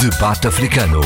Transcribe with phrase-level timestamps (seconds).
[0.00, 1.02] Debate Africano.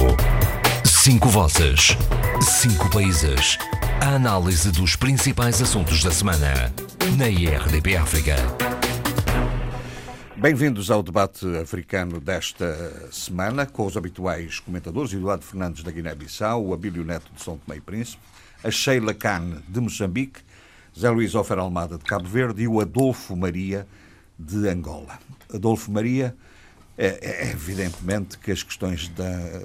[0.85, 1.97] Cinco vozes.
[2.41, 3.59] Cinco países.
[4.01, 6.73] A análise dos principais assuntos da semana.
[7.19, 8.37] Na IRDP África.
[10.37, 16.73] Bem-vindos ao debate africano desta semana, com os habituais comentadores Eduardo Fernandes da Guiné-Bissau, o
[16.73, 18.23] Abílio Neto de São Tomé e Príncipe,
[18.63, 20.39] a Sheila Khan de Moçambique,
[20.97, 23.89] Zé Luís Ofer Almada de Cabo Verde e o Adolfo Maria
[24.39, 25.19] de Angola.
[25.53, 26.37] Adolfo Maria,
[26.97, 29.63] é, é evidentemente que as questões da,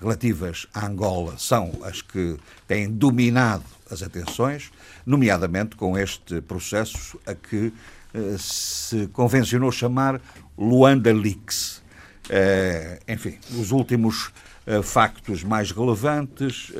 [0.00, 4.70] relativas a Angola são as que têm dominado as atenções,
[5.04, 7.72] nomeadamente com este processo a que
[8.14, 10.20] eh, se convencionou chamar
[10.56, 11.82] Luanda Leaks.
[12.28, 14.32] Eh, enfim, os últimos
[14.66, 16.72] eh, factos mais relevantes,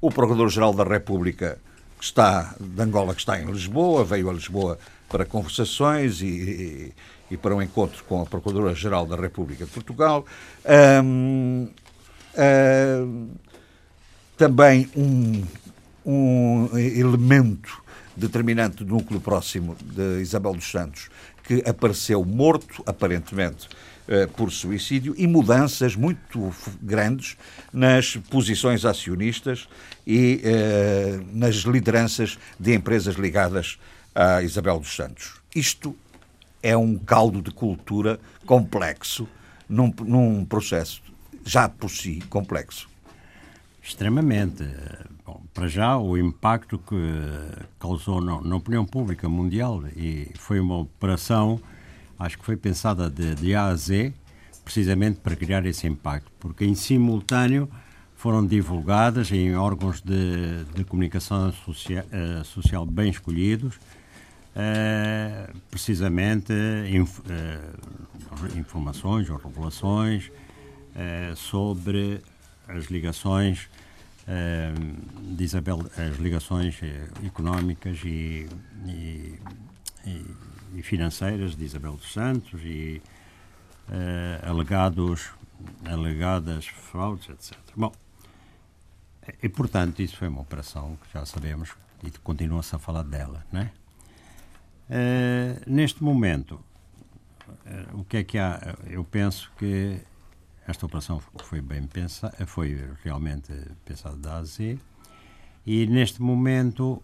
[0.00, 1.58] o Procurador-Geral da República
[1.98, 6.94] que está, de Angola que está em Lisboa, veio a Lisboa para conversações e,
[7.30, 10.24] e, para um encontro com a Procuradora-Geral da República de Portugal.
[11.04, 11.68] Um,
[12.36, 13.30] um,
[14.36, 15.44] também um,
[16.04, 17.82] um elemento
[18.16, 21.08] determinante do núcleo próximo de Isabel dos Santos,
[21.44, 23.68] que apareceu morto, aparentemente,
[24.08, 26.52] eh, por suicídio, e mudanças muito
[26.82, 27.36] grandes
[27.72, 29.68] nas posições acionistas
[30.06, 33.78] e eh, nas lideranças de empresas ligadas
[34.14, 35.34] a Isabel dos Santos.
[35.54, 35.96] Isto
[36.62, 39.28] é um caldo de cultura complexo
[39.68, 41.02] num, num processo
[41.44, 42.88] já por si complexo.
[43.82, 44.64] Extremamente.
[45.24, 46.96] Bom, para já, o impacto que
[47.78, 51.60] causou na, na, opinião pública mundial e foi uma operação,
[52.18, 54.12] acho que foi pensada de, de A a Z,
[54.64, 57.68] precisamente para criar esse impacto, porque em simultâneo
[58.14, 63.80] foram divulgadas em órgãos de, de comunicação social, uh, social bem escolhidos,
[64.56, 66.52] uh, precisamente
[66.90, 70.30] inf, uh, informações ou revelações
[71.36, 72.20] sobre
[72.66, 73.68] as ligações
[75.36, 76.78] de Isabel, as ligações
[77.24, 78.48] económicas e,
[78.86, 79.38] e,
[80.74, 83.00] e, financeiras de Isabel dos Santos e
[84.42, 85.30] alegados
[85.84, 87.56] alegadas fraudes, etc.
[87.76, 87.92] Bom,
[89.42, 91.70] e, portanto, isso foi uma operação que já sabemos
[92.02, 93.70] e continua-se a falar dela, não é?
[94.90, 96.60] Uh, neste momento,
[97.48, 98.76] uh, o que é que há?
[98.88, 100.00] Eu penso que
[100.66, 103.52] esta operação foi bem pensada, foi realmente
[103.84, 104.58] pensada da AZ
[105.64, 107.00] e neste momento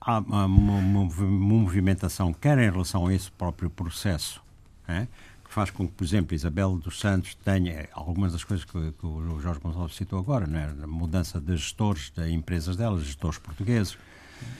[0.00, 4.42] há uma, movimentação quer em relação a esse próprio processo,
[4.86, 5.06] é?
[5.44, 9.06] que faz com que, por exemplo, Isabel dos Santos tenha algumas das coisas que, que
[9.06, 10.74] o Jorge Gonçalves citou agora, né?
[10.82, 13.98] a mudança de gestores de empresas delas, gestores portugueses.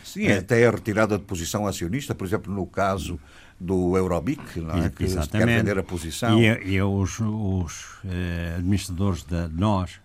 [0.05, 0.39] Sim, é.
[0.39, 3.19] até a retirada de posição acionista, por exemplo, no caso
[3.61, 4.41] do Eurobic,
[4.85, 4.89] é?
[4.91, 5.31] que Exatamente.
[5.31, 6.41] quer vender a posição.
[6.41, 9.99] E, e os, os eh, administradores de nós,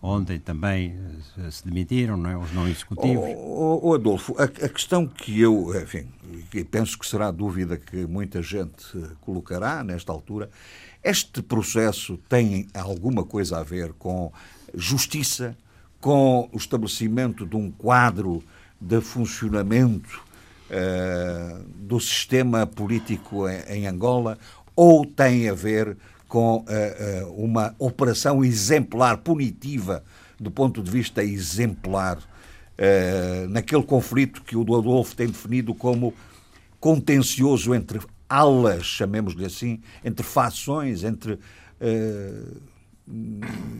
[0.00, 0.96] ontem também
[1.38, 2.36] eh, se demitiram, não é?
[2.36, 3.24] os não executivos.
[3.36, 6.08] Oh, oh, Adolfo, a, a, questão que eu, enfim,
[6.70, 10.48] penso que será a dúvida que muita gente colocará nesta altura,
[11.02, 14.32] este processo tem alguma coisa a ver com
[14.72, 15.56] justiça,
[16.00, 18.42] com o estabelecimento de um quadro
[18.82, 20.20] de funcionamento
[20.68, 24.36] uh, do sistema político em, em Angola,
[24.74, 30.02] ou tem a ver com uh, uh, uma operação exemplar, punitiva,
[30.40, 32.18] do ponto de vista exemplar,
[33.50, 36.12] naquele conflito que o Adolfo tem definido como
[36.80, 41.38] contencioso entre alas, chamemos-lhe assim, entre fações, entre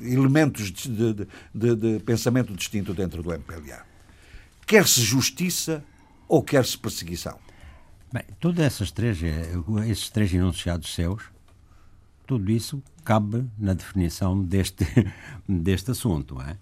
[0.04, 3.91] elementos de, de, de, de, pensamento distinto dentro do MPLA.
[4.72, 5.84] Quer-se justiça
[6.26, 7.38] ou quer-se perseguição?
[8.10, 9.18] Bem, todas essas três,
[9.86, 11.24] esses três enunciados seus
[12.26, 14.86] tudo isso cabe na definição deste,
[15.46, 16.40] deste assunto.
[16.40, 16.56] É?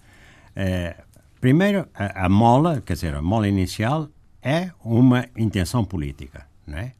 [0.57, 1.05] É,
[1.41, 4.09] primeiro, a, a, mola, quer dizer, a mola inicial
[4.43, 6.49] é uma intenção política.
[6.67, 6.95] Não é?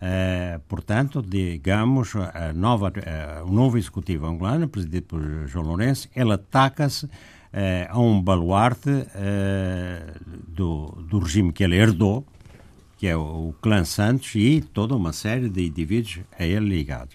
[0.00, 6.32] É, portanto, digamos, a nova, a, o novo executivo angolano, presidido por João Lourenço, ele
[6.32, 7.08] ataca-se
[7.90, 10.14] a um baluarte é,
[10.46, 12.24] do, do regime que ele herdou,
[12.96, 17.14] que é o, o clã Santos, e toda uma série de indivíduos a ele ligados.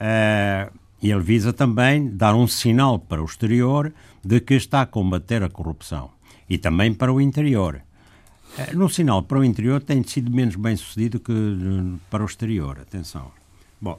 [0.00, 3.92] Uh, e ele visa também dar um sinal para o exterior
[4.24, 6.10] de que está a combater a corrupção
[6.48, 7.82] e também para o interior.
[8.58, 11.32] Uh, no sinal para o interior tem sido menos bem sucedido que
[12.08, 12.78] para o exterior.
[12.80, 13.30] Atenção.
[13.80, 13.98] Bom,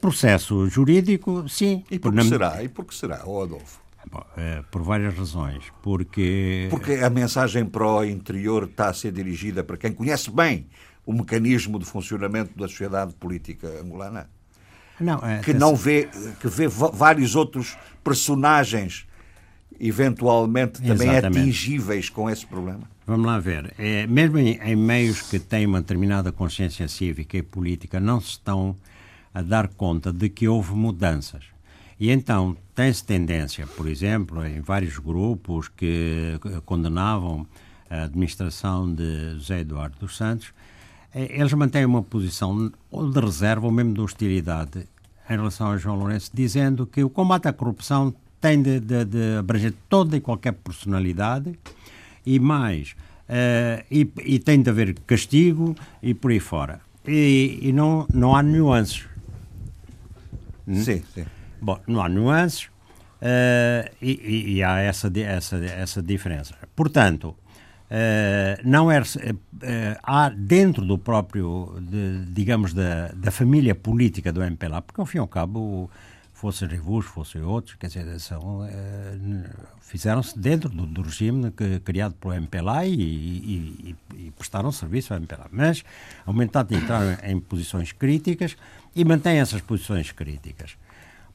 [0.00, 1.84] processo jurídico, sim.
[1.90, 2.62] E por que será?
[2.62, 3.79] E por que será, oh Adolfo?
[4.10, 4.24] Bom,
[4.70, 5.64] por várias razões.
[5.82, 6.66] Porque...
[6.70, 10.66] Porque a mensagem para o interior está a ser dirigida para quem conhece bem
[11.06, 14.28] o mecanismo de funcionamento da sociedade política angolana?
[15.00, 16.08] não, é, que não vê,
[16.40, 19.06] que vê vários outros personagens
[19.78, 21.40] eventualmente também Exatamente.
[21.40, 22.82] atingíveis com esse problema?
[23.06, 23.72] Vamos lá ver.
[23.78, 28.28] É, mesmo em, em, meios que têm uma determinada consciência cívica e política, não se
[28.28, 28.76] estão
[29.32, 31.44] a dar conta de que houve mudanças.
[32.00, 37.46] E então tem-se tendência, por exemplo, em vários grupos que condenavam
[37.90, 40.54] a administração de José Eduardo dos Santos,
[41.14, 44.88] eh, eles mantêm uma posição ou de reserva ou mesmo de hostilidade
[45.28, 49.36] em relação a João Lourenço, dizendo que o combate à corrupção tem de, de, de
[49.38, 51.58] abranger toda e qualquer personalidade
[52.24, 52.92] e mais,
[53.28, 56.80] uh, e, e, tem de haver castigo e por aí fora.
[57.06, 59.04] E, e não, não há nuances.
[60.66, 60.82] Hum?
[60.82, 61.24] Sim, sim.
[61.60, 66.54] Bom, não há nuances uh, e, e, há essa, essa, essa diferença.
[66.74, 67.36] Portanto,
[67.90, 69.04] Uh, não é, uh,
[70.04, 75.18] há dentro do próprio, de, digamos, da, da família política do MPLA, porque ao fim
[75.18, 75.90] e ao cabo,
[76.40, 78.66] fossem revus, fossem outros, quer dizer, são,
[79.80, 85.12] fizeram-se dentro do, do, regime que, criado pelo MPLA e, e, e, e, prestaram serviço
[85.12, 85.48] ao MPLA.
[85.50, 85.84] Mas
[86.24, 88.56] aumentaram de entrar em posições críticas
[88.94, 90.76] e mantêm essas posições críticas.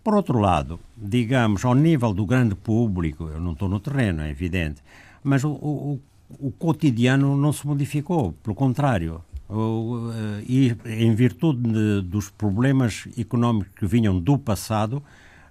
[0.05, 4.29] Por outro lado, digamos, ao nível do grande público, eu não estou no terreno, é
[4.29, 4.81] evidente,
[5.23, 5.99] mas o, o
[6.39, 9.23] o cotidiano não se modificou, pelo contrário.
[9.49, 15.03] Eh, e em virtude de, dos problemas económicos que vinham do passado,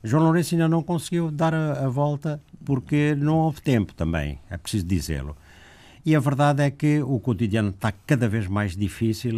[0.03, 4.57] João Lourenço ainda não conseguiu dar a, a volta porque não houve tempo também, é
[4.57, 5.37] preciso dizê-lo.
[6.05, 9.33] E a verdade é que o cotidiano está cada vez mais difícil,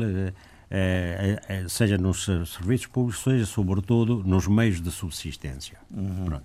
[0.71, 5.79] eh, eh, seja nos serviços públicos, seja sobretudo nos meios de subsistência.
[5.91, 6.27] Uhum.
[6.37, 6.41] Uh,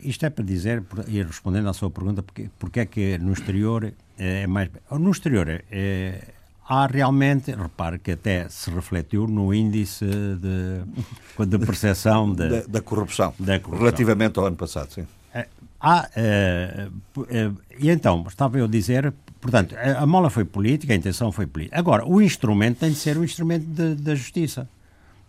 [0.00, 3.92] isto é para dizer, e respondendo à sua pergunta, porque, porque é que no exterior
[4.16, 4.70] é mais.
[4.90, 6.24] No exterior é,
[6.68, 12.80] há realmente, repare que até se refletiu no índice de, de percepção de, da, da,
[12.80, 15.02] corrupção, da, corrupção, relativamente ao ano passado, sim.
[15.02, 20.92] Uh, há, uh, e então, estava eu a dizer, portanto, a, a mola foi política,
[20.92, 21.78] a intenção foi política.
[21.78, 23.64] Agora, o instrumento tem de ser o instrumento
[23.94, 24.68] da justiça.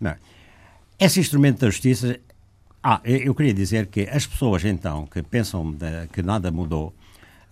[0.00, 0.10] Não.
[0.10, 0.18] É?
[0.98, 2.18] Esse instrumento da justiça
[2.82, 6.94] ah, eu queria dizer que as pessoas, então, que pensam de, que nada mudou,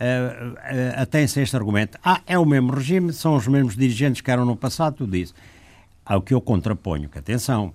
[0.01, 1.99] uh, uh, atêm-se a este argumento.
[2.03, 5.35] Ah, é o mesmo regime, são os mesmos dirigentes que eram no passado, tudo isso.
[6.03, 7.75] Ao que eu contraponho, que atenção,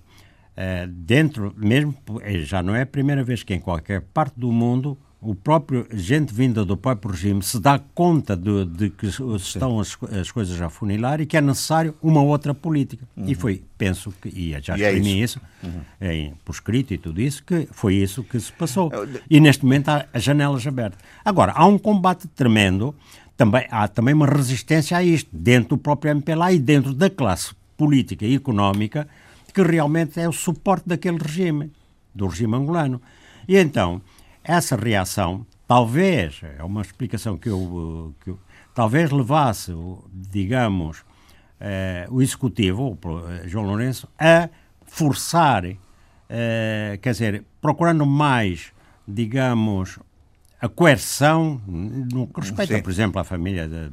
[0.58, 1.96] uh, dentro, mesmo,
[2.40, 6.34] já não é a primeira vez que em qualquer parte do mundo o próprio gente
[6.34, 10.70] vinda do próprio regime se dá conta de, de que estão as, as, coisas a
[10.70, 13.08] funilar e que é necessário uma outra política.
[13.16, 13.26] Uhum.
[13.28, 16.10] E foi, penso que, e já exprimi é isso, isso uhum.
[16.10, 18.92] em, por escrito e tudo isso, que foi isso que se passou.
[19.30, 21.00] E neste momento há as janelas abertas.
[21.24, 22.94] Agora, há um combate tremendo,
[23.38, 27.54] também, há também uma resistência a isto, dentro do próprio MPLA e dentro da classe
[27.78, 29.08] política e económica,
[29.54, 31.72] que realmente é o suporte daquele regime,
[32.14, 33.02] do regime angolano.
[33.48, 34.02] E então,
[34.44, 38.40] essa reação, talvez, é uma explicação que eu, que eu
[38.74, 39.72] talvez levasse,
[40.14, 41.04] digamos,
[41.60, 44.50] eh, o Executivo, o eh, João Lourenço, a
[44.86, 45.64] forçar,
[46.30, 48.74] eh, quer dizer, procurando mais,
[49.08, 50.00] digamos,
[50.60, 52.82] a coerção, no que respeita, Sim.
[52.82, 53.90] por exemplo, à família, de,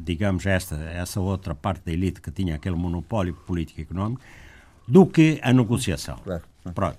[0.00, 4.20] digamos, esta, essa outra parte da elite que tinha aquele monopólio político e económico,
[4.86, 6.16] do que a negociação.
[6.22, 6.42] Claro.
[6.74, 6.98] Pronto.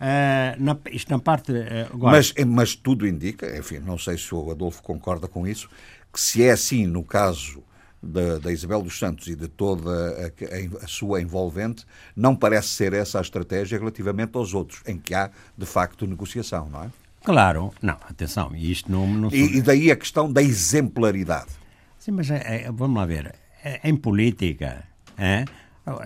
[0.00, 1.50] Uh, na, isto na parte.
[1.50, 2.16] Uh, agora...
[2.16, 5.68] mas, eh, mas tudo indica, enfim, não sei se o Adolfo concorda com isso,
[6.12, 7.64] que se é assim no caso
[8.00, 11.84] da, da Isabel dos Santos e de toda a, a, a, sua envolvente,
[12.14, 16.68] não parece ser essa a estratégia relativamente aos outros, em que há, de facto, negociação,
[16.70, 16.90] não é?
[17.24, 19.06] Claro, não, atenção, isto não.
[19.06, 21.50] não e, e, daí a questão da exemplaridade.
[21.98, 23.34] Sim, mas é, é, vamos lá ver,
[23.64, 24.84] é, em política,
[25.18, 25.44] é,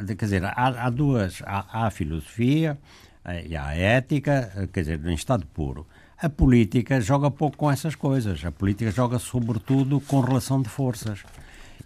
[0.07, 2.79] quer dizer, há, há duas, há, há a filosofia
[3.25, 5.87] eh, e a ética, eh, quer dizer, em estado puro.
[6.19, 8.45] A política joga pouco com essas coisas.
[8.45, 11.21] A política joga sobretudo com relação de forças.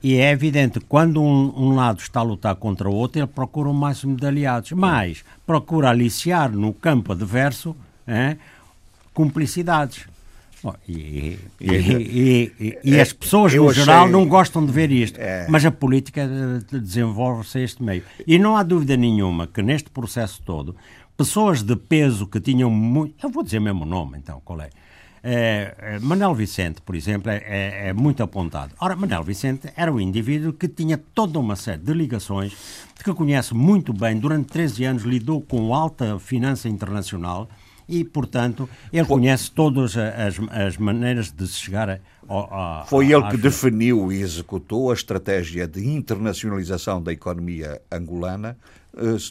[0.02, 3.70] E é evidente, quando um, um, lado está a lutar contra o outro, ele procura
[3.70, 7.74] o máximo de aliados, mas procura aliciar no campo adverso
[8.06, 8.36] é,
[9.14, 10.06] cumplicidades.
[10.62, 13.84] Bom, e, e, e, e, as pessoas, no achei...
[13.84, 15.46] geral, não gostam de ver isto, é...
[15.48, 18.02] mas a política eh, desenvolve-se a este meio.
[18.26, 20.74] E não há dúvida nenhuma que neste processo todo
[21.16, 23.14] pessoas de peso que tinham muito.
[23.24, 24.70] Eu vou dizer mesmo o nome, então, qual é?
[25.28, 28.72] É, é, Manel Vicente, por exemplo, é, é, é, muito apontado.
[28.78, 32.56] Ora, Manel Vicente era um indivíduo que tinha toda uma série de ligações,
[33.02, 37.48] que conhece muito bem, durante 13 anos lidou com alta finança internacional
[37.88, 41.98] e, portanto, ele foi, conhece todas as, as maneiras de se chegar a.
[42.28, 48.56] a, a foi ele que definiu e executou a estratégia de internacionalização da economia angolana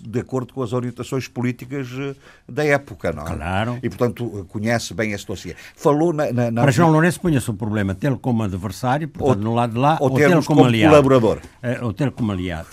[0.01, 2.15] de acordo com as orientações políticas eh,
[2.48, 3.36] da época, não é?
[3.36, 3.79] Claro.
[3.81, 5.55] E, portanto, conhece bem esse dossiê.
[5.75, 6.31] Falou na...
[6.31, 6.62] na, na...
[6.62, 9.98] Para João Lourenço punha-se o problema tê-lo como adversário, portanto, ou, no lado de lá,
[10.00, 10.91] ou, ou tê-lo como, como aliado.
[10.91, 11.38] colaborador.
[11.38, 12.67] Uh, ou tê-lo como aliado.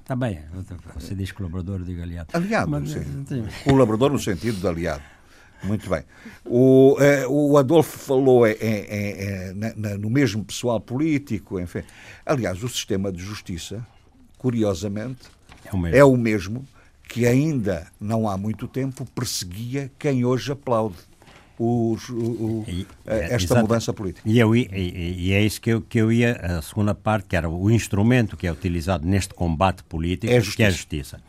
[0.00, 0.40] Está bem,
[0.94, 2.28] você diz colaborador, eu digo aliado.
[2.32, 3.44] Aliado, Mas, sim.
[3.64, 5.02] Colaborador no sentido de aliado.
[5.62, 6.02] Muito bem.
[6.44, 11.82] O, eh, o Adolfo falou é, na, no mesmo pessoal político, enfim.
[12.26, 13.86] Aliás, o sistema de justiça
[14.42, 15.20] curiosamente,
[15.64, 16.68] é o mesmo, é o mesmo
[17.08, 20.96] que ainda não há muito tempo perseguia quem hoje aplaude.
[21.58, 23.60] Os, o, e, esta exato.
[23.60, 24.28] mudança política.
[24.28, 27.36] E, eu, e, e, é isso que eu, que eu ia, a segunda parte, que
[27.36, 31.20] era o instrumento que é utilizado neste combate político, é que é a justiça.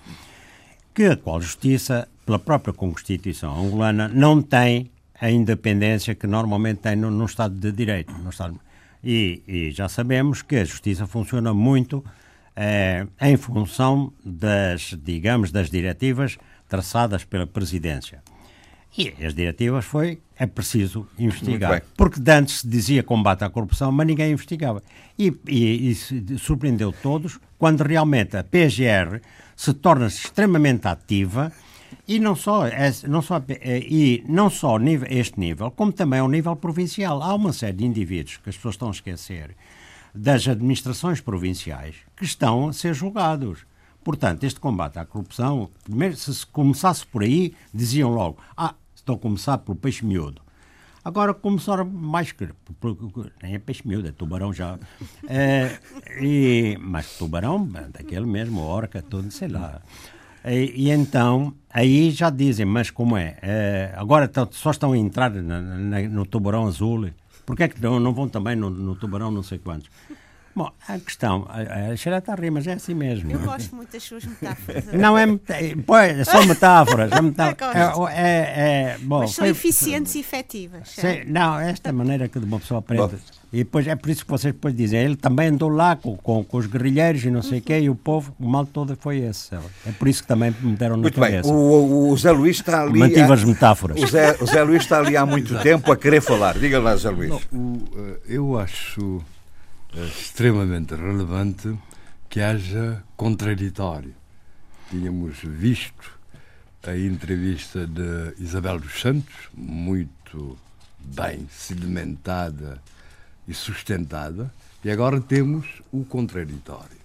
[0.92, 4.90] Que a qual justiça, pela própria Constituição angolana, não tem
[5.22, 8.12] a independência que normalmente tem no, no Estado de Direito.
[8.14, 8.60] No Estado,
[9.04, 12.04] e já sabemos que a justiça funciona muito
[12.56, 18.22] eh, em função das, digamos, das diretivas traçadas pela presidência.
[18.96, 21.82] E as diretivas foi, é preciso investigar.
[21.98, 24.84] Porque antes se dizia combate à corrupção, mas ninguém investigava.
[25.18, 29.20] E, e, e surpreendeu todos quando realmente a PGR
[29.56, 31.52] se torna -se extremamente ativa
[32.08, 36.20] e não só, é, não só, é, e não só nível, este nível, como também
[36.20, 37.24] ao nível provincial.
[37.24, 39.56] Há uma série de indivíduos que as pessoas estão a esquecer
[40.14, 43.66] das administrações provinciais que estão a ser julgados.
[44.04, 49.16] Portanto, este combate à corrupção, primeiro, se se começasse por aí, diziam logo: ah, estão
[49.16, 50.42] a começar pelo peixe miúdo.
[51.06, 52.48] Agora começaram mais que.
[53.42, 54.78] Nem é peixe miúdo, é tubarão já.
[55.28, 55.78] É,
[56.22, 59.82] e, mas tubarão, daquele mesmo, orca, tudo, sei lá.
[60.46, 63.38] E, e, então, aí já dizem, mas como é?
[63.42, 67.10] é agora só estão a entrar na, na, no tubarão azul
[67.46, 69.90] Porquê é que não, não vão também no, no tubarão não sei quantos?
[70.56, 73.32] Bom, a questão, a, Sheila está a rir, mas é assim mesmo.
[73.32, 74.86] Eu gosto muito das suas metáforas.
[74.94, 75.26] Não, é,
[75.84, 77.12] pois, são metáforas.
[77.12, 77.98] É, metáforas.
[78.12, 80.90] é, é, é, bom, mas são foi, eficientes e efetivas.
[80.90, 83.16] Sei, não, esta maneira que uma pessoa aprende.
[83.54, 86.44] E depois é por isso que vocês depois dizem, ele também andou lá com, com,
[86.44, 89.20] com os guerrilheiros e não sei o quê, e o povo, o mal todo foi
[89.20, 89.54] esse.
[89.86, 91.44] É por isso que também me deram na muito cabeça.
[91.44, 92.98] Bem, o, o Zé Luís está ali...
[92.98, 94.02] Mantive as metáforas.
[94.02, 96.58] O Zé, o Zé Luís está ali há muito tempo a querer falar.
[96.58, 97.30] Diga lá, Zé Luís.
[97.30, 99.22] Não, o, eh, eu acho
[99.96, 101.78] é extremamente relevante
[102.28, 104.16] que haja contraditório.
[104.90, 106.20] Tínhamos visto
[106.82, 110.58] a entrevista de Isabel dos Santos, muito
[111.00, 112.82] bem sedimentada
[113.48, 114.52] e sustentada,
[114.84, 117.04] e agora temos o contraditório.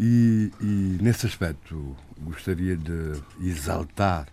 [0.00, 4.26] E, e, nesse aspecto gostaria de exaltar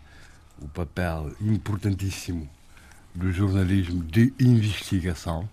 [0.62, 2.50] o papel importantíssimo
[3.13, 5.50] do jornalismo de investigação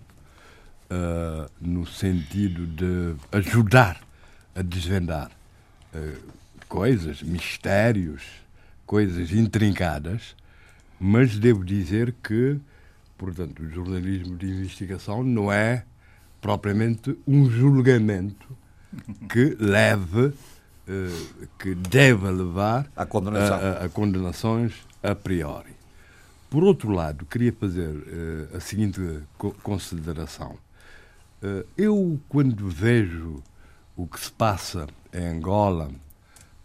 [0.91, 4.01] uh, no sentido de ajudar
[4.55, 5.31] a desvendar
[5.93, 6.33] uh,
[6.67, 8.23] coisas, mistérios,
[8.85, 10.35] coisas intrincadas,
[10.99, 12.57] mas devo dizer que,
[13.17, 15.83] portanto, o jornalismo de investigação não é
[16.41, 18.47] propriamente um julgamento
[19.29, 23.57] que leve, uh, que deve levar a, condenação.
[23.57, 25.75] a, a condenações a priori.
[26.49, 29.01] Por outro lado, queria fazer uh, a seguinte
[29.61, 30.57] consideração.
[31.41, 33.43] Eh, eu, quando vejo
[33.95, 35.91] o que se passa em Angola,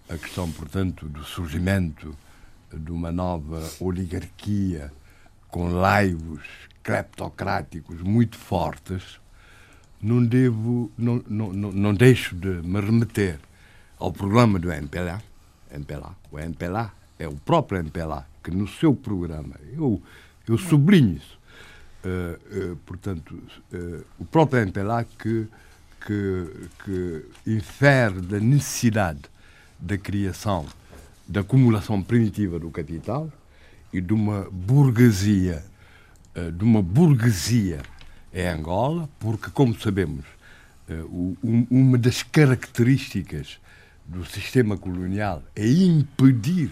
[0.08, 2.16] a questão, portanto, do surgimento
[2.72, 4.92] de uma nova oligarquia
[5.52, 6.42] com laivos
[6.82, 9.20] cleptocráticos muito fortes,
[10.00, 13.38] não devo, não, não, não, deixo de me remeter
[13.98, 15.22] ao programa do MPLA,
[15.70, 16.16] MPLA.
[16.32, 20.02] O MPLA é o próprio MPLA que no seu programa, eu,
[20.48, 21.40] eu sublinho isso,
[22.04, 23.40] Uh, uh, portanto,
[23.72, 25.46] uh, o próprio MPLA que,
[26.04, 29.20] que, que infere da necessidade
[29.78, 30.66] da criação,
[31.28, 33.30] da acumulação primitiva do capital
[33.92, 35.64] e de uma burguesia,
[36.56, 37.82] de uma burguesia
[38.32, 40.24] em Angola, porque, como sabemos,
[41.10, 43.58] um, uma das características
[44.06, 46.70] do sistema colonial é impedir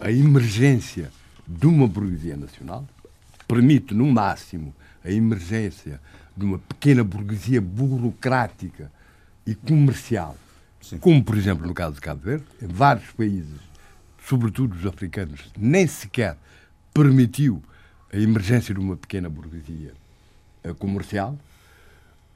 [0.00, 1.10] a emergência
[1.46, 2.86] de uma burguesia nacional,
[3.48, 6.00] permite, no máximo, a emergência
[6.36, 8.90] de uma pequena burguesia burocrática
[9.46, 10.36] e comercial,
[10.80, 10.98] Sim.
[10.98, 13.60] como, por exemplo, no caso de Cabo Verde, em vários países,
[14.28, 16.36] sobretudo os africanos, nem sequer
[16.92, 17.62] permitiu
[18.12, 19.92] a emergência de uma pequena burguesia
[20.62, 21.36] eh, comercial.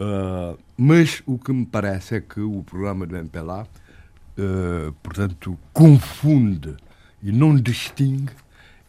[0.01, 6.77] Uh, mas o que me parece é que o programa do MPLA, uh, portanto, confunde
[7.21, 8.33] e não distingue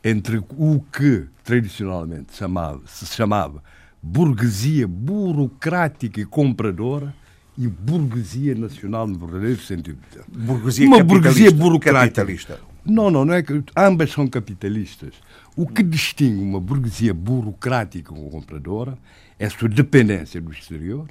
[0.04, 3.64] entre o que tradicionalmente chamava, se chamava
[4.02, 7.14] burguesia burocrática e compradora
[7.58, 9.98] e burguesia nacional no verdadeiro sentido.
[10.28, 12.22] Burguesia Uma burguesia burocrática.
[12.22, 12.69] capitalista.
[12.86, 15.14] Não, não, não é que ambas são capitalistas.
[15.56, 18.98] O que distingue uma burguesia burocrática ou compradora
[19.38, 21.08] é a sua dependência do exterior,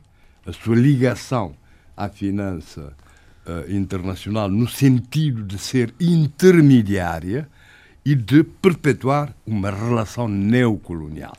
[0.46, 1.54] a sua ligação
[1.96, 2.94] à finança
[3.46, 7.48] uh, internacional no sentido de ser intermediária
[8.04, 11.36] e de perpetuar uma relação neocolonial.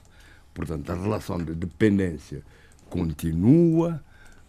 [0.53, 2.43] Portanto, a relação de dependência
[2.89, 4.03] continua,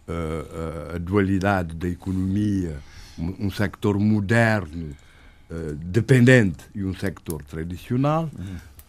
[0.07, 2.77] uh, uh, a dualidade da economia,
[3.17, 4.95] um, um sector moderno
[5.51, 8.29] uh, dependente e um sector tradicional,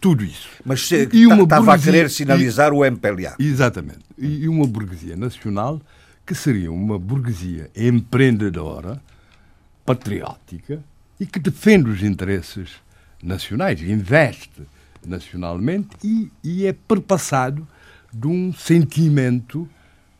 [0.00, 0.48] tudo isso.
[0.64, 3.36] Mas E estava a querer sinalizar o MPLA.
[3.38, 4.00] Exatamente.
[4.16, 5.80] E e uma burguesia nacional
[6.24, 9.02] que seria uma burguesia empreendedora,
[9.84, 10.82] patriótica
[11.18, 12.70] e que defende os interesses
[13.22, 14.62] nacionais, investe
[15.06, 17.66] nacionalmente e, e é perpassado
[18.12, 19.68] de um sentimento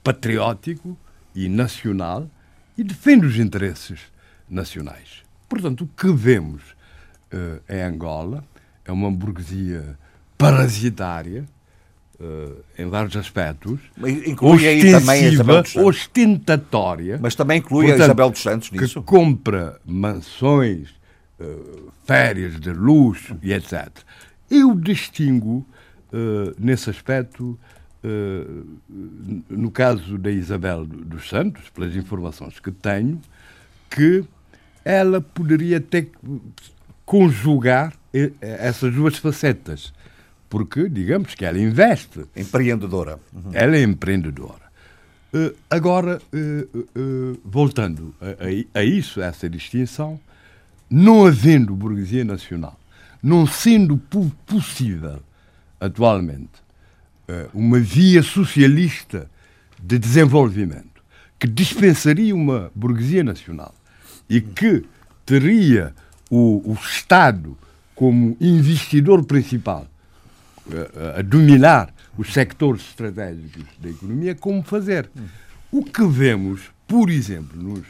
[0.03, 0.99] patriótico
[1.35, 2.29] e nacional
[2.77, 4.01] e defende os interesses
[4.49, 5.23] nacionais.
[5.53, 6.63] Portanto, o que vemos
[7.31, 8.43] eh, em Angola
[8.87, 9.99] é uma burguesia
[10.39, 11.45] parasitária,
[12.19, 15.87] eh, em vários aspectos, Mas Inclui aí também a Isabel dos Santos.
[15.89, 19.03] ostentatória, Mas também inclui a Portanto, Isabel dos Santos que nisso.
[19.03, 20.89] compra mansões,
[21.39, 21.57] eh,
[22.07, 23.91] férias de luxo e etc.
[24.51, 25.67] Eu distingo,
[26.13, 27.59] eh, nesse aspecto,
[29.49, 33.21] no caso da Isabel dos Santos, pelas informações que tenho,
[33.89, 34.25] que
[34.85, 36.07] ela poderia até
[37.05, 39.93] conjugar eh, essas duas facetas.
[40.49, 43.19] Porque, digamos que ela investe Empreendedora.
[43.53, 44.61] ela é empreendedora.
[45.33, 48.15] Eh, agora, eh, eh, eh, voltando
[48.75, 50.21] a, a- isso, a essa distinção,
[50.91, 52.79] não havendo burguesia nacional,
[53.23, 55.21] não sendo po- possível,
[55.81, 56.51] atualmente,
[57.29, 59.31] eh, uma via socialista
[59.83, 61.03] de desenvolvimento
[61.39, 63.75] que dispensaria uma burguesia nacional
[64.29, 64.85] e que
[65.27, 65.95] teria
[66.31, 67.57] o, o Estado
[67.95, 69.87] como investidor principal
[71.15, 75.09] a- a dominar os sectores estratégicos da economia, como fazer.
[75.71, 77.85] O que vemos, por exemplo, nos,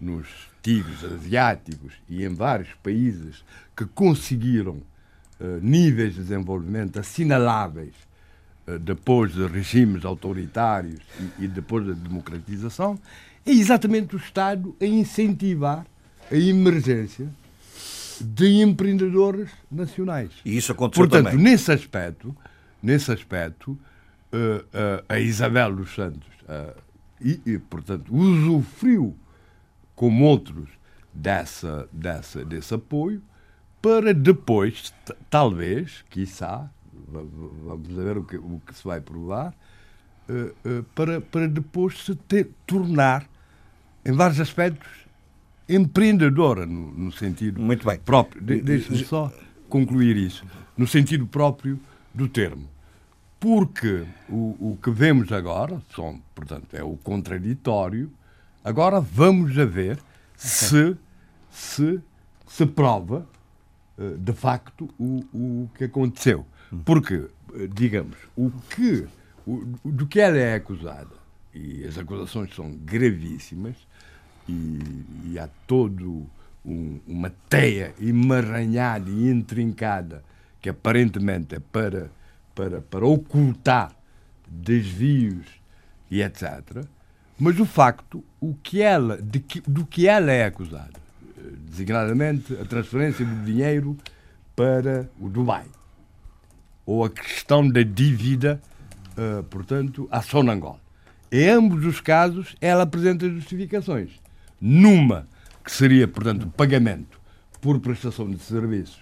[0.00, 0.26] nos
[0.62, 3.42] tigres asiáticos e em vários países
[3.76, 4.78] que conseguiram
[5.40, 7.94] eh, níveis de desenvolvimento assinaláveis
[8.66, 11.00] eh, depois de regimes autoritários
[11.38, 12.98] e, e depois da democratização,
[13.44, 15.86] é exatamente o Estado a incentivar
[16.30, 17.28] a emergência
[18.20, 20.30] de empreendedores nacionais.
[20.44, 21.42] E isso aconteceu Portanto, também.
[21.44, 22.34] nesse aspecto,
[22.82, 23.76] nesse aspecto,
[24.32, 26.74] eh, eh, a Isabel dos Santos, eh,
[27.20, 29.16] e, e, portanto, usufruiu,
[29.94, 30.68] como outros,
[31.12, 33.22] dessa, dessa, desse apoio,
[33.80, 34.92] para depois,
[35.28, 36.70] talvez, quiçá,
[37.08, 39.52] va- va- vamos ver o que, o que se vai provar,
[40.94, 43.28] para, para depois se ter- tornar,
[44.04, 44.88] em vários aspectos,
[45.68, 47.98] empreendedora, no, no sentido Muito bem.
[47.98, 48.42] próprio.
[48.42, 49.32] De, Deixe-me só
[49.68, 50.44] concluir isso.
[50.76, 51.78] No sentido próprio
[52.12, 52.68] do termo.
[53.38, 58.10] Porque o, o que vemos agora, são, portanto, é o contraditório.
[58.64, 59.98] Agora vamos a ver
[60.36, 60.96] se
[61.52, 62.00] se,
[62.46, 63.26] se prova
[63.98, 66.46] eh, de facto o, o que aconteceu.
[66.84, 69.06] Porque, eh, digamos, o que,
[69.46, 71.22] o, do que ela é acusada,
[71.54, 73.76] e as acusações são gravíssimas,
[74.48, 74.78] e,
[75.26, 76.26] e há todo
[76.64, 80.22] um- uma teia emaranhada e intrincada
[80.60, 82.10] que aparentemente é para,
[82.54, 83.92] para, para ocultar
[84.46, 85.46] desvios
[86.10, 86.84] e etc.
[87.38, 90.92] Mas o facto, o que ela, de que, do que ela é acusada,
[91.38, 93.96] eh, designadamente a transferência do dinheiro
[94.54, 95.64] para o Dubai,
[96.86, 98.60] ou a questão da dívida,
[99.16, 100.78] eh, portanto, à Sonangol.
[101.32, 104.10] Em ambos os casos, ela apresenta justificações.
[104.64, 105.26] Numa,
[105.64, 107.20] que seria, portanto, pagamento
[107.60, 109.00] por prestação de serviços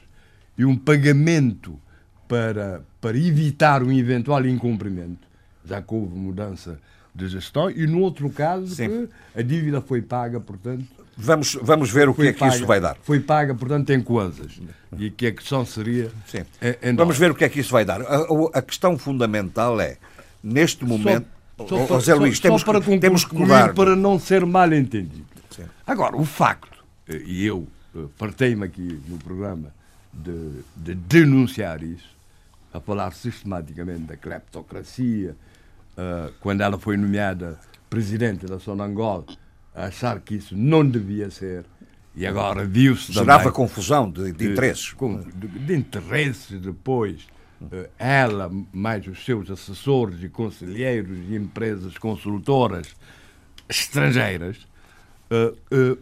[0.57, 1.79] e um pagamento
[2.27, 5.29] para, para evitar um eventual incumprimento,
[5.65, 6.79] já que houve mudança
[7.15, 8.89] de gestão, e no outro caso, Sim.
[9.35, 10.85] que a dívida foi paga, portanto,
[11.23, 12.97] Vamos, vamos ver o que é que paga, isso vai dar.
[13.03, 14.59] Foi paga, portanto, em coisas.
[14.99, 16.11] E que a questão seria.
[16.27, 16.45] Sim.
[16.97, 18.01] Vamos ver o que é que isso vai dar.
[18.01, 19.99] A, a- questão fundamental é,
[20.43, 21.27] neste momento.
[21.69, 23.75] Só Ó, para, José Luís, só- temos, só para que, temos que concluir, mudar.
[23.75, 25.27] para não ser mal entendido.
[25.51, 25.65] Sim.
[25.87, 29.73] Agora, o facto, eh, e eu eh, partei-me aqui no programa
[30.13, 32.09] de, de denunciar isso,
[32.73, 35.37] a falar sistematicamente da cleptocracia,
[35.97, 37.59] eh, quando ela foi nomeada
[37.89, 39.27] presidente da Sonangol,
[39.75, 41.65] a achar que isso não devia ser,
[42.15, 44.95] e agora viu-se Gerava confusão de, de interesses.
[45.35, 47.27] De, de interesses depois.
[47.73, 52.89] eh, Ela, mais os seus assessores e conselheiros e empresas consultoras
[53.69, 54.67] estrangeiras.
[55.31, 55.97] Eh,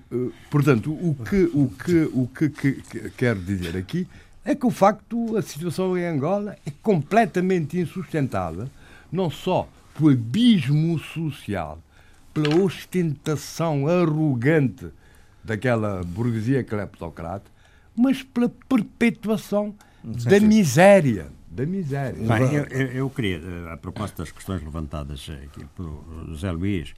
[0.51, 4.07] portanto, o que, o que, o que, que- que quero dizer aqui
[4.45, 8.69] é que o facto, a situação em Angola é completamente insustentável,
[9.13, 11.79] não só pelo abismo social,
[12.33, 14.87] pela ostentação arrogante
[15.45, 17.51] daquela burguesia cleptocrata,
[17.95, 21.27] mas pela perpetuação da miséria.
[21.51, 22.13] Da miséria.
[22.27, 26.95] Bem, eu, eu- queria, eh, a propósito das questões levantadas eh, aqui por José Luís,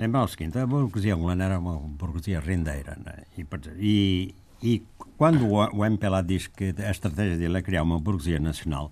[0.00, 2.98] lembrar o seguinte: a burguesia angolana era uma burguesia rendeira.
[3.04, 3.14] né?
[3.38, 3.44] E,
[3.78, 4.82] E, e
[5.16, 8.90] quando o, MPLA diz que a estratégia dele é criar uma burguesia nacional,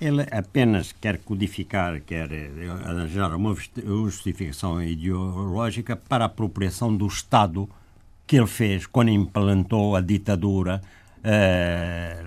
[0.00, 7.06] ele apenas quer codificar, quer eh, arranjar uma justi- justificação ideológica para a apropriação do
[7.06, 7.68] Estado
[8.26, 10.80] que ele fez quando implantou a ditadura
[11.22, 12.22] eh,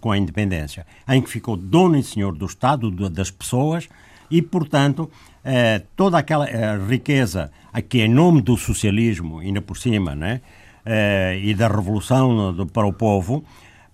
[0.00, 3.88] com a independência, em que ficou dono e senhor do Estado, do- das pessoas,
[4.30, 5.10] e, portanto,
[5.44, 10.40] eh, toda aquela eh, riqueza aqui em nome do socialismo, ainda por cima, né,
[10.86, 13.44] eh, e da revolução do- para o povo,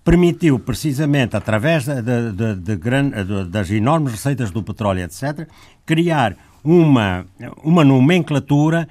[0.03, 3.11] permitiu precisamente, através de, de- de- gran-
[3.49, 5.47] das enormes receitas do petróleo, etc.,
[5.85, 7.25] criar uma,
[7.63, 8.87] uma nomenclatura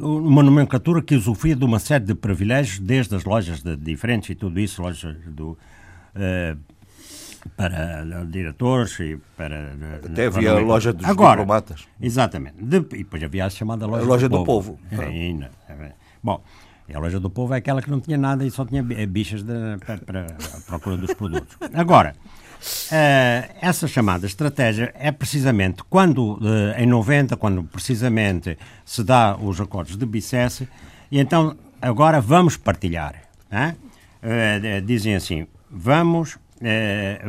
[0.00, 4.34] uma nomenclatura que usufruía de uma série de privilégios, desde as lojas de, diferentes e
[4.34, 5.58] tudo isso, lojas do,
[6.14, 6.56] eh,
[7.56, 9.72] para diretores e para...
[10.04, 11.86] Até havia a loja dos Agora, diplomatas.
[12.00, 12.56] Exatamente.
[12.62, 14.78] De- e depois havia a chamada loja, A loja do, do povo.
[14.90, 15.02] povo.
[15.02, 15.50] É, ainda.
[15.68, 16.42] É, Bom,
[16.92, 19.42] a loja do povo é aquela que não tinha nada e só tinha bi- bichas
[19.42, 20.26] de- para, para
[20.56, 21.56] a procura dos produtos.
[21.74, 22.14] Agora,
[22.90, 26.38] eh, essa chamada estratégia é precisamente quando,
[26.76, 30.68] eh, em 90, quando precisamente se dá os acordos de Bicesse,
[31.10, 33.14] e então agora vamos partilhar.
[33.50, 33.76] né?
[34.22, 36.38] Eh, eh, dizem assim, vamos, eh,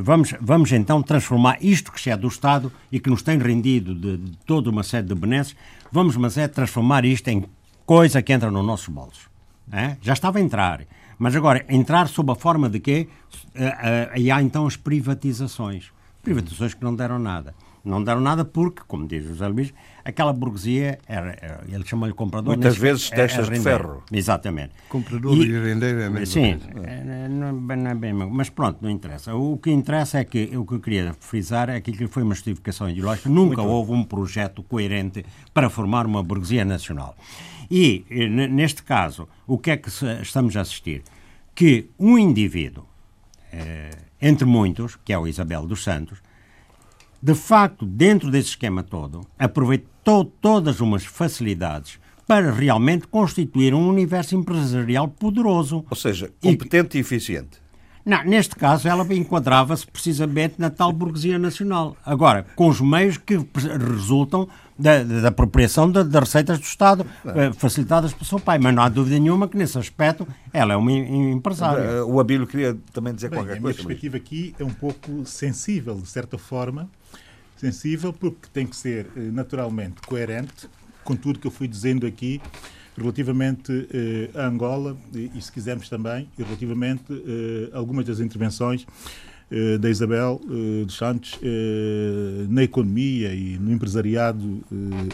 [0.04, 4.18] vamos, vamos então transformar isto que é do Estado e que nos tem rendido de,
[4.18, 5.56] de toda uma série de benesses,
[5.92, 7.44] vamos mas é transformar isto em
[7.86, 9.28] coisa que entra nos nossos bolsos.
[9.68, 9.98] né?
[10.02, 10.82] Já estava a entrar.
[11.18, 13.08] Mas agora, entrar sob a forma de quê?
[13.56, 15.92] Eh, eh, E há então as privatizações.
[16.22, 17.54] Privatizações que não deram nada.
[17.84, 19.74] Não deram nada porque, como diz José Luís,
[20.06, 22.54] aquela burguesia, era, era- ele chama-lhe comprador.
[22.56, 24.04] Muitas vezes é- é testas de ferro.
[24.12, 24.72] Exatamente.
[24.90, 26.88] Comprador e rendeiro é a mesma Sim, coisa.
[26.88, 29.34] é, não, é bem- não é bem, mas pronto, não interessa.
[29.36, 32.36] O que interessa é que o que eu queria frisar é que aquilo foi uma
[32.36, 33.30] justificação ideológica.
[33.30, 37.16] Nunca houve um projeto coerente para formar uma burguesia nacional.
[37.72, 38.06] E,
[38.52, 39.90] neste caso, o que é que
[40.22, 41.02] estamos a assistir?
[41.56, 42.86] Que um indivíduo,
[43.52, 43.90] eh,
[44.22, 46.20] entre muitos, que é o Isabel dos Santos,
[47.22, 49.26] de facto, dentro desse esquema todo,
[50.04, 55.86] todas umas facilidades para realmente constituir um universo empresarial poderoso.
[55.90, 57.62] Ou seja, E- competente e eficiente.
[58.06, 61.96] Não, neste caso, ela enquadrava-se precisamente na tal burguesia nacional.
[62.06, 63.40] Agora, com os meios que
[63.80, 68.60] resultam da, da apropriação da- das receitas do Estado, eh, facilitadas pelo seu pai.
[68.60, 71.82] Mas não há dúvida nenhuma que, nesse aspecto, ela é uma em- empresária.
[71.82, 73.78] Eh, O Abílio queria também dizer Bem, a qualquer minha coisa.
[73.84, 73.88] Luís.
[74.00, 76.90] perspectiva aqui é um pouco sensível, de certa forma.
[77.64, 80.68] Sensível porque tem que ser eh, naturalmente coerente
[81.04, 82.42] com tudo que eu fui dizendo aqui
[82.98, 88.86] relativamente eh, Angola e, e, se quisermos também, relativamente eh, a algumas das intervenções
[89.50, 94.64] eh, da Isabel eh, dos Santos eh, na economia e no empresariado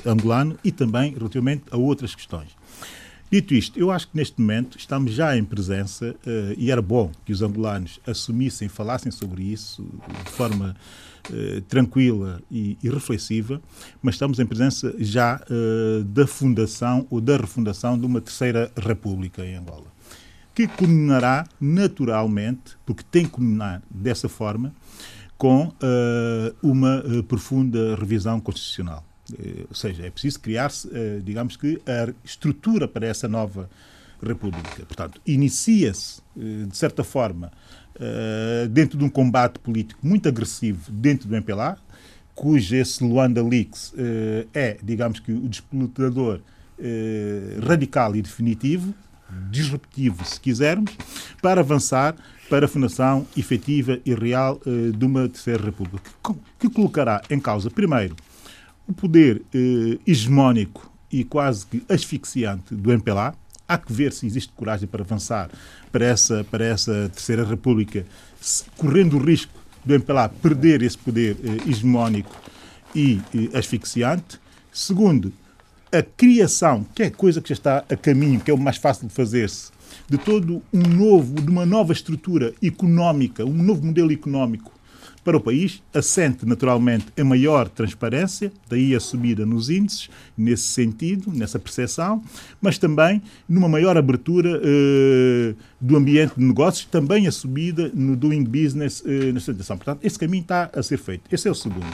[0.06, 2.50] angolano e também relativamente a outras questões.
[3.32, 6.16] Dito isto, eu acho que neste momento estamos já em presença,
[6.58, 9.88] e era bom que os angolanos assumissem, falassem sobre isso
[10.26, 10.76] de forma
[11.32, 13.62] eh, tranquila e, e reflexiva,
[14.02, 19.46] mas estamos em presença já eh, da fundação ou da refundação de uma terceira república
[19.46, 19.86] em Angola,
[20.56, 24.74] que culminará naturalmente, porque tem que culminar dessa forma,
[25.38, 29.06] com eh, uma profunda revisão constitucional.
[29.70, 30.90] Ou seja, é preciso criar-se,
[31.24, 33.70] digamos que, a estrutura para essa nova
[34.22, 34.84] república.
[34.88, 37.52] Portanto, inicia-se, de certa forma,
[38.00, 41.78] eh, dentro de um combate político muito agressivo dentro do MPLA,
[42.34, 46.40] cujo esse Luanda Leaks eh, é, digamos que, o despoletador
[46.80, 48.94] eh, radical e definitivo,
[49.52, 50.92] disruptivo, se quisermos,
[51.42, 52.16] para avançar
[52.50, 54.60] para a fundação efetiva e real
[54.98, 58.16] de uma terceira república, que, co- que colocará em causa, primeiro,
[58.88, 59.44] o poder
[60.08, 63.36] hegemónico e quase que asfixiante do MPLA.
[63.70, 65.48] Há que ver se existe coragem para avançar
[65.92, 68.04] para essa, para essa terceira república,
[68.76, 69.54] correndo o risco
[69.86, 72.36] do MPLA perder esse poder eh, hegemónico
[72.96, 74.40] e eh, asfixiante.
[74.72, 75.32] Segundo,
[75.92, 79.08] a criação, que é coisa que já está a caminho, que é o mais fácil
[79.08, 79.72] de fazer-se,
[80.10, 84.72] de todo um novo, de uma nova estrutura económica, um novo modelo económico
[85.24, 91.32] para o país, assente naturalmente em maior transparência, daí a subida nos índices, nesse sentido,
[91.34, 92.24] nessa percepção,
[92.62, 98.44] mas também numa maior abertura eh, do ambiente de negócios, também a subida no doing
[98.44, 99.78] business eh, na sustentação.
[99.78, 101.24] Portanto, esse caminho está a ser feito.
[101.32, 101.86] Esse é o segundo.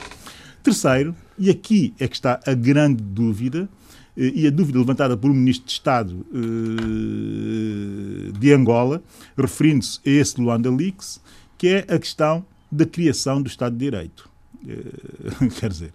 [0.64, 3.70] Terceiro, e aqui é que está a grande dúvida,
[4.18, 9.04] eh, e a dúvida levantada por um ministro de Estado eh, de Angola,
[9.38, 11.22] referindo-se a esse Luanda Leaks,
[11.58, 14.30] que é a questão da criação do Estado de Direito.
[14.68, 15.94] Eh, quer dizer,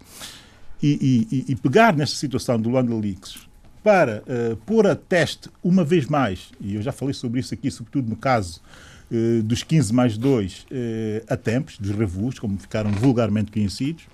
[0.82, 3.50] e, e, e, pegar nesta situação do Luanda Leaks
[3.82, 7.70] para uh, pôr a teste uma vez mais, e eu já falei sobre isso aqui,
[7.70, 8.60] sobretudo no caso
[9.10, 10.66] uh, dos 15 mais 2 uh,
[11.28, 14.04] a tempos, dos revus, como ficaram vulgarmente conhecidos,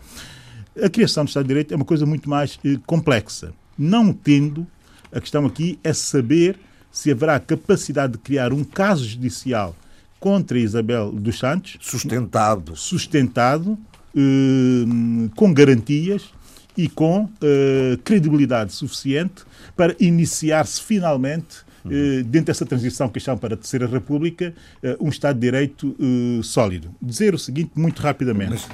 [0.81, 3.53] a criação do Estado de Direito é uma coisa muito mais complexa.
[3.79, 4.67] Não tendo,
[5.11, 6.59] a questão aqui é saber
[6.93, 9.75] se haverá capacidade de criar um caso judicial
[10.19, 11.77] contra Isabel dos Santos.
[11.81, 12.77] Sustentado.
[12.77, 13.79] Sustentado,
[14.15, 16.31] eh, com garantias
[16.77, 19.45] e com eh, credibilidade suficiente
[19.77, 24.55] para iniciar-se finalmente eh, dentro dessa transição que chamam para a Terceira República,
[25.01, 26.95] um Estado de Direito eh, sólido.
[27.01, 28.67] Dizer o seguinte, muito rapidamente,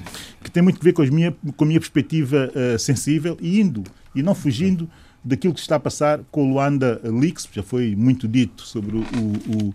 [0.42, 3.82] que tem muito a ver com, minha, com a minha perspectiva eh, sensível e indo
[4.14, 4.88] e não fugindo
[5.24, 9.00] daquilo que está a passar com o Luanda Leaks, já foi muito dito sobre o,
[9.00, 9.74] o,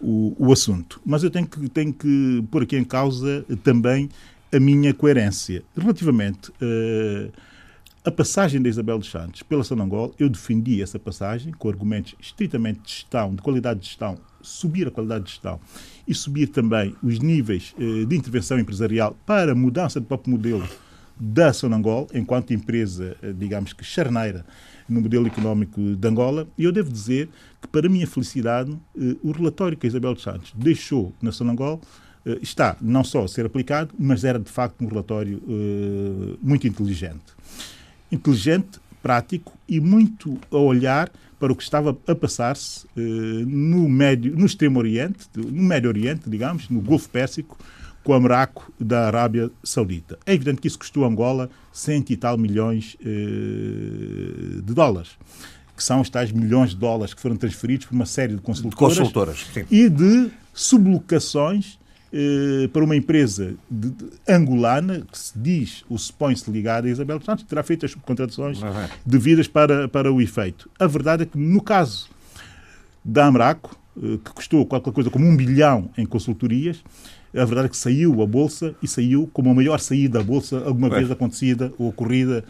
[0.00, 1.00] o, o, assunto.
[1.04, 4.08] Mas eu tenho que, tenho que pôr aqui em causa também
[4.52, 5.62] a minha coerência.
[5.76, 7.32] Relativamente uh,
[8.04, 12.80] à passagem da Isabel dos Santos pela Sonangol, eu defendi essa passagem com argumentos estritamente
[12.80, 15.60] de gestão, de qualidade de gestão, subir a qualidade de gestão
[16.06, 20.66] e subir também os níveis uh, de intervenção empresarial para mudança do próprio modelo
[21.18, 24.44] da Sonangol, enquanto empresa, uh, digamos que charneira
[24.88, 26.46] no modelo económico de Angola.
[26.56, 27.28] E eu devo dizer
[27.60, 31.80] que, para minha felicidade, eh, o relatório que a Isabel dos Santos deixou na Sonangol
[32.24, 36.66] eh, está não só a ser aplicado, mas era de facto um relatório eh, muito
[36.66, 37.24] inteligente.
[38.10, 42.86] Inteligente, prático e muito a olhar para o que estava a passar-se
[43.46, 47.58] no, médio, no Extremo Oriente, no Médio Oriente, digamos, no Golfo Pérsico,
[48.06, 50.16] com o Amraco da Arábia Saudita.
[50.24, 55.18] É evidente que isso custou a Angola cento e tal milhões eh, de dólares,
[55.76, 58.94] que são os tais milhões de dólares que foram transferidos por uma série de consultoras,
[58.94, 61.80] de consultoras e de sublocações
[62.12, 67.20] eh, para uma empresa de, de, angolana que se diz, ou supõe-se ligada a Isabel
[67.20, 68.88] Santos, terá feito as subcontratações uhum.
[69.04, 70.70] devidas para, para o efeito.
[70.78, 72.08] A verdade é que, no caso
[73.04, 76.84] da Amraco, eh, que custou qualquer coisa como um bilhão em consultorias,
[77.36, 80.62] a verdade é que saiu a Bolsa e saiu como a maior saída da Bolsa
[80.64, 82.44] alguma vez acontecida ou ocorrida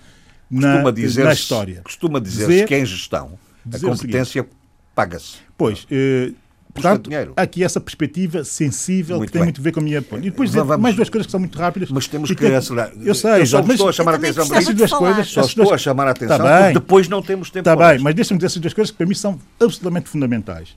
[0.51, 1.81] na, dizer na história.
[1.83, 3.39] Costuma dizer-se dizer, que em gestão
[3.73, 4.47] a competência
[4.95, 5.39] paga-se.
[5.57, 6.33] Pois, eh,
[6.77, 9.47] Portanto, aqui essa perspectiva sensível muito que tem bem.
[9.47, 9.99] muito a ver com a minha.
[9.99, 10.83] E depois dizer vamos...
[10.83, 11.91] mais duas coisas que são muito rápidas.
[11.91, 12.93] Mas temos que acelerar.
[13.01, 15.29] Eu sei, eu só mas estou a chamar a atenção para essas duas coisas.
[15.29, 18.15] Só estou a chamar a atenção tá porque depois não temos tempo Está bem, mas
[18.15, 20.77] deixa-me dizer essas duas coisas que para mim são absolutamente fundamentais.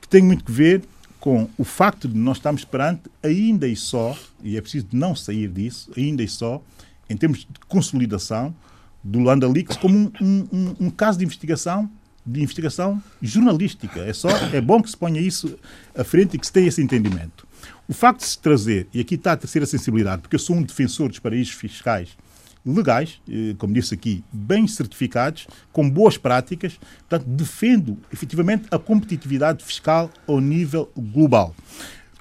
[0.00, 0.82] Que têm muito que ver
[1.24, 5.48] com o facto de nós estarmos perante, ainda e só, e é preciso não sair
[5.48, 6.62] disso, ainda e só,
[7.08, 8.54] em termos de consolidação
[9.02, 11.90] do Landa Leaks como um, um, um, caso de investigação
[12.26, 14.00] de investigação jornalística.
[14.00, 15.58] É só é bom que se ponha isso
[15.94, 17.48] à frente e que se tenha esse entendimento.
[17.88, 20.62] O facto de se trazer, e aqui está a terceira sensibilidade, porque eu sou um
[20.62, 22.10] defensor dos paraísos fiscais
[22.64, 26.78] legais, eh, como disse aqui, bem certificados, com boas práticas.
[27.08, 31.54] Portanto, defendo efetivamente a competitividade fiscal ao nível global.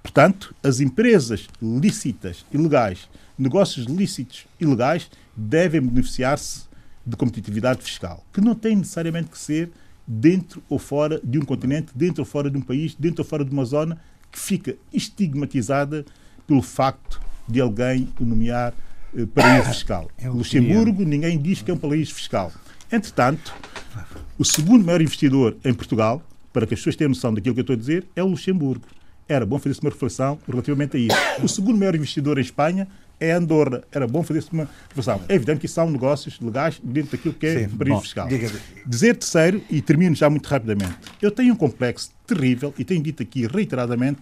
[0.02, 6.64] Portanto, as empresas lícitas e legais, negócios lícitos e legais, devem beneficiar-se
[7.06, 9.72] de competitividade fiscal, que não tem necessariamente que ser
[10.06, 13.46] dentro ou fora de um continente, dentro ou fora de um país, dentro ou fora
[13.46, 13.98] de uma zona
[14.32, 16.06] que fica estigmatizada
[16.46, 18.74] pelo facto de alguém nomear
[19.34, 20.10] paraíso fiscal.
[20.18, 22.52] É Luxemburgo, ninguém diz que é um paraíso fiscal.
[22.92, 23.54] Entretanto,
[24.38, 26.22] o segundo maior investidor em Portugal,
[26.52, 28.86] para que as pessoas tenham noção daquilo que eu estou a dizer, é o Luxemburgo.
[29.28, 31.16] Era bom fazer-se uma reflexão relativamente a isso.
[31.42, 32.88] O segundo maior investidor em Espanha
[33.20, 33.84] é Andorra.
[33.92, 35.22] Era bom fazer-se uma reflexão.
[35.30, 38.28] É evidente que isso são negócios legais dentro daquilo que é Sim, paraíso fiscal.
[38.86, 43.24] Dizer terceiro, e termino já muito rapidamente, eu tenho um complexo terrível, e tenho dito
[43.24, 44.22] aqui reiteradamente,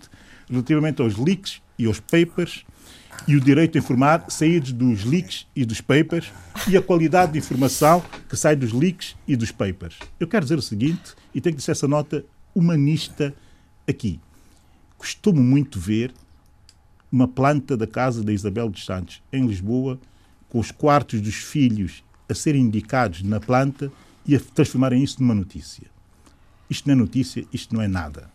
[0.49, 2.63] relativamente aos leaks e aos papers
[3.27, 6.31] e o direito a informar saídos dos leaks e dos papers
[6.67, 9.97] e a qualidade de informação que sai dos leaks e dos papers.
[10.19, 13.33] Eu quero dizer o seguinte, e tenho que dizer essa nota humanista
[13.87, 14.19] aqui.
[14.97, 16.13] Costumo muito ver
[17.11, 19.99] uma planta da casa da Isabel dos Santos, em Lisboa,
[20.49, 23.91] com os quartos dos filhos a serem indicados na planta
[24.25, 25.87] e a transformarem isso numa notícia.
[26.69, 28.29] Isto não é notícia, isto não é nada.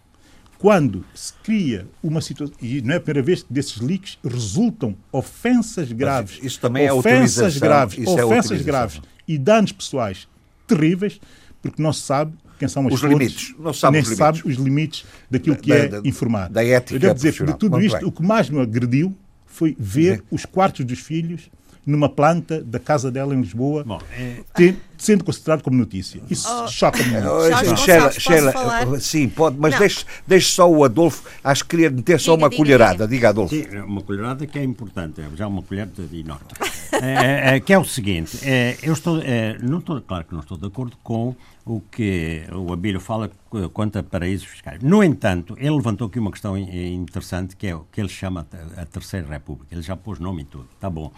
[0.67, 4.97] Quando se cria uma situação, e não é a primeira vez que desses leaks resultam
[5.13, 8.65] ofensas graves, isso também é ofensas graves, isso é ofensas utilização.
[8.65, 10.27] graves e danos pessoais
[10.67, 11.21] terríveis,
[11.63, 13.55] porque não se sabe quem são as Os fontes, limites.
[13.61, 14.41] Não se sabe nem os se limites.
[14.41, 16.53] sabe os limites daquilo que Da- é da- informado.
[16.55, 18.09] da ética Eu devo dizer que de tudo Muito isto, bem.
[18.09, 21.43] o que mais me agrediu foi ver os quartos dos filhos
[21.87, 26.21] numa planta da casa dela em Lisboa, Bom, é- ter- sendo considerado como notícia.
[26.31, 27.27] Isso choca-me muito.
[27.29, 28.89] Oh, Jorge Gonçalves, Sheila, posso Sheila, falar?
[28.89, 32.43] uh, sim, pode, mas deixe, deixe só o Adolfo, acho que queria meter só Diga,
[32.45, 32.95] uma diga, colherada.
[33.07, 33.09] diga.
[33.09, 33.55] Diga, Adolfo.
[33.55, 36.47] Sim, é uma colherada que é importante, é já uma colher de enorme.
[37.03, 40.41] É, é, que é o seguinte, é, eu estou, é, não estou, claro que não
[40.41, 41.35] estou de acordo com
[41.67, 44.81] o que o Abílio fala qu- quanto a paraísos fiscais.
[44.83, 48.47] No entanto, ele levantou aqui uma questão in- interessante que é o que ele chama
[48.77, 49.75] a Terceira República.
[49.75, 51.13] Ele já pôs nome em tudo, está bom.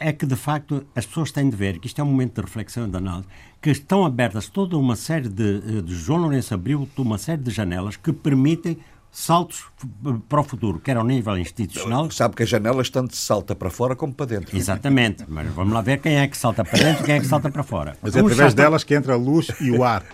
[0.00, 2.40] É que, de facto, as pessoas têm de ver que isto é um momento de
[2.42, 3.28] reflexão de análise,
[3.62, 7.50] que estão abertas toda uma série de, eh, de João Lourenço abriu uma série de
[7.50, 8.78] janelas que permitem
[9.12, 13.22] saltos f- para o futuro, quer ao nível institucional, Sabe que as janelas tanto se
[13.22, 14.56] salta para fora como para dentro.
[14.56, 17.26] Exatamente, mas vamos lá ver quem é que salta para dentro e quem é que
[17.26, 17.96] salta para fora.
[18.00, 20.04] Mas é através delas que entra a luz e o ar.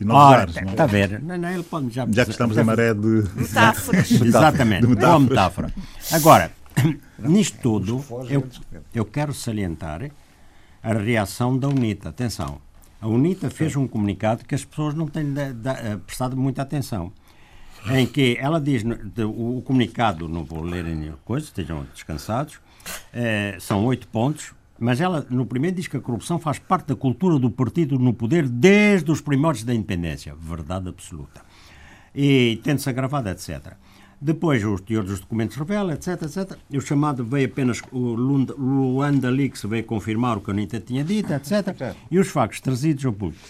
[0.00, 0.56] E novos Ora, ares.
[0.56, 0.64] é?
[0.64, 1.22] está a ver?
[1.22, 3.24] Não, não, ele pode já, Já que estamos em maré de.
[3.36, 4.10] Metáforas.
[4.20, 5.72] Exatamente, de boa metáforas.
[5.72, 5.72] metáfora.
[6.12, 6.50] Agora,
[7.18, 8.44] nisto tudo, eu,
[8.94, 10.10] eu quero salientar
[10.82, 12.08] a reação da UNITA.
[12.08, 12.60] Atenção,
[13.00, 17.12] a UNITA fez um comunicado que as pessoas não têm eh, prestado muita atenção.
[17.90, 18.84] Em que ela diz,
[19.18, 22.60] o, o comunicado, não vou ler em coisa, estejam descansados,
[23.12, 26.96] eh, são oito pontos, mas ela no primeiro diz que a corrupção faz parte da
[26.96, 30.34] cultura do partido no poder desde os primórdios da independência.
[30.34, 31.42] Verdade absoluta
[32.14, 33.74] e tendo-se agravado, etc.
[34.24, 36.56] Depois, os teores dos documentos revela, etc, etc.
[36.72, 41.02] O chamado veio apenas, o Lund- Luanda Leaks veio confirmar o que a UNITA tinha
[41.02, 41.50] dito, etc.
[42.08, 43.42] E os factos trazidos ao público.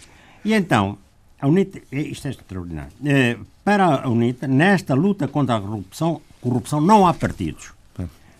[0.42, 0.96] E então,
[1.38, 2.90] a UNITA, isto é extraordinário.
[3.04, 7.72] Eh, para a UNITA, nesta luta contra a corrupção, corrupção não há partidos.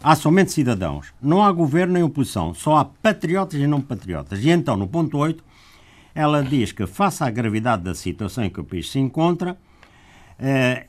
[0.03, 1.09] Há somente cidadãos.
[1.23, 2.55] Não há governo nem oposição.
[2.55, 4.43] Só há patriotas e não patriotas.
[4.43, 5.45] E então, no ponto 8,
[6.15, 9.57] ela diz que, face à gravidade da situação em que o país se encontra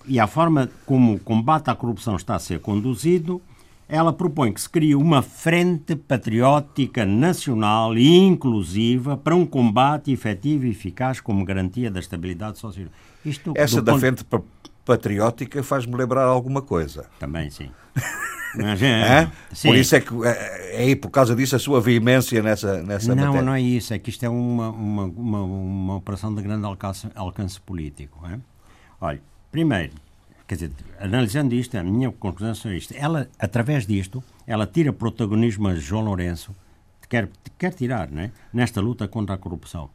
[0.07, 3.41] e à forma como o combate à corrupção está a ser conduzido,
[3.87, 10.65] ela propõe que se crie uma frente patriótica nacional e inclusiva para um combate efetivo
[10.65, 12.87] e eficaz como garantia da estabilidade social.
[13.23, 14.41] Isto, Essa da ponto- frente pa-
[14.83, 17.05] patriótica faz-me lembrar alguma coisa.
[17.19, 17.69] Também, sim.
[18.55, 19.31] Mas, é.
[19.63, 23.13] Por isso é que é, é aí por causa disso a sua veemência nessa, nessa
[23.15, 23.41] Não, matéria.
[23.45, 23.93] não é isso.
[23.93, 28.19] É que isto é uma, uma, uma, uma operação de grande alcance, alcance político.
[28.27, 28.37] é?
[29.01, 29.21] Olha,
[29.53, 29.93] primeiro,
[30.47, 32.91] quer dizer, analisando isto, a minha conclusão é isto.
[32.97, 36.55] Ela, através disto, ela tira protagonismo a João Lourenço,
[37.07, 38.31] quer, quer tirar, né?
[38.51, 39.91] nesta luta contra a corrupção.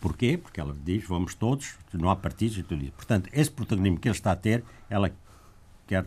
[0.00, 0.38] Porquê?
[0.38, 2.92] Porque ela diz, vamos todos, não há partidos e tudo isso.
[2.92, 5.12] Portanto, esse protagonismo que ele está a ter, ela
[5.86, 6.06] quer...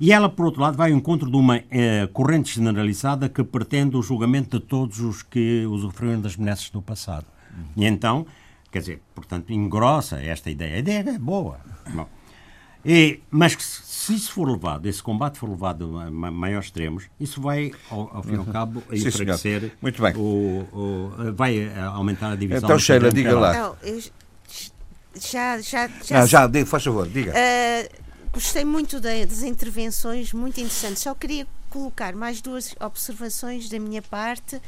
[0.00, 3.96] E ela, por outro lado, vai ao encontro de uma eh, corrente generalizada que pretende
[3.96, 7.26] o julgamento de todos os que usufruíram das benesses do passado.
[7.76, 8.26] E então,
[8.72, 10.74] quer dizer, portanto, engrossa esta ideia.
[10.74, 11.60] A ideia é boa.
[11.94, 12.08] Bom.
[12.84, 17.04] E, mas se se isso for levado, esse combate for levado a ma- maiores extremos,
[17.20, 19.08] isso vai, ao, ao fim e ao cabo, Sim, senhor.
[19.08, 20.12] enfraquecer, Muito bem.
[20.16, 22.64] O, o- vai aumentar a divisão.
[22.66, 23.52] Então, do Sheila, diga lá.
[23.52, 23.76] Não,
[25.14, 27.32] já, já, já, Não, já, diga, faz favor, diga.
[27.36, 27.88] Ah,
[28.32, 31.02] gostei muito da- das intervenções, muito interessantes.
[31.02, 34.60] Só queria colocar mais duas observações da minha parte,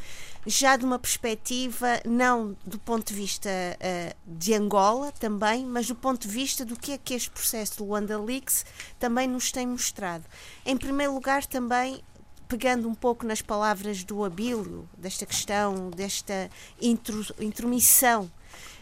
[0.47, 5.95] já de uma perspectiva, não do ponto de vista ah, de Angola também, mas do
[5.95, 8.65] ponto de vista do que é que este processo do Luanda Leaks
[8.99, 10.25] também nos tem mostrado.
[10.67, 12.03] Em primeiro lugar, também
[12.47, 18.31] pegando um pouco nas palavras do Abílio, desta questão, desta intro- intromissão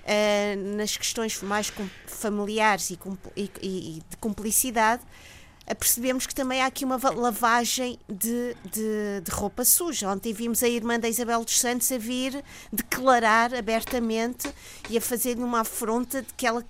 [0.05, 1.73] eh, nas questões mais
[2.09, 2.99] familiares e,
[3.37, 5.03] e- e de cumplicidade,
[5.79, 10.09] percebemos que também há aqui uma va- lavagem de, de- de roupa suja.
[10.11, 14.53] Ontem vimos a irmã da Isabel dos Santos a vir declarar abertamente
[14.91, 16.65] e a fazer uma afronta de que ela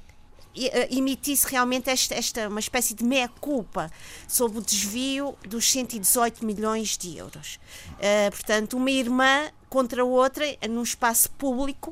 [0.54, 3.90] eh, emitisse realmente esta, esta uma espécie de meia-culpa
[4.28, 7.58] sobre o desvio dos 118 milhões de euros.
[7.98, 11.90] Eh, portanto, uma irmã contra outra num espaço público,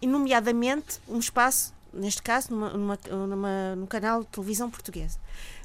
[0.00, 5.18] e nomeadamente um espaço, neste caso, numa, numa, numa- num canal de televisão portuguesa.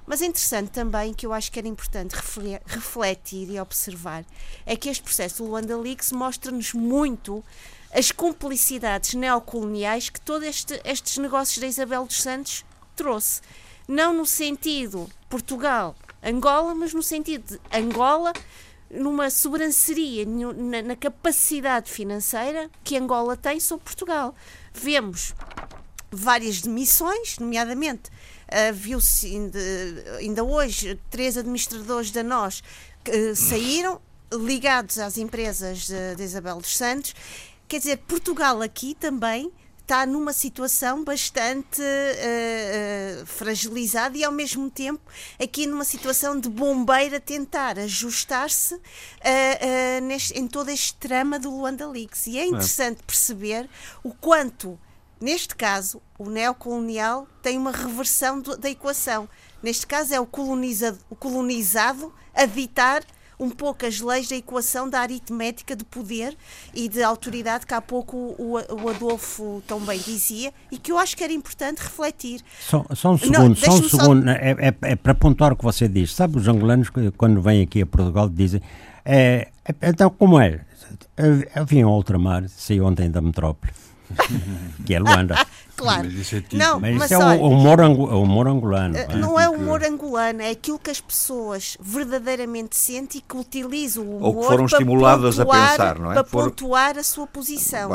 [0.08, 4.24] Mas é interessante também, que eu acho que era importante refle- refletir e observar,
[4.66, 7.43] é que este processo do Luanda Leaks mostra-nos muito
[7.93, 12.64] as cumplicidades neocoloniais que todos este, estes negócios da Isabel dos Santos
[12.95, 13.41] trouxe.
[13.86, 15.93] Não no sentido Portugal,
[16.24, 18.32] Angola, mas no sentido de Angola
[18.89, 24.34] numa sobranceria na, na capacidade financeira que Angola tem sobre Portugal.
[24.74, 25.34] Vemos
[26.10, 28.10] várias demissões, nomeadamente
[28.73, 29.59] viu-se ainda,
[30.19, 32.63] ainda, hoje três administradores da nós
[33.07, 37.13] uh, saíram ligados às empresas de, de Isabel dos Santos.
[37.67, 39.51] Quer dizer, Portugal aqui também
[39.87, 45.01] está numa situação bastante uh, uh, fragilizada e ao mesmo tempo
[45.41, 48.79] aqui numa situação de bombeira tentar ajustar-se uh,
[50.35, 52.27] em todo este trama do Luanda Leaks.
[52.27, 52.47] E é, é.
[52.47, 53.03] interessante é.
[53.07, 53.69] perceber
[54.03, 54.77] o quanto,
[55.20, 59.28] neste caso, o neocolonial tem uma reversão do, da equação.
[59.61, 63.03] Neste caso é o colonizado, o colonizado a ditar
[63.39, 66.36] um pouco as leis da equação da aritmética de poder
[66.74, 70.97] e de autoridade que há pouco o, o Adolfo tão bem dizia e que eu
[70.97, 72.41] acho que era importante refletir.
[72.59, 74.32] Só, só um segundo, Não, só um segundo, só...
[74.32, 76.13] É, é, é, para pontuar o que você diz.
[76.13, 78.61] Sabe, os angolanos, quando vêm aqui a Portugal, dizem:
[79.05, 80.65] é, é então, como é?
[81.55, 83.72] Eu vim ao ultramar, saí ontem da metrópole.
[84.86, 85.45] que é Luanda.
[85.76, 86.05] claro.
[86.05, 88.95] Mas isso é, tipo, não, mas mas é olha, o, humor humor angolano.
[88.97, 93.38] Uh, não é o humor angolano, é aquilo que as pessoas verdadeiramente sentem e que
[93.38, 96.14] utilizam o humor Ou que foram estimuladas pontuar, a pensar, não é?
[96.16, 97.89] Para pontuar a sua posição.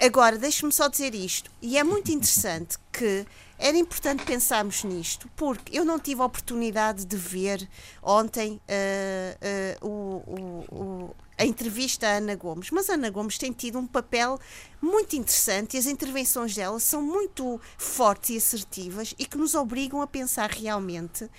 [0.00, 3.26] Agora, deixe-me só dizer isto, e é muito interessante que
[3.62, 7.68] era importante pensarmos nisto, porque eu não tive a oportunidade de ver
[8.02, 13.52] ontem uh, uh, o, o, a entrevista à Ana Gomes, mas a Ana Gomes tem
[13.52, 14.36] tido um papel
[14.80, 20.02] muito interessante e as intervenções dela são muito fortes e assertivas e que nos obrigam
[20.02, 21.30] a pensar realmente uh,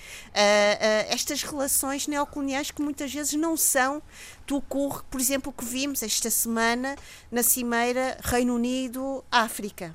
[1.10, 4.02] estas relações neocoloniais que muitas vezes não são
[4.46, 6.96] do curro, por exemplo, que vimos esta semana
[7.30, 9.94] na Cimeira Reino Unido-África.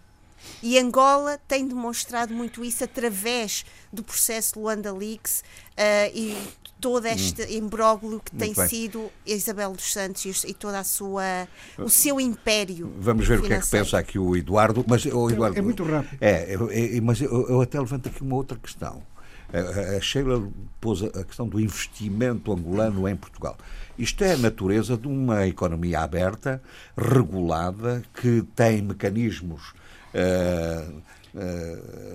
[0.61, 6.37] E Angola tem demonstrado muito isso através do processo Luanda Leaks uh, e
[6.79, 7.65] todo este hum.
[7.65, 8.67] imbróglio que Muito tem bem.
[8.67, 11.47] sido Isabel dos Santos e toda a sua
[11.77, 12.91] o seu império.
[12.99, 13.45] Vamos ver financeiro.
[13.45, 16.17] o que é que pensa aqui o Eduardo, mas o Eduardo é muito rápido.
[16.21, 19.03] É, é mas eu, eu, até levanto aqui uma outra questão.
[19.51, 20.47] A Sheila
[20.79, 23.57] pôs a questão do investimento angolano em Portugal.
[23.97, 26.61] Isto é a natureza de uma economia aberta,
[26.95, 29.73] regulada, que tem mecanismos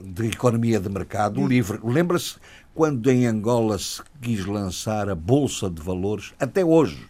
[0.05, 1.79] de economia de mercado livre.
[1.83, 2.37] Lembra-se
[2.75, 7.07] quando em Angola se quis lançar a Bolsa de Valores, até hoje.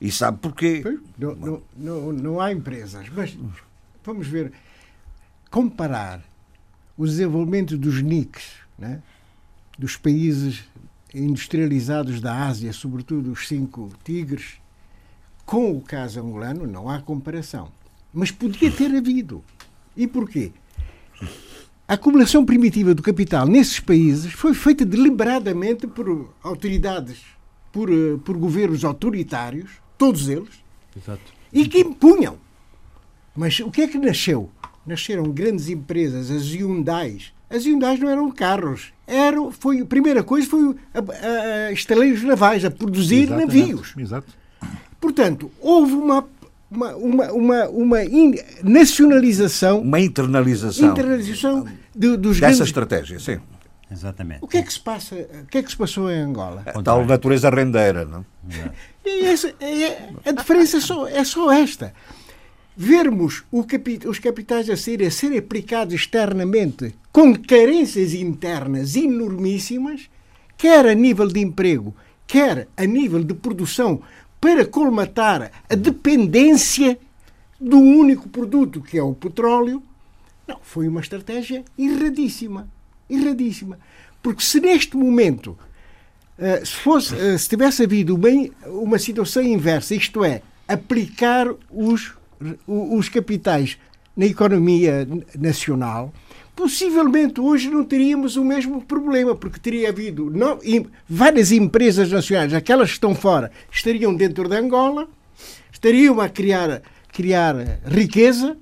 [0.00, 0.82] E sabe porquê?
[1.18, 3.36] Não, não, não, não há empresas, mas
[4.04, 4.52] vamos ver,
[5.50, 6.22] comparar
[6.96, 9.02] o desenvolvimento dos NICs, né,
[9.78, 10.64] dos países
[11.12, 14.54] industrializados da Ásia, sobretudo os cinco tigres,
[15.46, 17.70] com o caso angolano, não há comparação.
[18.12, 19.42] Mas podia ter havido.
[19.96, 20.52] E porquê?
[21.86, 27.18] A acumulação primitiva do capital nesses países foi feita deliberadamente por autoridades,
[27.70, 30.48] por, eh, por governos autoritários, todos eles,
[30.96, 31.32] Exato.
[31.52, 32.38] e que impunham.
[33.36, 34.50] Mas o que é que nasceu?
[34.86, 37.32] Nasceram grandes empresas, as Hyundais.
[37.50, 42.22] As Hyundais não eram carros, eram, foi, a primeira coisa foi a, a, a estaleiros
[42.22, 43.58] navais, a produzir Exatamente.
[43.58, 43.94] navios.
[43.98, 44.32] Exato.
[45.00, 46.22] Portanto, houve uma
[46.74, 49.80] uma, uma, uma, uma in, nacionalização.
[49.80, 50.90] Uma internalização.
[50.90, 52.60] Internalização de, dos Dessa grandes...
[52.60, 53.38] estratégia, sim.
[53.90, 54.40] Exatamente.
[54.42, 55.14] O que é que se passa?
[55.14, 56.62] O que é que se passou em Angola?
[56.66, 58.24] A tal natureza rendeira, não?
[59.06, 61.92] E essa, é, a diferença é só, é só esta.
[62.74, 70.08] Vermos capit, os capitais a serem, a serem aplicados externamente com carências internas enormíssimas,
[70.56, 71.94] quer a nível de emprego,
[72.26, 74.00] quer a nível de produção
[74.44, 76.98] para colmatar a dependência
[77.58, 79.82] do único produto que é o petróleo,
[80.46, 82.68] não, foi uma estratégia erradíssima.
[83.08, 83.78] Erradíssima.
[84.22, 85.58] Porque se neste momento,
[86.36, 88.28] eh, se, fosse, eh, se tivesse havido uma,
[88.66, 92.12] uma situação inversa, isto é, aplicar os,
[92.66, 93.78] os capitais
[94.14, 96.12] na economia nacional,
[96.54, 100.58] possivelmente hoje não teríamos o mesmo problema, porque teria havido não,
[101.08, 105.08] várias empresas nacionais, aquelas que estão fora, estariam dentro de Angola,
[105.72, 106.82] estariam a criar,
[107.12, 108.56] criar riqueza,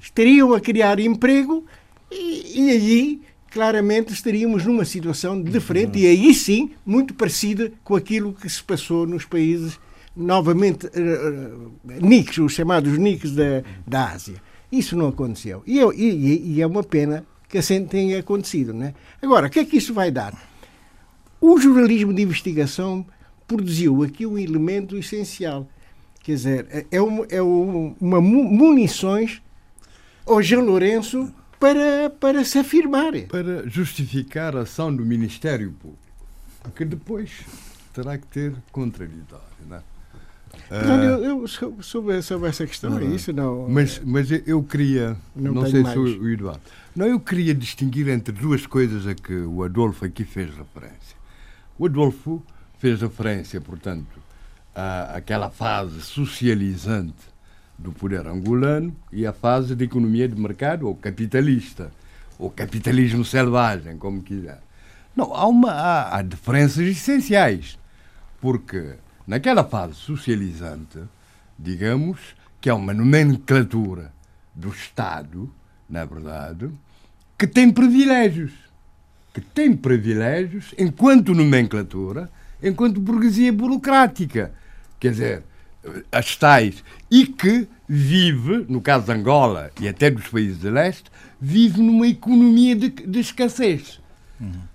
[0.00, 1.64] estariam a criar emprego
[2.10, 3.20] e, e aí
[3.50, 9.06] claramente estaríamos numa situação diferente e aí sim muito parecida com aquilo que se passou
[9.06, 9.78] nos países
[10.16, 14.49] novamente uh, NICs, os chamados NICs da, da Ásia.
[14.70, 15.62] Isso não aconteceu.
[15.66, 18.72] E, é, e, e é uma pena que assim tenha acontecido.
[18.72, 18.94] Né?
[19.20, 20.32] Agora, o que é que isso vai dar?
[21.40, 23.04] O jornalismo de investigação
[23.46, 25.66] produziu aqui um elemento essencial.
[26.22, 29.42] Quer dizer, é, é uma, é uma munições
[30.26, 33.12] ao Jean Lourenço para, para se afirmar.
[33.28, 35.98] Para justificar a ação do Ministério Público.
[36.62, 37.30] Porque depois
[37.92, 39.44] terá que ter contraditório.
[39.68, 39.82] Não é?
[40.70, 43.68] Portanto, eu, eu sobre, sobre essa questão, é isso não.
[43.68, 45.94] Mas, mas eu queria, Não não, sei mais.
[45.94, 46.60] se o o Eduardo,
[46.94, 51.16] não, eu queria distinguir entre duas coisas a que o Adolfo aqui fez referência.
[51.76, 52.40] O Adolfo
[52.78, 54.20] fez referência, portanto,
[54.72, 57.28] à, àquela fase socializante
[57.76, 61.90] do poder angolano e à fase de economia de mercado ou capitalista,
[62.38, 64.60] ou capitalismo selvagem, como quiser.
[65.16, 67.76] Não, há, uma, há, há diferenças essenciais,
[68.40, 68.94] porque
[69.30, 70.98] naquela fase socializante,
[71.56, 72.18] digamos
[72.60, 74.12] que é uma nomenclatura
[74.52, 75.48] do Estado,
[75.88, 76.68] na verdade,
[77.38, 78.50] que tem privilégios.
[79.32, 82.28] Que tem privilégios enquanto nomenclatura,
[82.60, 84.52] enquanto burguesia burocrática.
[84.98, 85.42] Quer dizer,
[86.10, 86.82] as tais.
[87.08, 91.08] E que vive, no caso de Angola e até dos países de leste,
[91.40, 94.00] vive numa economia de, de escassez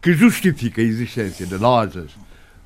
[0.01, 2.11] que justifica a existência de lojas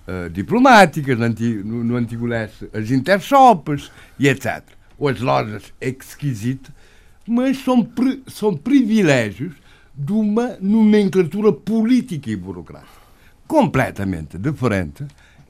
[0.10, 4.64] eh, diplomáticas no, anti- no- no antigo leste, as intershops e etc.
[4.98, 6.72] Ou as lojas exquisitas,
[7.28, 9.54] mas são, pri- são privilégios
[9.96, 13.00] de uma nomenclatura política e burocrática.
[13.48, 15.04] Completamente diferente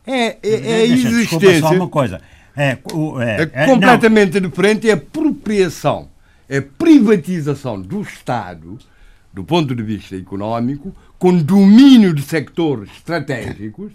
[0.06, 2.22] é, é, é a Deixa- Desculpa existência só uma coisa.
[2.56, 6.10] É, o- é, é é, não, completamente diferente é a apropriação,
[6.50, 8.78] é a privatização do Estado,
[9.34, 13.92] do ponto de vista económico, com domínio de sectores estratégicos,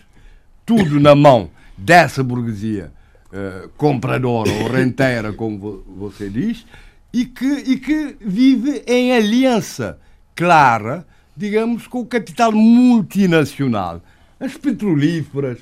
[0.67, 2.93] tudo na mão dessa burguesia
[3.33, 6.65] eh, compradora ou renteira, como vo- você diz,
[7.13, 9.99] e que, e que vive em aliança
[10.35, 11.07] clara,
[11.37, 14.03] digamos, com o capital multinacional,
[14.41, 15.59] as petrolíferas,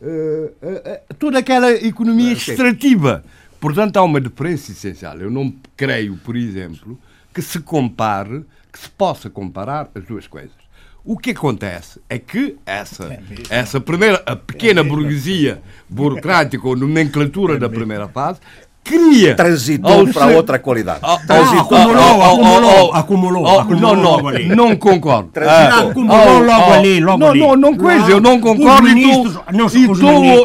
[0.00, 3.24] eh, eh, toda aquela economia extrativa.
[3.60, 5.18] Portanto, há uma diferença essencial.
[5.18, 6.98] Eu não creio, por exemplo,
[7.34, 10.65] que se compare, que se possa comparar as duas coisas.
[11.06, 13.16] O que acontece é que essa,
[13.48, 18.40] essa primeira, a pequena burguesia burocrática ou nomenclatura da primeira fase
[18.82, 19.36] cria.
[19.36, 20.98] Transitou para ser- outra qualidade.
[21.02, 25.28] ao- acumulou, ao- ao- acumulou, acumulou, acumulou Não, não, não concordo.
[25.32, 25.90] Transitou.
[25.90, 27.38] Acumulou logo ali, logo não, ali.
[27.40, 29.38] Não, não, coisa, eu não concordo e ministros-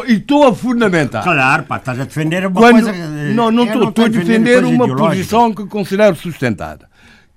[0.08, 1.24] estou- a fundamentar.
[1.24, 2.92] Claro, pá, estás a defender uma Quando, coisa.
[3.34, 6.88] não, não estou, estou a defender uma posição que considero sustentada.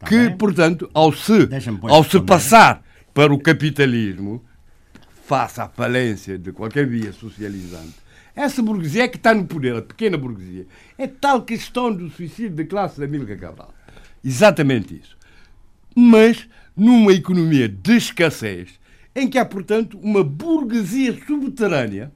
[0.05, 0.38] que, bem.
[0.38, 1.49] portanto, ao se,
[1.89, 2.82] ao se passar
[3.16, 4.43] para o capitalismo,
[5.26, 7.95] face à falência de qualquer via socializante,
[8.36, 12.57] essa burguesia é que está no poder, a pequena burguesia, é tal questão do suicídio
[12.57, 13.74] de classe da Milka Cabral.
[14.22, 15.18] Exatamente isso.
[15.95, 16.45] Mas
[16.76, 18.78] numa economia de escassez,
[19.16, 22.11] em que há, portanto, uma burguesia subterrânea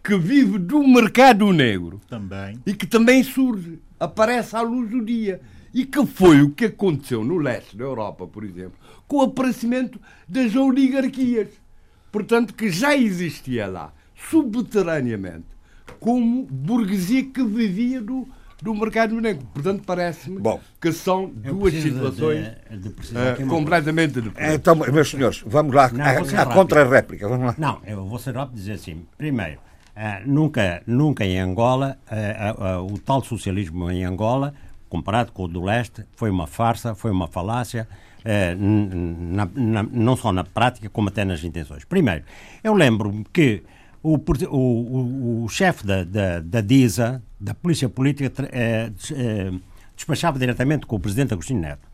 [0.00, 2.60] que vive do mercado negro Também.
[2.64, 5.40] e que também surge, aparece à luz do dia.
[5.74, 10.00] E que foi o que aconteceu no leste da Europa, por exemplo, com o aparecimento
[10.28, 11.48] das oligarquias.
[12.10, 13.92] Portanto, que já existia lá,
[14.60, 15.44] subterraneamente,
[16.00, 18.26] como burguesia que vivia do,
[18.62, 19.46] do mercado negro.
[19.52, 20.40] Portanto, parece-me
[20.80, 23.50] que são duas situações de- de precisar coisa.
[23.50, 24.54] completamente diferentes.
[24.54, 26.04] Então, meus senhores, vamos lá Não,
[26.40, 27.28] à- contra-réplica.
[27.28, 27.54] Vamos lá.
[27.58, 29.04] Não, eu vou ser rápido e dizer assim.
[29.18, 29.60] Primeiro,
[29.94, 34.54] eh, nunca, nunca em Angola, eh, o tal socialismo em Angola,
[34.88, 37.86] comparado com o do leste, foi uma farsa, foi uma falácia,
[38.58, 41.84] na- na- não só na prática, como até nas intenções.
[41.84, 42.24] Primeiro,
[42.62, 43.62] eu lembro-me que
[44.02, 49.52] o, o, o- o chefe da, da, da DISA, da Polícia Política, eh, eh,
[49.94, 51.88] despachava diretamente com o presidente Agostinho Neto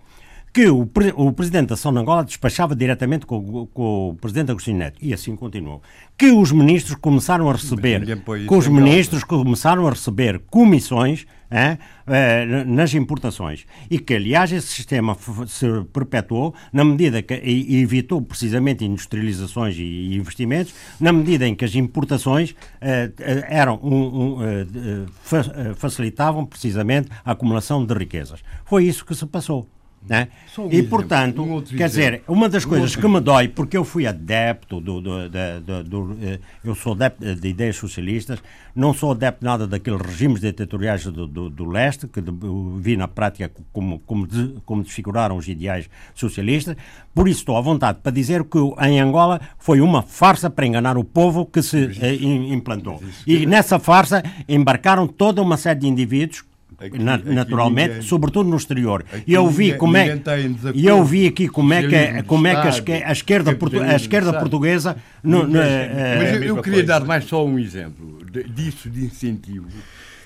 [0.53, 4.14] que o, pre- o presidente da Ação de Angola despachava diretamente com, o- com o
[4.14, 4.98] presidente Agostinho Neto.
[5.00, 5.80] E assim continuou.
[6.18, 8.00] Que os ministros começaram a receber,
[8.46, 13.64] que os ministros começaram a receber comissões hein, eh, nas importações.
[13.90, 20.74] E que, aliás, esse sistema se perpetuou na medida que evitou precisamente industrializações e, investimentos,
[21.00, 27.32] na medida em que as importações eh, eh, eram um- um, fa- facilitavam precisamente a
[27.32, 28.40] acumulação de riquezas.
[28.66, 29.66] Foi isso que se passou.
[30.09, 30.28] Né?
[30.59, 31.88] Um E, exemplo, portanto, um quer exemplo.
[31.88, 35.28] dizer, uma das Um coisas outro que me dói, porque eu fui adepto do, do,
[35.28, 38.42] do- do, eh, eu sou adepto de ideias socialistas,
[38.74, 42.32] não sou adepto nada daqueles regimes ditatoriais do, leste, que de-
[42.80, 46.76] vi na prática como, como, des- como desfiguraram os ideais socialistas,
[47.14, 50.98] por isso estou à vontade para dizer que em Angola foi uma farsa para enganar
[50.98, 53.00] o povo que se eh, im- implantou.
[53.24, 56.44] E nessa farsa embarcaram toda uma série de indivíduos
[56.87, 59.05] Aqui- na- aqui naturalmente, ninguém- sobretudo no exterior.
[59.12, 62.22] aqui E eu vi ninguém- como é em e eu vi aqui como é que
[62.24, 66.41] como é que a, esquerda a esquerda portuguesa no- no- eh, Mas É eu, eu
[66.41, 68.18] mesma queria dar mais só um exemplo
[68.55, 69.66] disso de incentivo.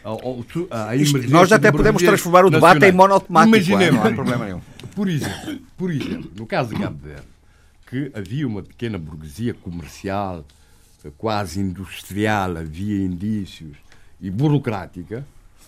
[0.05, 2.95] Ao, ao, à Isto- nós até de podemos transformar o debate em nacionais.
[2.95, 3.57] monotemático.
[3.57, 4.61] é, Imaginemos, não há problema nenhum.
[4.95, 7.23] Por exemplo, por exemplo, no caso de Cabo Verde,
[7.91, 10.45] que havia uma pequena burguesia comercial
[11.19, 13.77] quase industrial, havia indícios,
[14.21, 15.25] e burocrática,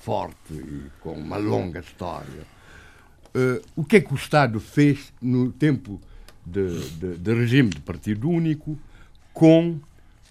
[0.08, 2.46] forte e com uma longa história.
[3.34, 6.00] Uh, o que é que o Estado fez no tempo
[6.46, 8.78] de, de, de regime de partido único
[9.34, 9.78] com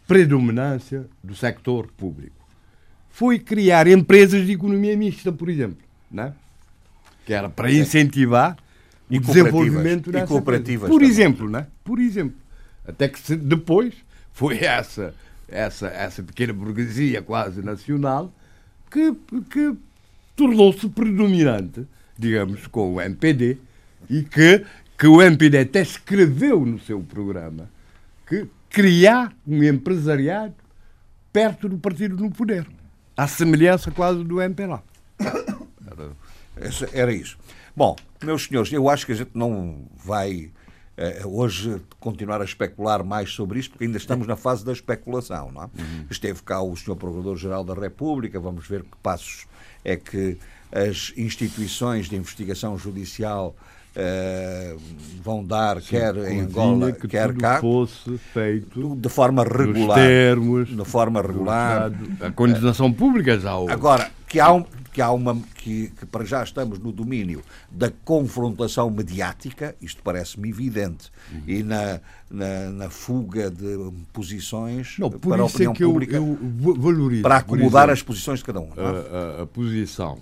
[0.07, 2.33] predominância do sector público?
[3.11, 6.33] Foi criar empresas de economia mista, por exemplo, né?
[7.23, 8.57] que era para incentivar
[9.11, 10.09] E o desenvolvimento.
[10.09, 10.89] E cooperativas.
[10.89, 11.09] Por também.
[11.09, 11.67] exemplo, né?
[11.83, 12.35] Por exemplo.
[12.83, 13.93] Até que depois
[14.33, 15.13] foi essa,
[15.47, 18.33] essa, essa pequena burguesia quase nacional
[18.89, 19.13] que,
[19.49, 19.75] que
[20.35, 21.85] tornou-se predominante,
[22.17, 23.57] digamos, com o MPD
[24.09, 24.65] e que,
[24.97, 27.69] que o MPD até escreveu no seu programa
[28.27, 30.53] que criar um empresariado
[31.31, 32.65] perto do partido no poder.
[33.15, 34.83] À semelhança quase do MPLA.
[36.61, 37.37] Esse- Era isso.
[37.75, 40.49] Bom, meus senhores, eu acho que a gente não vai
[41.25, 45.51] hoje continuar a especular mais sobre isto, porque ainda estamos na fase da especulação.
[45.51, 45.69] Não é?
[46.09, 46.95] Esteve cá o Sr.
[46.95, 49.45] Procurador-Geral da República, vamos ver que passos
[49.83, 50.37] é que
[50.71, 53.55] as instituições de investigação judicial
[53.95, 54.75] eh,
[55.23, 59.97] vão dar, quer em Angola, que quer cá, fosse feito de forma regular.
[59.97, 61.91] termos De forma regular.
[62.21, 63.73] A condenação pública já houve.
[63.73, 67.89] Agora, que há, um, que há uma que, que para já estamos no domínio da
[68.03, 71.41] confrontação mediática, isto parece-me evidente, Uhum.
[71.47, 71.99] e na,
[72.29, 76.15] na, na fuga de posições Não, por para a isso opinião é que eu, pública,
[76.17, 77.21] eu va- valorizo.
[77.23, 78.69] para acomodar as posições de cada um.
[78.75, 78.81] é?
[78.81, 80.17] a, a- a posição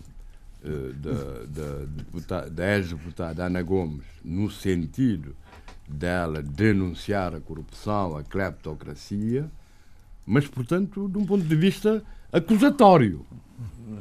[0.64, 5.36] eh, da, da, da ex-deputada Ana Gomes no sentido
[5.88, 9.50] dela denunciar a corrupção, a cleptocracia,
[10.26, 13.26] mas, portanto, de um ponto de vista acusatório.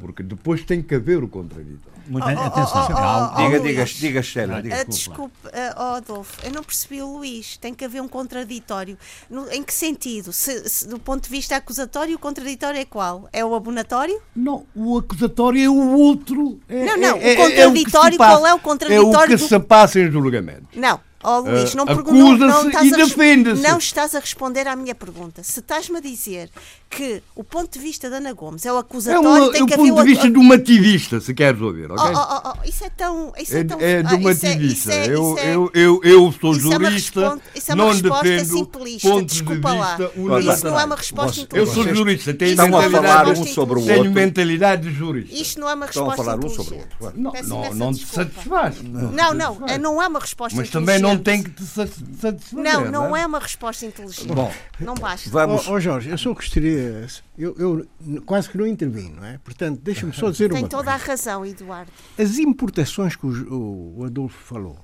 [0.01, 1.95] Porque depois tem que haver o contraditório.
[2.07, 2.87] Muito Oh, bem, oh, atenção.
[2.87, 4.81] oh, oh, oh, diga, oh, diga, diga, Sheila, diga.
[4.81, 7.57] Ah, desculpe, ah, oh, Adolfo, eu não percebi o Luís.
[7.57, 8.95] Tem que haver um contraditório.
[9.29, 10.31] No- em que sentido?
[10.31, 13.27] Se, se do ponto de vista acusatório, o contraditório é qual?
[13.33, 14.21] É o abonatório?
[14.35, 16.59] Não, o acusatório é o outro.
[16.69, 19.23] É, Não, não, é- o é- é contraditório, se passa- qual é o contraditório É
[19.23, 20.67] o que do- se passa em julgamento.
[20.75, 20.99] Não.
[21.27, 21.85] Oh, Luís, não.
[21.85, 21.95] Não,
[22.37, 23.61] não estás e a defende-se.
[23.63, 25.41] Não estás a responder à minha pergunta.
[25.43, 26.49] Se estás-me a dizer
[26.89, 29.63] que o ponto de vista da Ana Gomes é o É, acusatório, uma, tem é
[29.63, 32.03] o que haver ponto o de vista de um ativista, se queres ouvir, ok?
[32.05, 33.33] Oh, oh, oh, oh, isso é tão.
[33.37, 34.93] Isso é, É, tão é de ah, um isso é- ativista.
[34.93, 37.83] é- eu, é- eu, eu, eu sou isso é uma jurista, respon- isso é uma
[37.85, 39.95] não resposta defendo simplista, pontos desculpa de lá.
[39.97, 41.73] vista Isso não é uma resposta Você- Eu inteligente.
[41.73, 43.87] sou jurista, tenho estão a mentalidade, falar um resposta sobre o inteligente.
[43.97, 44.21] tenho outro.
[44.25, 45.35] mentalidade de jurista.
[45.35, 46.95] Isto não é uma Estão a resposta falar um sobre o inteligente.
[47.01, 47.21] outro.
[47.21, 48.75] Não, não, não te satisfaz.
[48.81, 50.71] Não, não, é- não é uma resposta Mas inteligente.
[50.71, 52.63] também não tem que te sa- satisfazer.
[52.63, 53.21] Não, não é?
[53.21, 54.27] é uma resposta inteligente.
[54.33, 55.29] Bom, não basta.
[55.29, 55.67] vamos.
[55.67, 57.07] Ó ó, Jorge, eu só gostaria.
[57.37, 59.37] Eu, eu quase que não intervino, não é?
[59.39, 61.11] Portanto, deixa-me só dizer Tem uma toda a coisa.
[61.11, 61.91] razão, Eduardo.
[62.17, 64.77] As importações que o, o- Adolfo falou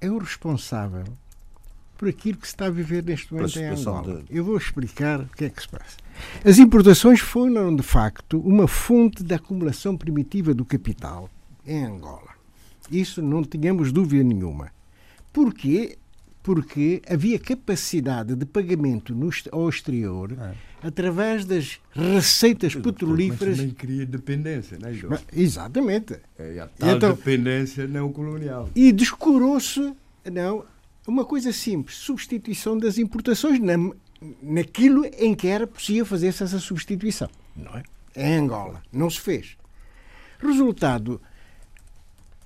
[0.00, 1.04] é o responsável
[1.96, 4.22] por aquilo que se está a viver neste momento em Angola.
[4.22, 5.96] de- Eu vou explicar o que é que se passa.
[6.44, 11.28] As importações foram, de facto, uma fonte de acumulação primitiva do capital
[11.66, 12.27] em Angola.
[12.90, 14.70] Isso não tínhamos dúvida nenhuma.
[15.32, 15.96] Porquê?
[16.42, 20.32] Porque havia capacidade de pagamento no, ao exterior
[20.82, 23.58] através das receitas Mas petrolíferas.
[23.58, 25.10] também cria dependência, não é, João?
[25.10, 26.16] Mas- Exatamente.
[26.38, 28.70] É a tal Então- dependência neocolonial.
[28.74, 29.92] E descurou-se
[30.32, 30.64] não,
[31.06, 33.74] uma coisa simples, substituição das importações na,
[34.42, 37.28] naquilo em que era possível fazer essa substituição.
[37.54, 37.82] Não é?
[38.16, 38.82] Em Angola.
[38.90, 39.56] Não se fez.
[40.38, 41.20] Resultado,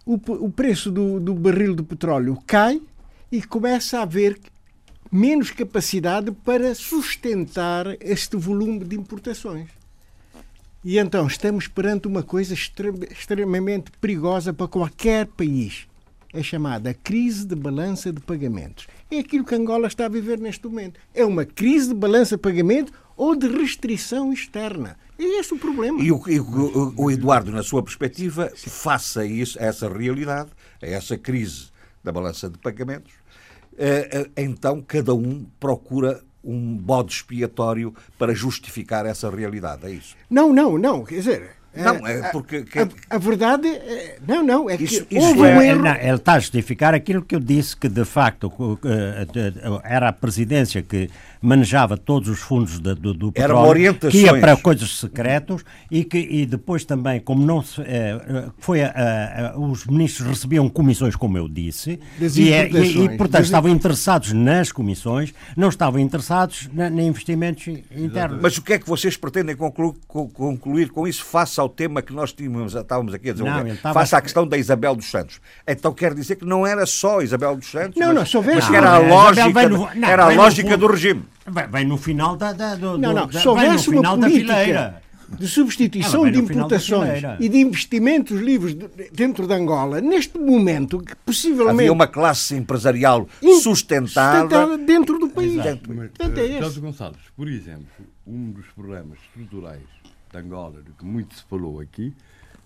[0.04, 2.80] o, o preço do, do barril de petróleo cai
[3.30, 4.38] e começa a haver
[5.10, 9.68] menos capacidade para sustentar este volume de importações.
[10.84, 15.86] E então estamos perante uma coisa extrem- extremamente perigosa para qualquer país.
[16.34, 18.86] É chamada crise de balança de pagamentos.
[19.10, 20.98] É aquilo que Angola está a viver neste momento.
[21.14, 24.96] É uma crise de balança de pagamento ou de restrição externa.
[25.18, 26.00] É esse o problema.
[26.02, 30.50] E o, e o- o Eduardo, na sua perspectiva, face a, isso, a essa realidade,
[30.82, 31.66] a essa crise
[32.02, 33.12] da balança de pagamentos,
[33.78, 39.86] eh, eh, então cada um procura um bode expiatório para justificar essa realidade.
[39.86, 40.16] É isso?
[40.28, 41.04] Não, não, não.
[41.04, 41.61] Quer dizer.
[41.74, 42.64] Não, é, é porque.
[43.10, 43.66] a, a verdade.
[43.66, 44.68] é- não, não.
[44.68, 45.82] É que Isso- isso houve é- um Ele, erro.
[45.82, 48.52] não, ele está a justificar aquilo que eu disse, que de facto
[48.84, 51.08] eh, eh, era a presidência que
[51.40, 56.18] manejava todos os fundos do, do Eram petróleo, que ia para coisas secretos e que
[56.18, 61.16] e depois também, como não se, eh, eh, foi a- a- os ministros recebiam comissões,
[61.16, 66.68] como eu disse, e, é- e- e, portanto estavam interessados nas comissões, não estavam interessados
[66.72, 67.66] na, em investimentos
[67.96, 68.38] internos.
[68.40, 72.02] Mas o que é que vocês pretendem conclu- co- concluir com isso face ao tema
[72.02, 73.72] que nós tínhamos, estávamos aqui a desenvolver?
[73.74, 75.40] estava face a- à questão da Isabel dos Santos.
[75.66, 78.76] Então quer dizer que não era só Isabel dos Santos, Não, mas, não, mas que
[78.76, 80.80] era a lógica, vem no- não, era a vem lógica fundo.
[80.86, 81.22] do regime.
[81.46, 83.26] Vai, vai no final da, da, do, Não, não.
[83.26, 85.02] da, Se vai no final da política fileira.
[85.28, 91.16] de substituição de importações e de investimentos livres de- dentro de Angola, neste momento, que
[91.16, 94.40] possivelmente Havia uma classe empresarial in- sustentada.
[94.42, 95.54] sustentada dentro do país.
[95.54, 95.80] Exato.
[95.88, 97.86] Mas, Portanto, é eh, Gonçalves, por exemplo,
[98.26, 99.80] um dos problemas estruturais
[100.32, 102.12] de Angola, de que muito se falou aqui,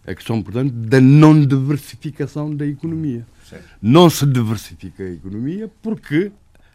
[0.07, 3.27] é a questão, portanto, da não diversificação da economia.
[3.83, 6.31] Não se diversifica a economia porque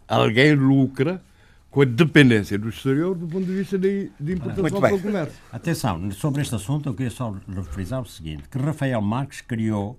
[0.07, 1.21] alguém lucra
[1.69, 4.99] com a dependência do exterior do ponto de vista de, de importação Muito para o
[4.99, 5.33] comércio.
[5.51, 7.33] Atenção, sobre este assunto eu queria só
[7.71, 9.97] frisar o seguinte, que Rafael Marques criou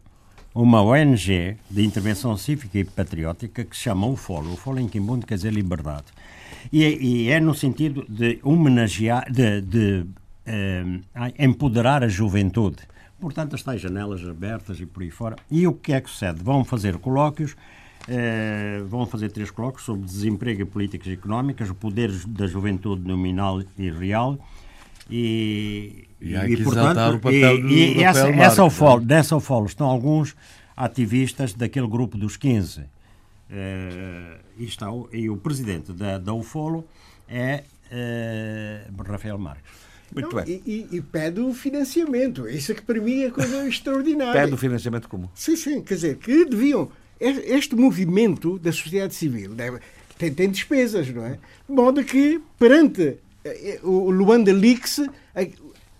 [0.54, 4.52] uma ONG de intervenção cívica e patriótica que se chama o FOLO.
[4.52, 6.04] O FOLO em Quimbundo quer dizer liberdade.
[6.70, 10.04] E, é- e é no sentido de homenagear, de, de,
[11.38, 12.78] empoderar a juventude.
[13.20, 15.36] Portanto, as tais janelas abertas e por aí fora.
[15.48, 16.42] E o que é que sucede?
[16.42, 17.54] Vão fazer colóquios,
[18.08, 23.62] eh, vão fazer três colóquios sobre desemprego e políticas económicas, o poder da juventude nominal
[23.78, 24.38] e real.
[25.08, 29.06] E, E que exaltar o papel e, e essa, Rafael essa UFOL, não é?
[29.06, 30.34] nessa UFOL estão alguns
[30.76, 32.82] ativistas daquele grupo dos 15.
[33.50, 36.84] Eh, e, está o, e o presidente da, da UFOLO
[37.28, 39.91] é eh, Rafael Marques.
[40.14, 40.62] Muito Não, bem.
[40.66, 42.48] e, e- pede o financiamento.
[42.48, 44.40] Isso é que para mim é coisa extraordinária.
[44.40, 45.28] Pede o financiamento comum.
[45.34, 46.90] Sim, sim, quer dizer, que deviam.
[47.20, 49.78] es- Este movimento da sociedade civil deve-
[50.18, 51.38] tem, tem despesas, não é?
[51.68, 55.00] De modo que, perante eh, o Luanda Leaks,
[55.34, 55.50] eh,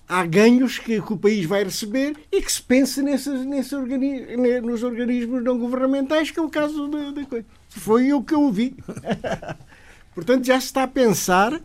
[0.08, 4.36] há ganhos que, que o país vai receber e que se pense nesses, nesses organi-
[4.36, 7.46] ne- nos organismos não governamentais, que é o caso da coisa.
[7.70, 8.76] Foi o que eu ouvi.
[10.14, 11.58] Portanto, já se está a pensar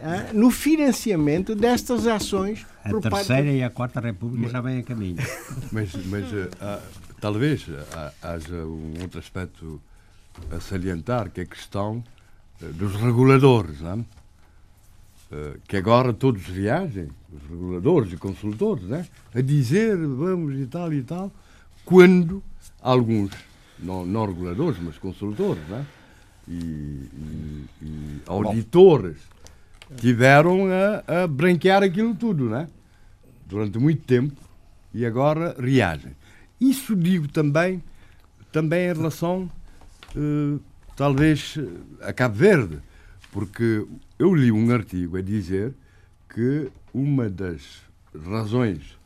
[0.00, 4.78] ah, no financiamento destas ações A por parte terceira e a quarta república já vem
[4.78, 5.16] a caminho.
[5.72, 6.80] Mas, mas eh, há-
[7.20, 7.66] talvez
[8.22, 9.80] haja um outro aspecto
[10.50, 12.02] a salientar, que é a questão
[12.60, 14.04] dos reguladores, não é?
[15.32, 19.06] Eh, que agora todos viagem, os reguladores e consultores, né?
[19.34, 21.32] a dizer vamos e tal e tal,
[21.84, 22.42] quando
[22.80, 23.30] alguns,
[23.78, 25.84] não, não reguladores, mas consultores, né?
[26.48, 29.16] e, e- e auditores
[29.96, 32.68] tiveram a, a branquear aquilo tudo, né?
[33.46, 34.34] durante muito tempo
[34.92, 36.12] e agora reagem.
[36.60, 37.82] Isso digo também,
[38.50, 39.50] também em relação,
[40.16, 40.58] eh,
[40.96, 42.78] talvez, eh, a Cabo Verde,
[43.30, 43.86] porque
[44.18, 45.74] eu li um artigo a dizer
[46.28, 47.82] que uma das
[48.24, 48.98] razões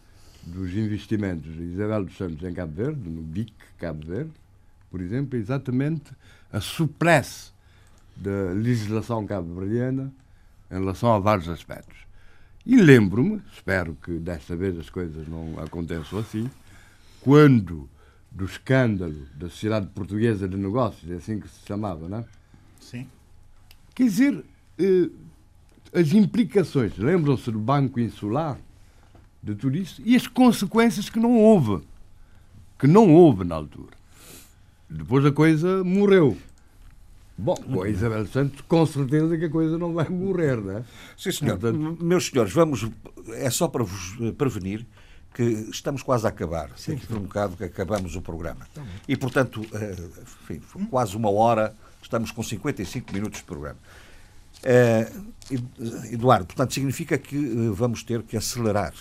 [0.43, 4.33] dos investimentos de Isabel dos Santos em Cabo Verde, no BIC Cabo Verde,
[4.91, 6.13] por exemplo, é exatamente
[6.53, 7.53] a supresse
[8.17, 10.13] da legislação cabo-verdiana
[10.71, 11.99] em relação a vários aspectos.
[12.65, 16.51] E lembro-me, espero que desta vez as coisas não aconteçam assim,
[17.21, 17.89] quando
[18.31, 22.25] do escândalo da Sociedade Portuguesa de Negócios, é assim que se chamava, não é?
[22.79, 23.09] Sim.
[23.95, 24.45] Quer dizer,
[24.79, 25.11] eh,
[25.93, 28.59] as implicações, lembram-se do Banco Insular,
[29.43, 31.83] de tudo isso, e as consequências que não houve,
[32.79, 33.97] que não houve na altura.
[34.89, 36.37] Depois a coisa morreu.
[37.43, 40.85] Bom, com a Isabel Santos, com certeza que a coisa não vai morrer, não é?
[41.17, 41.59] Sim, senhor.
[41.59, 42.87] Portanto- Meus senhores, vamos.
[43.35, 44.87] É só para vos eh, prevenir
[45.33, 46.71] que estamos quase a acabar.
[46.77, 48.67] Sim, por um bocado que acabamos o programa.
[49.09, 53.79] E, portanto, eh, enfim, foi quase uma hora, estamos com 55 minutos de programa.
[54.63, 55.11] Eh,
[55.51, 57.37] Ed- Eduardo, portanto, significa que
[57.73, 58.93] vamos ter que acelerar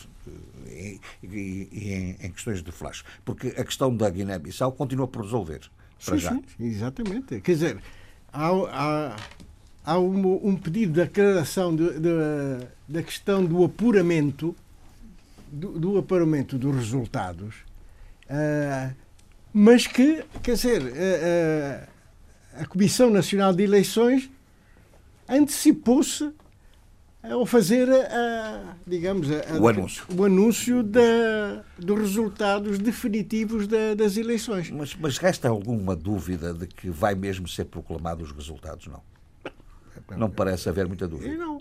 [1.24, 3.04] em, em questões de flash.
[3.26, 5.62] Porque a questão da Guiné-Bissau continua por resolver.
[6.00, 7.42] Sim, sim, exatamente.
[7.42, 7.78] Quer dizer,
[8.32, 9.16] há, há,
[9.86, 14.56] há um, um pedido de aclaração de- de- da questão do apuramento
[15.52, 17.56] do, do apuramento dos resultados,
[18.30, 18.92] ah,
[19.52, 21.88] mas que, quer dizer, ah,
[22.58, 24.30] ah, a Comissão Nacional de Eleições
[25.28, 26.32] antecipou-se
[27.22, 30.04] ao fazer, a, digamos, a- O anúncio.
[30.16, 34.70] o anúncio da, dos resultados definitivos da- das eleições.
[34.72, 38.88] Mas, mas resta alguma dúvida de que vai mesmo ser proclamado os resultados?
[38.88, 39.02] Não.
[40.18, 41.36] Não parece haver muita dúvida.
[41.36, 41.60] não,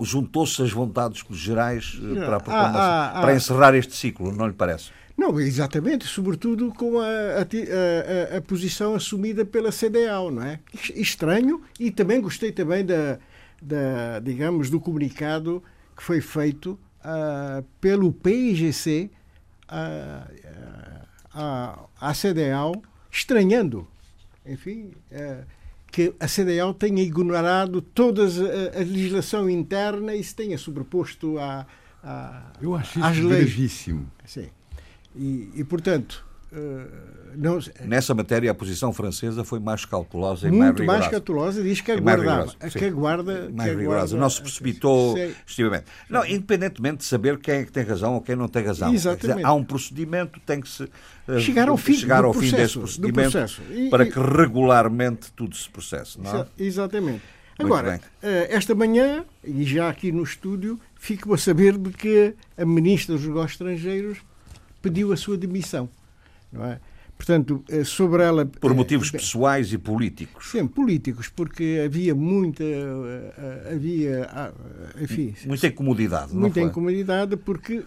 [0.00, 3.20] Juntou-se as vontades gerais eh, para, Ah, ah, ah.
[3.20, 4.90] para encerrar este ciclo, não lhe parece?
[5.16, 10.58] Não, exatamente, sobretudo com a, a a- a- posição assumida pela CDAO, não é?
[10.74, 13.18] Es- Estranho, e também gostei também da,
[13.60, 15.62] da digamos, do comunicado
[15.96, 19.10] que foi feito ah, pelo PIGC
[19.68, 20.26] à
[21.32, 22.72] à- à CDAO,
[23.10, 23.86] estranhando,
[24.44, 25.44] enfim, ah,
[25.92, 31.66] que a CDAO tenha ignorado toda a, a legislação interna e se tenha sobreposto à,
[32.02, 33.44] à- Eu acho às isso leis.
[33.44, 34.10] gravíssimo.
[34.24, 34.48] Sim.
[35.14, 36.24] E, e, portanto,
[37.36, 41.10] não, Nessa matéria, a posição francesa foi mais cautelosa e muito mais mais rigorosa.
[41.10, 42.54] cautelosa, diz que E mais aguardava.
[42.70, 43.50] Que aguarda.
[43.52, 43.96] mais que rigorosa.
[43.98, 45.34] aguarda- Não se precipitou Sei.
[45.46, 45.84] excessivamente.
[46.08, 48.90] Não, independentemente de saber quem é que tem razão ou quem não tem razão.
[48.90, 49.44] Quer dizer, Exatamente.
[49.46, 50.88] há um procedimento, tem que se
[51.28, 53.62] eh, Chegar ao fim chegar ao fim processo, desse do procedimento processo.
[53.72, 56.20] E- para que regularmente tudo se processe.
[56.20, 56.34] Não é?
[56.34, 57.22] Exa- Exatamente.
[57.60, 58.00] Muito Agora, bem.
[58.22, 63.14] eh, esta manhã, e já aqui no estúdio, fico a saber de que a Ministra
[63.14, 64.18] dos Negócios Estrangeiros
[64.82, 65.88] pediu a sua demissão.
[66.52, 66.80] Não é?
[67.20, 68.46] Portanto, eh, sobre ela.
[68.46, 70.50] Por eh, motivos bem, pessoais e políticos.
[70.50, 72.64] Sempre políticos, porque havia muita.
[72.64, 74.28] eh, havia.
[74.32, 74.52] ah,
[74.98, 75.34] Enfim.
[75.46, 76.34] Muita incomodidade.
[76.34, 77.84] muita incomodidade, porque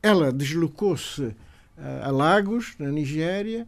[0.00, 1.34] ela deslocou-se
[2.02, 3.66] a Lagos, na Nigéria,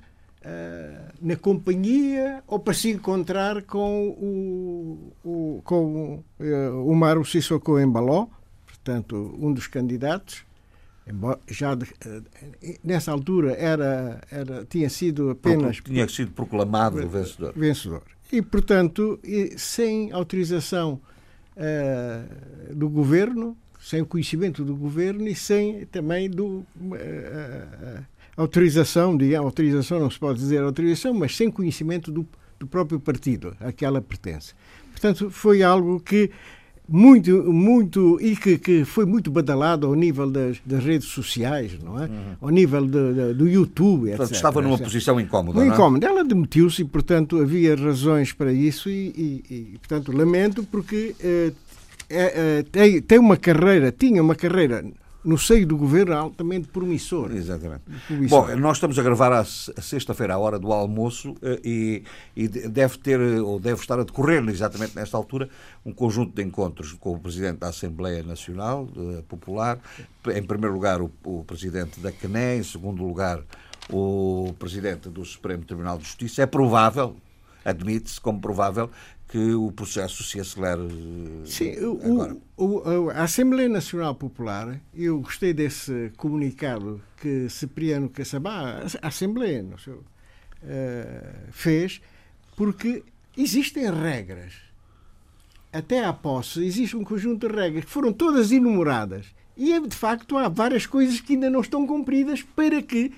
[1.20, 6.22] na companhia ou para se encontrar com o, o, com
[6.86, 8.28] o Maru Sissoko Embaló,
[8.66, 10.47] portanto, um dos candidatos.
[11.10, 17.52] Embora já de- eh, nessa altura era, era, tinha sido apenas Tinha sido proclamado vencedor.
[17.56, 18.02] vencedor.
[18.30, 19.18] E, portanto,
[19.56, 21.00] sem autorização
[21.56, 22.24] eh,
[22.74, 28.02] do governo, sem o conhecimento do governo e sem também do eh,
[28.36, 32.26] autorização, digamos, autorização não se pode dizer autorização, mas sem conhecimento do,
[32.58, 34.52] do próprio partido a que ela pertence.
[34.90, 36.30] Portanto, foi algo que
[36.88, 42.02] muito, muito e que, que foi muito badalado ao nível das, das redes sociais, não
[42.02, 42.08] é?
[42.40, 44.16] Ao nível de- de- do YouTube, Uhum.
[44.16, 44.36] Portanto, etc.
[44.36, 44.84] estava numa etc.
[44.86, 45.60] posição incómoda.
[45.60, 45.74] Não é?
[45.74, 46.04] incómodo.
[46.06, 49.12] Ela demitiu-se e, portanto, havia razões para isso e,
[49.50, 51.52] e- e, portanto, lamento porque eh,
[52.08, 54.82] é, é, tem, tem uma carreira, tinha uma carreira
[55.24, 57.34] no seio do governo altamente promissora.
[57.36, 57.82] Exatamente.
[58.28, 62.02] Bom, nós estamos a gravar à se- à sexta-feira, à hora do almoço, eh, e,
[62.36, 65.48] e de- deve ter, eh, ou deve estar a decorrer exatamente nesta altura,
[65.84, 69.78] um conjunto de encontros com o Presidente da Assembleia Nacional eh, Popular,
[70.34, 73.42] em primeiro lugar o, o Presidente da CNE, em segundo lugar
[73.90, 76.42] o Presidente do Supremo Tribunal de Justiça.
[76.42, 77.16] É provável,
[77.64, 78.88] admite-se como provável,
[79.28, 81.72] que o processo se acelere eh, Sim,
[82.02, 82.36] agora.
[82.56, 89.62] o- o- a Assembleia Nacional Popular, eu gostei desse comunicado que Cipriano Caçabá, a Assembleia
[89.62, 90.02] no seu,
[90.62, 92.00] eh, fez,
[92.56, 93.02] porque
[93.36, 94.54] existem regras.
[95.70, 99.26] Até à posse existe um conjunto de regras que foram todas enumeradas.
[99.56, 103.12] E, é, de facto, há várias coisas que ainda não estão cumpridas para que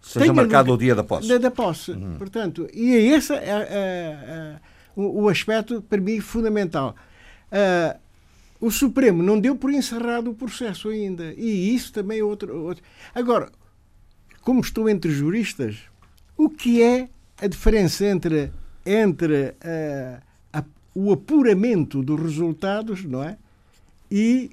[0.00, 1.28] Seja marcado o dia da posse.
[1.28, 1.94] Da, da posse.
[2.18, 4.56] Portanto, e é esse é, é, é,
[4.96, 6.94] o, o aspecto, para mim, fundamental.
[7.50, 7.96] Ah,
[8.60, 11.32] o Supremo não deu por encerrado o processo ainda.
[11.36, 12.56] E isso também é outro.
[12.64, 12.82] outro.
[13.14, 13.50] Agora,
[14.40, 15.76] como estou entre juristas,
[16.36, 17.08] o que é
[17.40, 18.52] a diferença entre,
[18.86, 20.20] entre ah,
[20.52, 20.64] a-
[20.94, 23.36] o apuramento dos resultados, não é?
[24.10, 24.50] E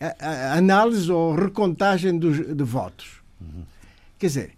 [0.00, 3.22] a, a análise ou recontagem dos, de votos.
[4.18, 4.50] Quer dizer,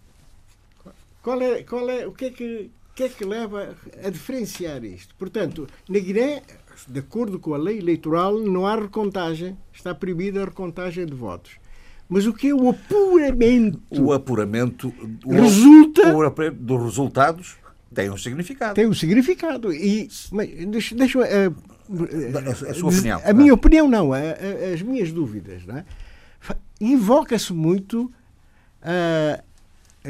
[1.21, 5.13] qual é, qual é, o que é que, que é que leva a diferenciar isto?
[5.15, 6.41] Portanto, na Guiné,
[6.87, 11.51] de acordo com a lei eleitoral, não há recontagem, está proibida a recontagem de votos.
[12.09, 13.79] Mas o que é o apuramento?
[13.91, 14.91] O apuramento
[15.23, 17.55] o- Resulta- o apuramento dos resultados
[17.93, 18.73] tem um significado.
[18.73, 19.71] Tem um significado.
[19.71, 20.09] E,
[20.67, 23.33] deixa, deixa, eh, A- a sua opinião, A é?
[23.33, 25.65] minha opinião não, a- a- as minhas dúvidas.
[25.67, 25.85] Não é?
[26.81, 28.11] Invoca-se muito.
[28.81, 29.43] ah,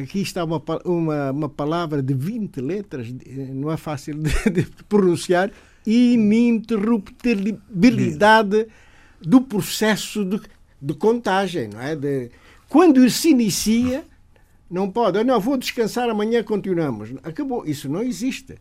[0.02, 4.64] aqui está uma, uma, uma palavra de 20 letras, eh, não é fácil de, de
[4.88, 5.52] pronunciar.
[5.86, 8.68] Ininterruptibilidade
[9.22, 10.42] do processo de,
[10.82, 11.96] de contagem, não é?
[11.96, 12.30] De,
[12.70, 14.04] quando se inicia,
[14.70, 15.18] não pode.
[15.18, 17.10] "Ah, Não, vou descansar, amanhã continuamos.
[17.24, 17.66] Acabou.
[17.66, 18.56] Isso não existe.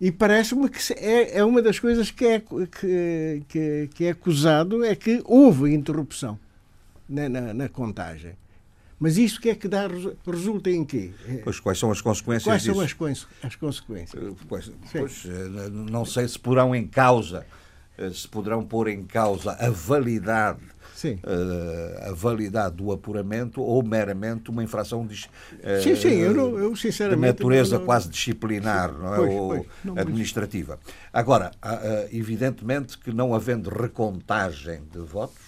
[0.00, 4.82] E parece-me que é, é uma das coisas que é, que, que, que é acusado,
[4.82, 6.38] é que houve interrupção
[7.08, 8.32] na, na, na contagem.
[9.00, 11.10] Mas isso que é que dá, resu- resulta em quê?
[11.26, 12.74] É, Pois, quais são as consequências Quais disso?
[12.74, 14.22] são as, as consequências?
[14.22, 17.46] Eh, Pois, pois, eh, não sei se porão em causa,
[17.96, 20.60] eh, se poderão pôr em causa a validade,
[20.94, 21.18] Sim.
[22.06, 25.16] a validade do apuramento ou meramente uma infração de,
[25.82, 29.16] Sim, sim, eu não- eu de natureza não- quase disciplinar, não é?
[29.16, 30.78] Pois, ou pois, administrativa.
[31.10, 31.52] Agora,
[32.12, 35.38] evidentemente que não havendo recontagem de votos,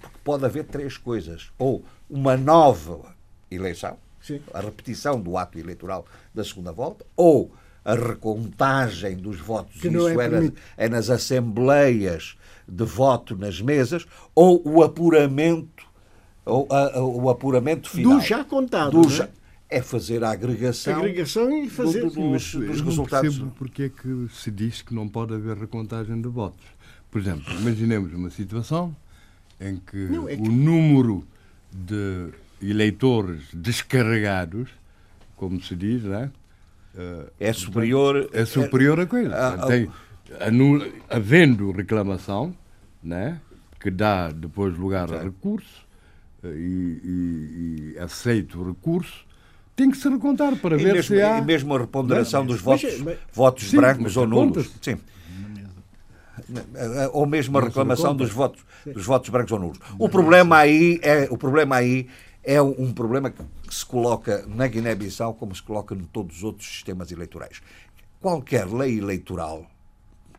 [0.00, 3.14] porque pode haver três coisas, ou uma nova
[3.50, 4.40] eleição, Sim.
[4.52, 6.04] a repetição do ato eleitoral
[6.34, 7.50] da segunda volta, ou
[7.84, 12.36] a recontagem dos votos, Que isso é é, nas, é nas assembleias
[12.68, 15.84] de voto nas mesas, ou o apuramento,
[16.44, 18.18] ou a- a- o apuramento final.
[18.18, 19.10] Do já contado, Do é?
[19.10, 19.28] já-
[19.68, 22.02] é fazer a agregação, Agregação e fazer.
[22.02, 23.28] do- do- Mas dos, eu dos não resultados.
[23.36, 26.64] percebo porque é que se diz que não pode haver recontagem de votos.
[27.10, 28.94] Por exemplo, imaginemos uma situação
[29.60, 31.24] em que, Não, é que- o número
[31.72, 32.28] de
[32.62, 34.68] eleitores descarregados
[35.36, 36.30] como se diz, né?
[37.40, 38.28] é superior.
[38.32, 39.34] É superior a coisa.
[39.34, 39.88] Ah, Tem,
[40.40, 42.54] anula, havendo reclamação,
[43.02, 43.40] né?
[43.80, 45.84] que dá depois lugar a recurso
[46.44, 49.24] eh, e, e, e aceita o recurso,
[49.74, 51.38] tem que se recontar para E ver mesmo, se há.
[51.38, 54.70] e mesmo a reponderação dos Mas- votos, mas- votos Sim, brancos ou nulos.
[54.80, 54.98] Sim.
[57.12, 59.78] Ou mesmo a reclamação dos votos, dos votos brancos ou nulos.
[59.98, 62.08] O problema aí é, o problema aí
[62.42, 66.68] é um problema que se coloca na Guiné-Bissau como se coloca em todos os outros
[66.68, 67.62] sistemas eleitorais.
[68.20, 69.66] Qualquer lei eleitoral,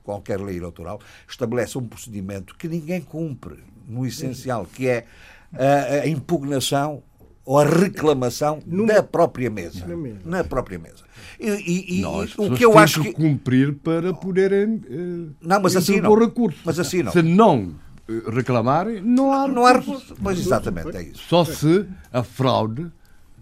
[0.03, 5.05] qualquer lei eleitoral estabelece um procedimento que ninguém cumpre no essencial, que é
[5.53, 7.03] a, a impugnação
[7.45, 9.85] ou a reclamação da própria mesa.
[9.85, 10.19] Na mesa.
[10.25, 11.03] Na própria mesa.
[11.39, 13.15] E, e- e- Não, o que eu acho que que.
[13.15, 16.13] cumprir para poderem eh, Não, mas assim não.
[16.15, 16.59] recurso.
[16.63, 17.11] Mas assim não.
[17.11, 17.73] Se não
[18.07, 20.15] eh, reclamarem, não há Não há recurso.
[20.21, 21.23] Pois exatamente, é isso.
[21.27, 22.87] Só se a fraude,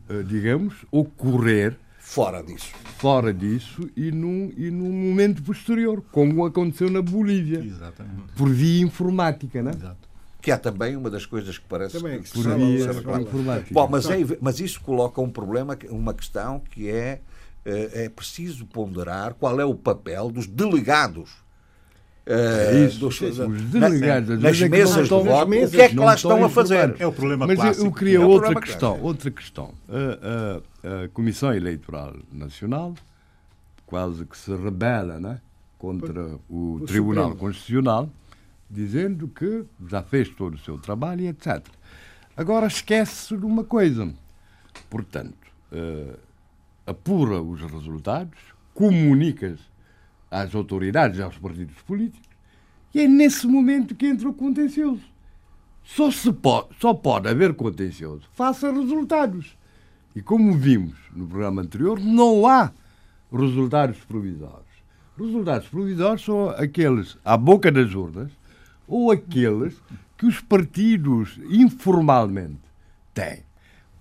[0.09, 2.71] eh, digamos, ocorrer Fora disso.
[2.97, 8.33] fora disso e num, e num momento posterior, como aconteceu na Bolívia, Exatamente.
[8.35, 9.71] por via informática, né?
[9.75, 10.00] Exato.
[10.41, 12.49] Que é também uma das coisas que parece Também, que que se Por se
[12.97, 13.21] reclama.
[13.21, 13.73] informática.
[13.73, 17.21] Bom, mas, é, mas isso coloca um problema, uma questão que é
[17.63, 21.29] eh, é preciso ponderar qual é o papel dos delegados.
[22.25, 22.99] eh, É isso.
[22.99, 25.95] dos- Os delegados, nas vezes, é que mesas de voto, mesas o que é que
[25.95, 26.95] lá estão estão a fazer?
[26.99, 27.85] É o problema Mas eu- clássico.
[27.87, 28.89] eu queria É outra questão.
[28.89, 29.07] clássico.
[29.07, 29.73] Outra questão.
[29.89, 32.93] A, a- a Comissão Eleitoral Nacional
[33.85, 35.39] quase que se rebela né,
[35.77, 37.39] contra o, o Tribunal Supremo.
[37.47, 38.09] Constitucional,
[38.71, 41.67] dizendo que já fez todo o seu trabalho e etc.
[42.35, 44.13] Agora esquece de uma coisa.
[44.89, 46.17] Portanto, eh,
[46.87, 48.39] apura os resultados,
[48.73, 49.57] comunica
[50.29, 52.29] às autoridades, aos partidos políticos,
[52.93, 55.03] e é nesse momento que entra o contencioso.
[55.83, 59.57] Só, se pode, só pode haver contencioso face a resultados.
[60.15, 62.71] E como vimos no programa anterior, não há
[63.31, 64.71] resultados provisórios.
[65.17, 68.31] Resultados provisórios são aqueles à boca das urnas
[68.91, 69.73] ou aqueles
[70.17, 72.59] que os partidos informalmente
[73.13, 73.39] têm.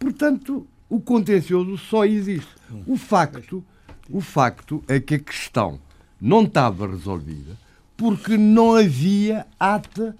[0.00, 2.50] Portanto, o contencioso só existe.
[2.84, 3.64] O facto,
[4.10, 5.78] o facto é que a questão
[6.20, 7.56] não estava resolvida
[7.96, 10.16] porque não havia ata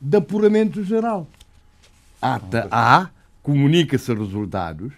[0.00, 1.26] de apuramento geral.
[2.20, 3.10] Ata A
[3.42, 4.92] comunica-se resultados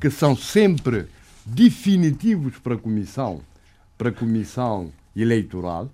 [0.00, 1.08] que são sempre
[1.44, 3.42] definitivos para a comissão,
[3.98, 5.90] para a comissão eleitoral,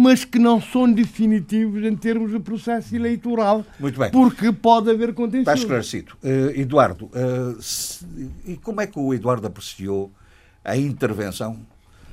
[0.00, 4.10] mas que não são definitivos em termos de processo eleitoral, Muito bem.
[4.10, 5.58] porque pode haver Está contencioso.
[5.58, 6.12] esclarecido.
[6.22, 8.04] Eh, Eduardo, eh, se-
[8.46, 10.12] e como é que o Eduardo apreciou
[10.64, 11.58] a intervenção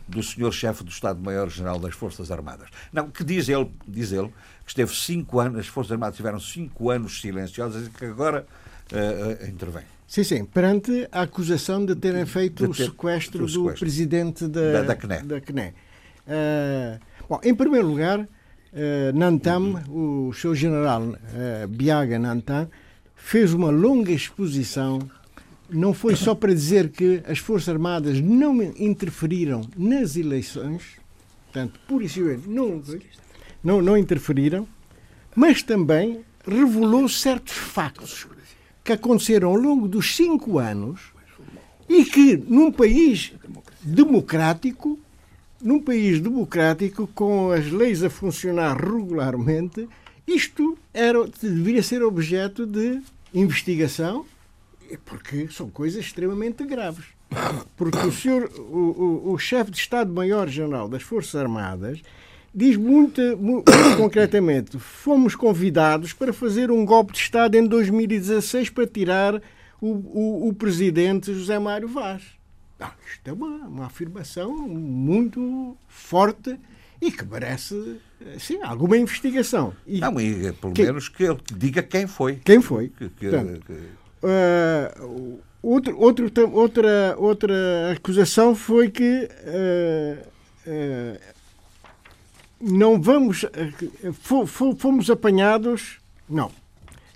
[0.08, 2.70] do senhor chefe do Estado-Maior-General das Forças Armadas?
[2.92, 4.30] Não, que diz ele, diz ele
[4.66, 8.48] que esteve cinco anos, as Forças Armadas tiveram cinco anos silenciosas e que agora
[8.92, 9.84] eh, intervém.
[10.08, 10.46] Sim, sim.
[10.46, 13.80] Perante a acusação de terem feito De o ter- sequestro o do sequestro.
[13.80, 15.22] presidente da, Da- da CNE.
[15.24, 15.74] da CNE.
[16.28, 18.28] Ah, bom, em primeiro lugar,
[18.74, 22.70] ah, Nantam, o seu general ah, Biaga Nantam,
[23.16, 25.00] fez uma longa exposição.
[25.70, 30.84] Não foi só para dizer que as Forças Armadas não interferiram nas eleições,
[31.46, 32.84] portanto, por isso não,
[33.64, 34.68] não, não interferiram,
[35.36, 38.28] mas também revelou certos factos
[38.84, 41.02] que aconteceram ao longo dos cinco anos
[41.90, 43.34] e que num país
[43.82, 45.00] democrático,
[45.62, 49.88] num país democrático com as leis a funcionar regularmente,
[50.28, 53.02] isto era, deveria ser objeto de
[53.34, 54.26] investigação,
[55.06, 57.06] porque são coisas extremamente graves.
[57.76, 62.00] Porque o senhor, o, o, o chefe de Estado-Maior-General das Forças Armadas
[62.54, 63.66] diz muito, mu- muito
[63.98, 69.42] concretamente: fomos convidados para fazer um golpe de Estado em 2016 para tirar
[69.82, 72.22] o, o, o presidente José Mário Vaz.
[72.80, 76.58] Ah, isto é uma, uma afirmação muito forte
[77.02, 77.98] e que merece
[78.40, 79.74] sim, alguma investigação.
[79.88, 82.36] E Não, e eh, pelo Que- menos que ele diga quem foi.
[82.44, 82.90] quem foi?
[82.90, 83.74] Que- que- Portanto,
[84.24, 84.94] Ah,
[85.62, 90.28] outro, outro, outra, outra acusação foi que ah,
[90.68, 91.20] ah,
[92.60, 93.46] não vamos.
[94.22, 96.00] fo- fo- fomos apanhados.
[96.30, 96.52] Não.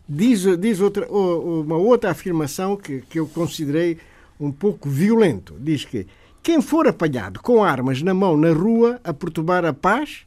[0.07, 3.97] Diz, diz outra, uma outra afirmação que, que eu considerei
[4.39, 5.55] um pouco violento.
[5.59, 6.07] Diz que
[6.41, 10.25] quem for apanhado com armas na mão na rua a perturbar a paz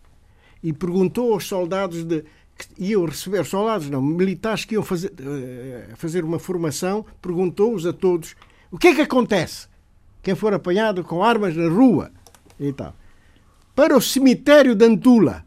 [0.63, 2.25] e perguntou aos soldados de,
[2.57, 7.93] que iam receber, soldados não, militares que iam fazer, eh, fazer uma formação, perguntou-os a
[7.93, 8.37] todos
[8.71, 9.69] o que é que acontece
[10.23, 12.13] quem for apanhado com armas na rua
[12.61, 12.95] e tal.
[13.75, 15.45] Para o cemitério de Antula.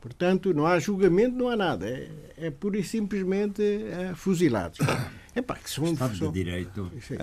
[0.00, 1.88] Portanto, não há julgamento, não há nada.
[1.88, 4.78] É, é pura e simplesmente eh, fuzilados.
[5.36, 6.90] Epá, que são, Estado de Direito.
[7.06, 7.16] Sim.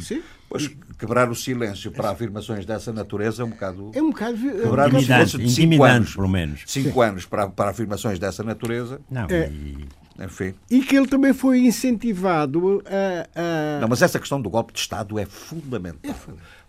[0.00, 0.22] Sim.
[0.48, 3.90] Pois, quebrar o silêncio para afirmações dessa natureza é um bocado.
[3.94, 4.36] É um bocado.
[4.48, 6.14] é um Quebrar o Intimidante, silêncio de cinco intimidante, anos.
[6.16, 6.62] pelo menos.
[6.66, 9.00] Cinco anos para, para afirmações dessa natureza.
[9.10, 9.48] Não, É.
[9.48, 9.86] e-
[10.20, 10.54] Enfim.
[10.70, 13.40] E que ele também foi incentivado a.
[13.40, 16.14] a- Não, mas essa questão do golpe de Estado é fundamental.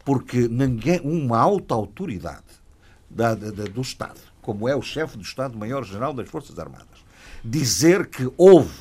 [0.06, 2.44] Porque ninguém, uma alta autoridade
[3.10, 6.88] da- da- da- do Estado, como é o chefe do Estado-Maior-General das Forças Armadas,
[7.44, 8.74] dizer que houve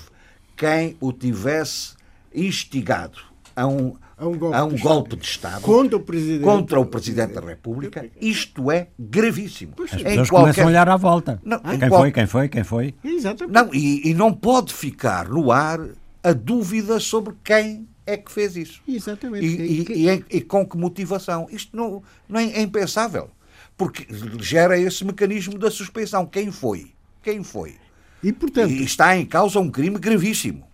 [0.57, 1.95] quem o tivesse
[2.35, 3.18] instigado
[3.55, 6.45] a um, A um golpe a um de golpe de Estado Contra o Presidente.
[6.45, 9.74] contra o Presidente da República, isto é gravíssimo.
[9.83, 11.41] As Em pessoas qualquer- começam a olhar à volta.
[11.45, 12.95] Não, em quem qual- foi, quem foi, quem foi?
[13.05, 13.55] Exatamente.
[13.55, 15.80] Não, e, e não pode ficar no ar
[16.22, 18.80] a dúvida sobre quem é que fez isso.
[18.89, 19.45] Exatamente.
[19.45, 21.47] E, e- e em- e com que motivação?
[21.51, 23.28] Isto não, não é, é impensável.
[23.76, 24.07] Porque
[24.41, 26.24] gera esse mecanismo da suspeição.
[26.26, 26.93] Quem foi?
[27.22, 27.74] Quem foi?
[28.22, 30.64] E, portanto, E está em causa um crime gravíssimo.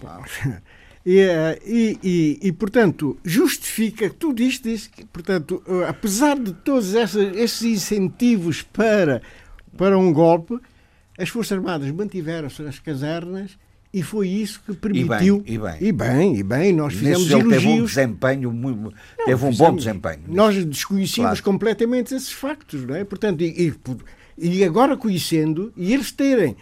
[1.06, 4.68] E, eh, e, e, e, portanto, justifica tudo isto,
[5.12, 9.22] portanto, eh, apesar de todos essa- esses incentivos para,
[9.76, 10.58] para um golpe,
[11.18, 13.56] as Forças Armadas mantiveram-se nas casernas
[13.92, 15.42] e foi isso que permitiu.
[15.46, 15.76] e bem.
[15.80, 17.94] E bem, e bem, nós fizemos Nisso ele teve um elogios.
[17.94, 18.92] desempenho, muito,
[19.24, 20.22] teve um bom Fizemos- desempenho.
[20.28, 21.42] Nós desconhecíamos Claro.
[21.44, 23.02] completamente esses factos, não é?
[23.04, 23.74] Portanto, e, e
[24.40, 26.54] e agora conhecendo, e eles terem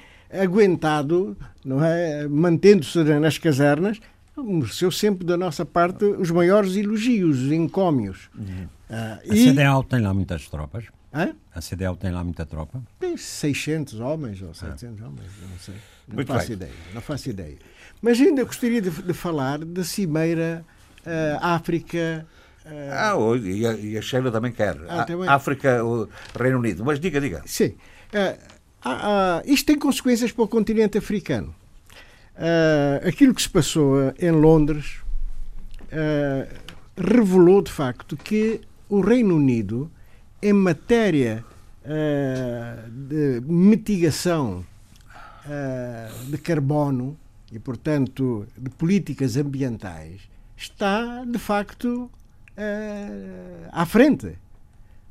[0.51, 2.26] aguentado, não é?
[2.28, 4.01] Mantendo-se nas casernas,
[4.43, 8.28] mereceu sempre da nossa parte os maiores elogios, os encómios.
[8.91, 10.84] Ah, A e, CDAO tem lá muitas tropas.
[11.12, 11.34] Hã?
[11.55, 12.82] A CDAO tem lá muita tropa.
[13.01, 15.74] Tem 600 homens ou 700 homens, eu não sei.
[16.09, 16.57] Não Muito faço bem.
[16.57, 17.57] ideia, não faço ideia.
[18.03, 20.64] Mas ainda gostaria de, de falar da Cimeira
[21.07, 22.26] ah, África.
[22.64, 24.76] ah, Ah, oh, e, a, e a Sheila também quer.
[24.89, 25.26] Ah, também.
[25.28, 26.09] África, o
[26.39, 26.84] Reino Unido.
[26.84, 27.43] Mas diga, diga.
[27.47, 27.74] Sim.
[28.12, 28.37] Ah,
[28.84, 31.55] ah, ah, isto tem consequências para o continente africano.
[32.39, 34.99] Ah, aquilo que se passou ah, em Londres
[35.91, 36.47] ah,
[36.97, 39.91] revelou de facto que o Reino Unido,
[40.43, 41.45] em matéria
[41.84, 44.64] ah, de mitigação
[46.28, 47.16] de carbono
[47.53, 50.22] e, portanto, de políticas ambientais,
[50.57, 52.11] está de facto
[53.70, 54.37] à frente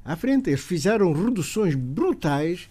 [0.03, 0.49] à frente.
[0.49, 2.69] Eles fizeram reduções brutais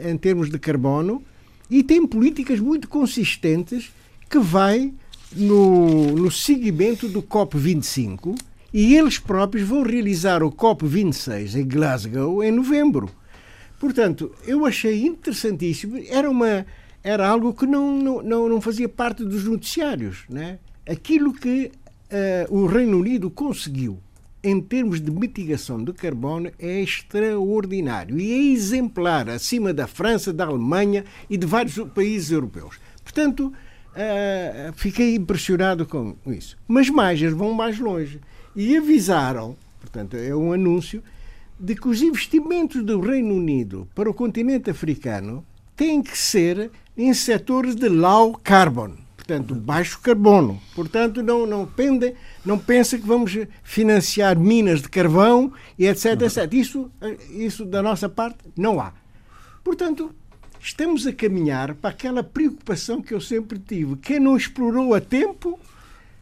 [0.00, 1.24] em termos de carbono
[1.70, 3.92] e têm políticas muito consistentes
[4.28, 4.92] que vai
[5.32, 8.36] no, no seguimento do COP25
[8.72, 13.10] e eles próprios vão realizar o COP26 em Glasgow em novembro.
[13.78, 15.98] Portanto, eu achei interessantíssimo.
[16.08, 16.66] Era, uma,
[17.02, 20.24] era algo que não, não, não, fazia parte dos noticiários.
[20.28, 20.58] Né?
[20.86, 21.72] Aquilo que
[22.10, 23.98] eh, o Reino Unido conseguiu
[24.42, 30.46] em termos de mitigação de carbono é extraordinário e é exemplar acima da França, da
[30.46, 32.80] Alemanha e de vários países europeus.
[33.02, 33.52] Portanto,
[33.94, 36.56] eh, fiquei impressionado com isso.
[36.66, 38.20] Mas mais, eles vão mais longe
[38.56, 41.02] e avisaram, portanto, é um anúncio
[41.58, 45.44] de que os investimentos do Reino Unido para o continente africano
[45.76, 48.94] têm que ser em setores de low carbon,
[49.30, 50.60] portanto, baixo carbono.
[50.74, 52.14] Portanto, não, não, pende,
[52.44, 56.52] não pensa que vamos financiar minas de carvão e etc, etc.
[56.52, 56.90] Isso,
[57.30, 58.92] isso, da nossa parte, não há.
[59.62, 60.12] Portanto,
[60.58, 63.96] estamos a caminhar para aquela preocupação que eu sempre tive.
[63.96, 65.58] Quem não explorou a tempo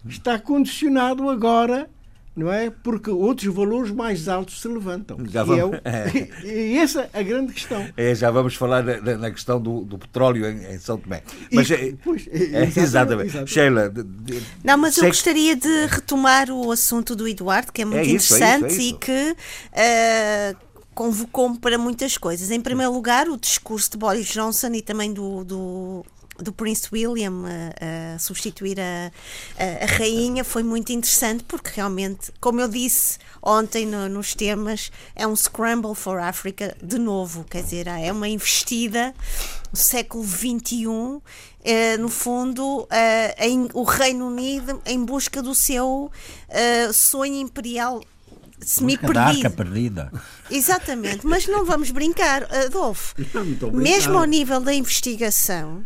[0.06, 1.88] está condicionado agora
[2.38, 2.70] não é?
[2.70, 5.18] Porque outros valores mais altos se levantam.
[5.28, 5.80] Já E, é vamos- o-
[6.46, 7.86] e essa é a grande questão.
[7.96, 11.22] É, já vamos falar na, na- questão do, do petróleo em, em São Tomé.
[11.50, 13.50] E- Mas, é, pois, é, exatamente, exatamente.
[13.52, 17.84] Sheila, de- de- Não, mas eu gostaria de retomar o assunto do Eduardo, que é
[17.84, 18.80] muito isso, é isso, interessante é isso.
[18.82, 19.36] e que
[19.72, 20.56] eh,
[20.94, 22.50] convocou-me para muitas coisas.
[22.50, 26.04] Em primeiro lugar, o discurso de Boris Johnson e também do, do,
[26.38, 29.10] do Prince William a, a substituir a,
[29.58, 34.90] a, a rainha foi muito interessante porque realmente, como eu disse ontem no- nos temas,
[35.16, 39.12] é um scramble for Africa de novo, quer dizer, é uma investida
[39.72, 41.20] do século XXI,
[41.64, 46.10] eh, no fundo, eh, em- o Reino Unido em busca do seu
[46.48, 48.00] eh, sonho imperial
[48.60, 49.10] semi-perdido.
[49.50, 49.50] perdida.
[50.50, 53.14] Exatamente, mas não vamos brincar, Adolfo.
[53.82, 55.84] Mesmo ao nível da investigação,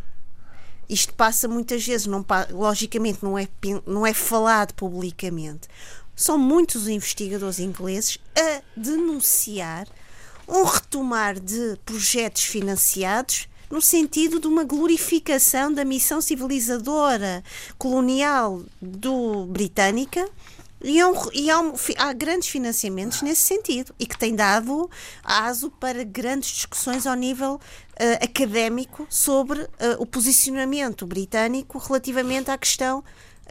[0.89, 3.49] isto passa muitas vezes, não, logicamente não é,
[3.87, 5.69] não é falado publicamente.
[6.15, 9.87] São muitos os investigadores ingleses a denunciar
[10.47, 17.43] um retomar de projetos financiados no sentido de uma glorificação da missão civilizadora
[17.79, 20.29] colonial do britânica
[20.85, 21.59] e, há, um- e há,
[21.99, 24.91] há grandes financiamentos nesse sentido e que tem dado
[25.25, 27.59] aso para grandes discussões ao nível
[28.21, 33.03] académico sobre eh, o posicionamento britânico relativamente à questão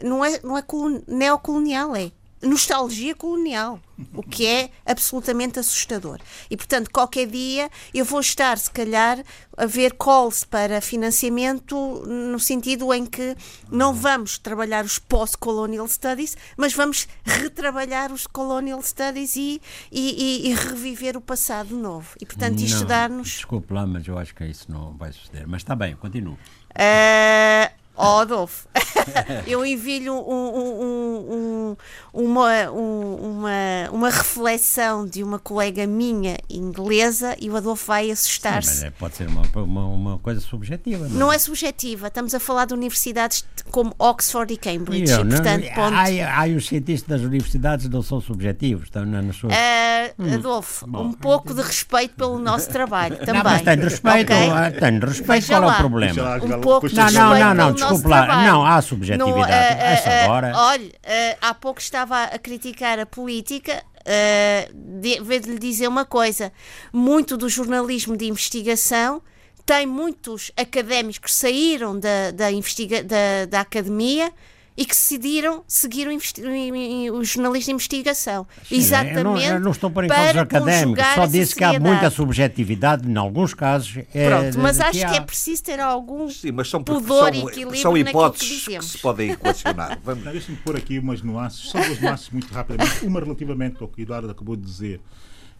[0.02, 2.10] não é, não é colon- neocolonial, é
[2.42, 3.80] nostalgia colonial,
[4.14, 6.18] o que é absolutamente assustador.
[6.50, 9.22] E, portanto, qualquer dia eu vou estar, se calhar,
[9.56, 13.36] a ver calls para financiamento no sentido em que
[13.70, 19.60] não vamos trabalhar os post-colonial studies, mas vamos retrabalhar os colonial studies e,
[19.90, 22.16] e, e, reviver o passado novo.
[22.20, 23.28] E, portanto, isto dá-nos.
[23.28, 25.46] Desculpe lá, mas eu acho que isso não vai suceder.
[25.46, 26.34] Mas está bem, continuo.
[26.72, 28.66] Uh, Oh, Adolfo,
[29.46, 31.76] eu envio um, um,
[32.12, 38.86] um, uma, uma, uma reflexão de uma colega minha inglesa e o Adolfo vai assustar-se.
[38.86, 41.06] É, pode ser uma, uma, uma, coisa subjetiva.
[41.08, 41.36] Não, não é?
[41.36, 41.38] é?
[41.38, 45.12] subjetiva, estamos a falar de universidades como Oxford e Cambridge.
[45.12, 45.94] Eu, e, portanto, não, ponto...
[45.94, 49.50] há, há, os cientistas das universidades não são subjetivos, estão na, na sua...
[49.50, 53.34] Uh, Adolfo, Bom, um pouco de respeito pelo nosso trabalho também.
[53.34, 54.80] Não, mas tenho respeito, okay?
[54.80, 55.72] tenho respeito, Veja qual lá.
[55.72, 56.36] é o problema?
[56.42, 59.20] Um pouco de não, respeito não, não, não, desculpe lá, não, há subjetividade.
[59.20, 60.52] No, uh, uh, agora...
[60.54, 60.92] Olha,
[61.40, 63.82] há pouco estava a criticar a política.
[64.02, 66.52] Uh, de, lhe dizer uma coisa:
[66.92, 69.22] muito do jornalismo de investigação
[69.64, 74.32] tem muitos académicos que saíram da, da, da, da academia
[74.76, 78.46] e que decidiram seguir o, o jornalista de investigação.
[78.66, 79.18] Sim, Exatamente.
[79.18, 83.16] Eu não, eu não estou por causa académicos, só disse que há muita subjetividade, em
[83.16, 83.98] alguns casos.
[84.14, 85.10] É, Pronto, mas acho que, há...
[85.10, 88.78] que, é preciso ter algum Sim, mas são, pudor são, e equilíbrio são hipóteses que,
[88.78, 89.98] que, se podem equacionar.
[90.32, 93.04] Deixe-me pôr aqui umas nuances, só duas nuances muito rapidamente.
[93.04, 95.00] Uma relativamente ao que o Eduardo acabou de dizer,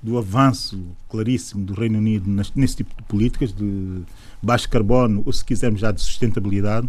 [0.03, 4.03] do avanço claríssimo do Reino Unido nesse tipo de políticas, de
[4.43, 6.89] baixo carbono, ou se quisermos já de sustentabilidade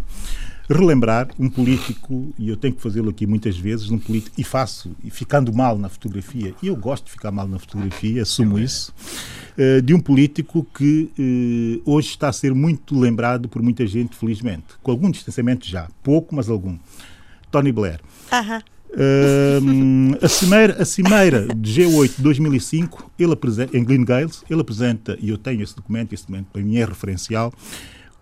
[0.74, 4.92] relembrar um político, e eu tenho que fazê-lo aqui muitas vezes, um político, e faço,
[5.04, 8.94] e ficando mal na fotografia, e eu gosto de ficar mal na fotografia, assumo isso,
[9.58, 14.16] uh, de um político que uh, hoje está a ser muito lembrado por muita gente,
[14.16, 14.66] felizmente.
[14.82, 16.78] Com algum distanciamento já, pouco, mas algum.
[17.52, 18.00] Tony Blair.
[18.90, 24.62] Uh, a, cimeira, a cimeira de G8 de 2005, ele apresenta, em Glen Gales, ele
[24.62, 27.52] apresenta, e eu tenho esse documento, esse documento para mim é referencial,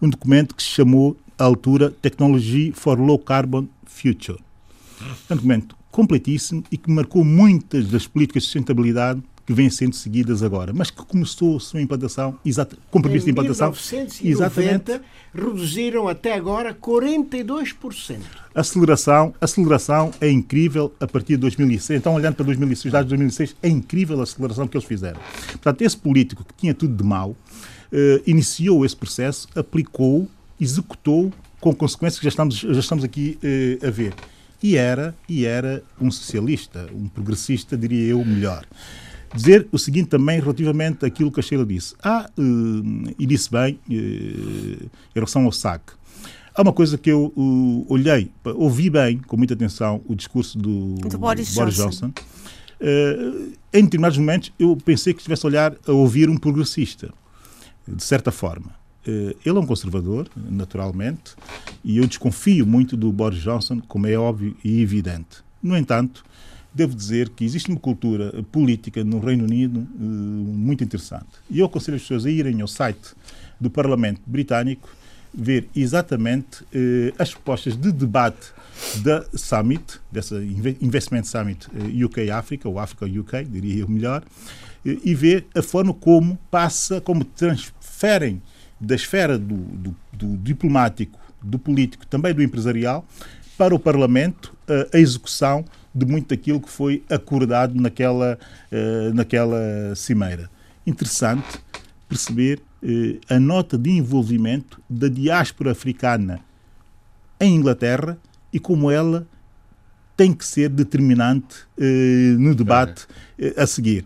[0.02, 4.40] um documento que se chamou à altura Technology for Low Carbon Future.
[5.30, 9.96] É um documento completíssimo e que marcou muitas das políticas de sustentabilidade que vêm sendo
[9.96, 13.70] seguidas agora, mas que começou a sua implantação, exata, compromisso de implantação.
[13.70, 15.02] Em 1990, exatamente,
[15.34, 18.20] reduziram até agora 42%.
[18.54, 22.00] Aceleração, aceleração é incrível a partir de 2006.
[22.00, 25.20] Então, olhando para 2006, dados de 2006, é incrível a aceleração que eles fizeram.
[25.48, 27.36] Portanto, esse político que tinha tudo de mau,
[27.92, 30.30] eh, iniciou esse processo, aplicou
[30.62, 34.14] executou com consequências que já estamos, já estamos aqui eh, a ver.
[34.62, 38.66] E era, e era um socialista, um progressista, diria eu, melhor.
[39.34, 41.96] Dizer o seguinte também relativamente àquilo que a Sheila disse.
[42.04, 45.94] Ah, eh, e disse bem, eh, em relação ao SAC.
[46.54, 50.96] Há uma coisa que eu uh, olhei, ouvi bem, com muita atenção, o discurso do,
[50.96, 52.08] do Boris, Boris Johnson.
[52.08, 52.14] Johnson.
[52.82, 57.14] Uh, em determinados momentos, eu pensei que estivesse a olhar a ouvir um progressista,
[57.88, 58.81] de certa forma.
[59.06, 61.34] Eh, ele é um conservador, naturalmente,
[61.84, 65.44] e eu desconfio muito do Boris Johnson, como é óbvio e evidente.
[65.62, 66.24] No entanto,
[66.74, 71.28] devo dizer que existe uma cultura política no Reino Unido uh, muito interessante.
[71.50, 73.14] E eu aconselho as pessoas a irem ao site
[73.60, 74.90] do Parlamento Britânico
[75.34, 78.52] ver exatamente uh, as propostas de debate
[79.04, 80.42] da Summit, dessa
[80.82, 81.68] Investment Summit
[82.06, 84.24] UK-África, ou África-UK, diria eu melhor,
[84.84, 88.42] e ver a forma como passa, como transferem
[88.82, 93.06] da esfera do, do, do diplomático, do político, também do empresarial,
[93.58, 94.56] para o Parlamento
[94.94, 95.64] a execução
[95.94, 98.38] de muito daquilo que foi acordado naquela,
[98.72, 100.50] uh, naquela cimeira.
[100.88, 101.60] Interessante
[102.08, 106.40] perceber uh, a nota de envolvimento da diáspora africana
[107.40, 108.18] em Inglaterra
[108.54, 109.28] e como ela
[110.16, 111.56] tem que ser determinante
[112.38, 113.08] no debate
[113.58, 114.06] a seguir.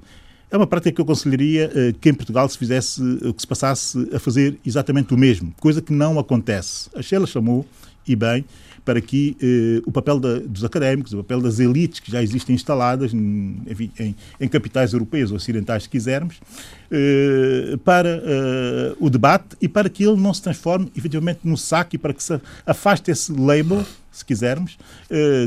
[0.56, 3.46] É uma prática que eu aconselharia uh, que em Portugal se fizesse, uh, que se
[3.46, 6.90] passasse a fazer exatamente o mesmo, coisa que não acontece.
[6.96, 7.66] A Sheila chamou,
[8.08, 8.46] e bem,
[8.86, 12.56] para que uh, o papel da, dos académicos, o papel das elites que já existem
[12.56, 13.58] instaladas em,
[14.00, 19.90] em, em capitais europeias ou ocidentais, se quisermos, uh, para uh, o debate e para
[19.90, 24.24] que ele não se transforme efetivamente no saque, para que se afaste esse label, se
[24.24, 24.78] quisermos,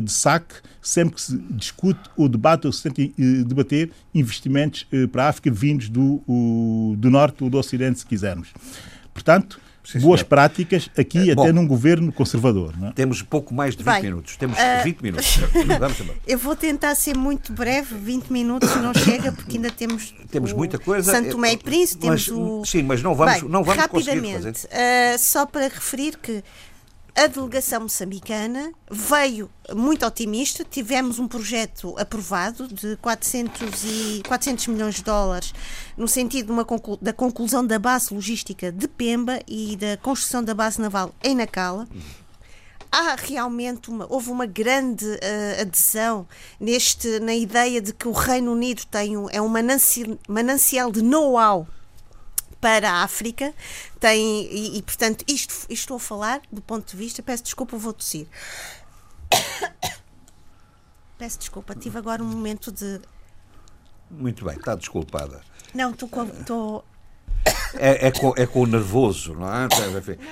[0.05, 0.57] de saque,
[0.89, 3.03] sempre que se discute ou debate ou se tenta
[3.47, 8.49] debater investimentos para a África vindos do, o, do Norte ou do Ocidente, se quisermos.
[9.13, 9.61] Portanto,
[9.91, 12.75] Sim, boas práticas aqui é, até bom, num governo conservador.
[12.83, 12.93] É?
[12.93, 14.37] Temos pouco mais de 20 Bem, minutos.
[14.37, 15.39] Temos uh, 20 minutos.
[15.81, 20.15] Vamos Eu vou tentar ser muito breve, 20 minutos não chega, porque ainda temos.
[20.31, 21.11] Temos muita coisa.
[21.11, 22.65] Santo Tomé e Príncipe, mas, temos o.
[22.67, 26.45] Sim, mas não vamos, Bem, não vamos rapidamente, uh, só para referir que
[27.19, 30.65] a delegação moçambicana veio muito otimista.
[30.65, 35.53] Tivemos um projeto aprovado de 400, e, 400 milhões de dólares
[35.97, 40.81] no sentido conclu da conclusão da base logística de Pemba e da construção da base
[40.81, 41.89] naval em Nacala
[42.91, 46.27] há realmente uma, houve uma grande uh, adesão
[46.59, 51.03] neste, na ideia de que o Reino Unido tem um, é um manancial, manancial de
[51.03, 51.67] know-how
[52.61, 53.55] para a África
[54.01, 57.77] tem e, e, portanto isto, isto estou a falar do ponto de vista peço desculpa
[57.77, 58.27] vou tossir.
[61.19, 63.01] Peço desculpa tive agora um momento de
[64.11, 65.43] muito bem está desculpada.
[65.75, 66.85] Não estou
[67.75, 69.69] é, é, com, é com o nervoso, não é?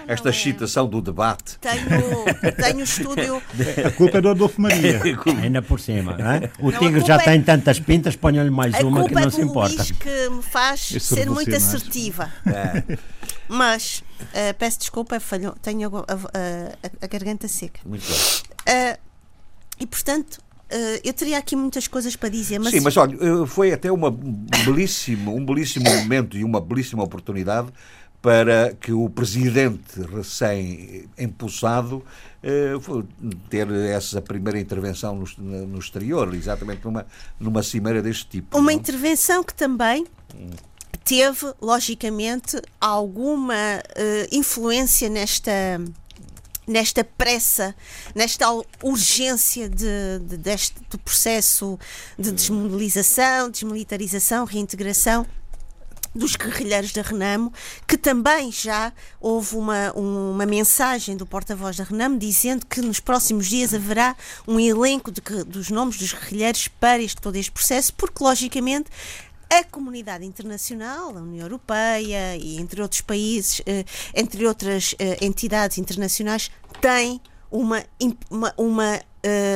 [0.06, 1.58] Esta excitação do debate.
[1.58, 3.42] Tenho, tenho estúdio.
[3.84, 5.00] A culpa é do Adolfo Maria.
[5.42, 6.16] Ainda por cima.
[6.16, 6.50] Não é?
[6.58, 7.18] O não, tigre já é...
[7.18, 9.76] tem tantas pintas, ponham-lhe mais a uma que não é se importa.
[9.76, 12.32] Luís que me faz Esse ser muito assertiva.
[12.46, 12.98] É.
[13.48, 17.80] Mas, uh, peço desculpa, falhou, tenho a, a, a, a garganta seca.
[17.84, 18.16] Muito bem.
[18.16, 18.98] Uh,
[19.78, 20.38] e portanto,
[21.04, 22.72] eu teria aqui muitas coisas para dizer, mas...
[22.72, 23.16] Sim, mas olha,
[23.46, 24.10] foi até uma
[24.64, 27.68] belíssimo, um belíssimo momento e uma belíssima oportunidade
[28.26, 32.04] para que o presidente recém-empossado
[32.42, 33.02] uh,
[33.48, 37.06] ter essa primeira intervenção no, no, exterior, exatamente numa,
[37.38, 38.58] numa cimeira deste tipo.
[38.58, 38.78] Uma não?
[38.78, 40.04] intervenção que também
[41.04, 45.80] teve, logicamente, alguma uh, influência nesta
[46.66, 47.74] nesta pressa,
[48.14, 48.46] nesta
[48.82, 51.78] urgência de, de, deste do processo
[52.18, 55.26] de desmobilização, desmilitarização, reintegração
[56.16, 57.52] dos guerrilheiros da Renamo,
[57.86, 63.46] que também já houve uma, uma mensagem do porta-voz da Renamo dizendo que nos próximos
[63.46, 64.16] dias haverá
[64.48, 68.90] um elenco de, dos nomes dos guerrilheiros para este, todo este processo, porque logicamente
[69.50, 75.78] a comunidade internacional, a União Europeia e entre outros países, eh, entre outras eh, entidades
[75.78, 76.50] internacionais,
[76.80, 77.20] tem
[77.50, 77.84] uma,
[78.30, 79.00] uma, uma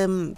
[0.08, 0.34] um,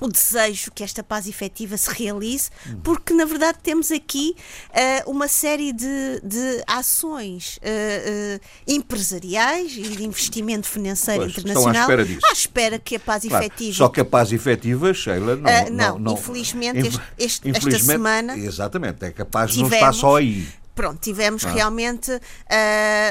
[0.00, 2.50] o desejo que esta paz efetiva se realize,
[2.82, 4.34] porque na verdade temos aqui
[4.70, 11.76] uh, uma série de, de ações uh, uh, empresariais e de investimento financeiro pois, internacional
[11.76, 12.26] à espera, disso.
[12.26, 13.76] à espera que a paz claro, efetiva.
[13.76, 15.42] Só que a paz efetiva, Sheila, não.
[15.42, 18.38] não, não, não, infelizmente, este, este, infelizmente, esta semana.
[18.38, 20.48] Exatamente, é que a paz tivemos, não está só aí.
[20.74, 21.52] Pronto, tivemos ah.
[21.52, 22.10] realmente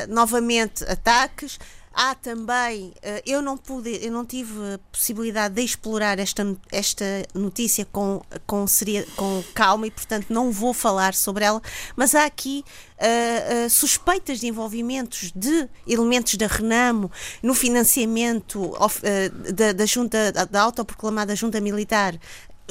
[0.07, 1.59] novamente ataques
[2.01, 7.03] Há também, eh, eu não pude, eu não tive possibilidade de explorar esta, esta
[7.33, 11.61] notícia com, com, seria, com calma e, portanto, não vou falar sobre ela,
[11.97, 12.63] mas há aqui
[12.99, 17.11] uh, uh, suspeitas de envolvimentos de elementos da Renamo
[17.43, 22.17] no financiamento of, uh, da, da, junta, da autoproclamada junta militar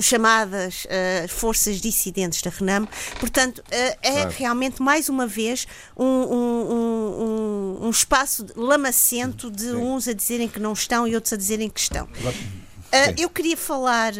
[0.00, 2.86] chamadas uh, forças dissidentes da RENAM.
[3.18, 3.64] Portanto, uh,
[4.02, 4.30] é claro.
[4.36, 5.66] realmente, mais uma vez,
[5.96, 9.76] um, um, um, um espaço lamacento de Sim.
[9.76, 12.06] uns a dizerem que não estão e outros a dizerem que estão.
[12.06, 14.14] Uh, eu queria falar,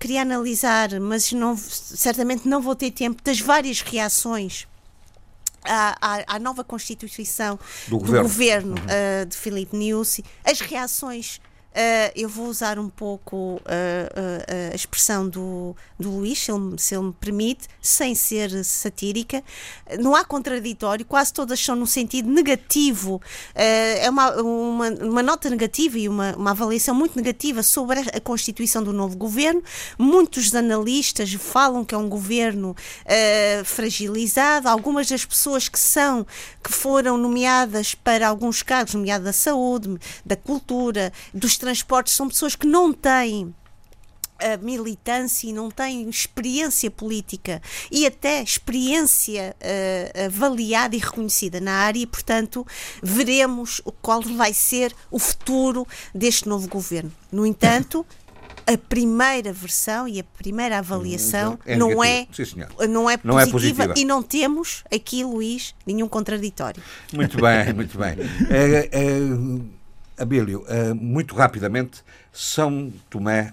[0.00, 4.66] queria analisar, mas não, certamente não vou ter tempo, das várias reações
[5.64, 9.22] à, à, à nova Constituição do, do governo, governo uhum.
[9.22, 11.40] uh, de Filipe Niusi, as reações
[11.70, 16.78] Uh, eu vou usar um pouco uh, uh, a expressão do, do Luís, se ele,
[16.78, 19.42] se ele, me permite, sem ser satírica.
[20.00, 23.22] Não há contraditório, quase todas são no sentido negativo.
[23.54, 28.82] é uma, uma, uma, nota negativa e uma, uma avaliação muito negativa sobre a constituição
[28.82, 29.62] do novo governo.
[29.96, 32.74] Muitos analistas falam que é um governo
[33.64, 34.68] fragilizado.
[34.68, 36.26] Algumas das pessoas que são,
[36.62, 42.56] que foram nomeadas para alguns cargos, nomeado da saúde, da cultura, dos transportes são pessoas
[42.56, 43.54] que não têm
[44.40, 47.60] a militância e não têm experiência política
[47.90, 52.66] e até experiência uh, avaliada e reconhecida na área, e, portanto,
[53.02, 57.12] veremos qual vai ser o futuro deste novo governo.
[57.30, 58.04] No entanto,
[58.66, 63.46] a primeira versão e a primeira avaliação é não, é, não é positiva, não é
[63.46, 66.82] positiva e não temos aqui, Luís, nenhum contraditório.
[67.12, 68.16] Muito bem, muito bem.
[68.48, 69.79] É, é
[70.20, 72.02] Abílio, uh, muito rapidamente,
[72.32, 73.52] São Tomé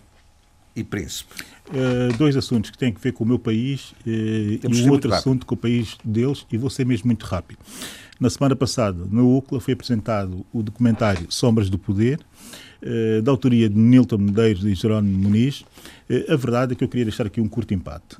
[0.77, 1.33] e Príncipe.
[1.69, 5.13] Uh, dois assuntos que têm a ver com o meu país uh, e um outro
[5.13, 7.59] assunto com o país deles, e vou ser mesmo muito rápido.
[8.19, 12.19] Na semana passada, na UCLA, foi apresentado o documentário Sombras do Poder,
[12.81, 15.65] uh, da autoria de Nilton Medeiros e Jerónimo Muniz.
[16.29, 18.17] a verdade é que eu queria deixar aqui um curto empate.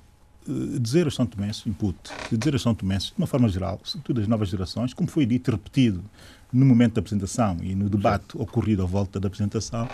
[0.82, 1.98] dizer aos São Tomenses, input,
[2.32, 5.52] dizer aos São Tomenses, de uma forma geral, sobretudo as novas gerações, como foi dito
[5.52, 6.04] e repetido
[6.52, 9.88] no momento da apresentação e no debate ocorrido à volta da apresentação,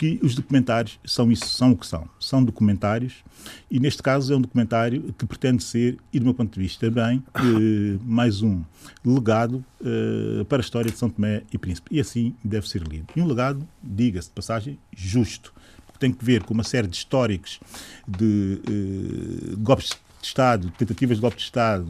[0.00, 2.08] que os documentários são isso, são o que são.
[2.18, 3.22] São documentários
[3.70, 6.90] e neste caso é um documentário que pretende ser, e do meu ponto de vista
[6.90, 8.62] bem, eh, mais um
[9.04, 11.94] legado eh, para a história de São Tomé e Príncipe.
[11.94, 13.08] E assim deve ser lido.
[13.14, 15.52] E um legado, diga-se de passagem, justo.
[15.86, 17.60] Porque tem que ver com uma série de históricos
[18.08, 19.90] de eh, golpes
[20.20, 21.86] de Estado, tentativas de golpe de Estado,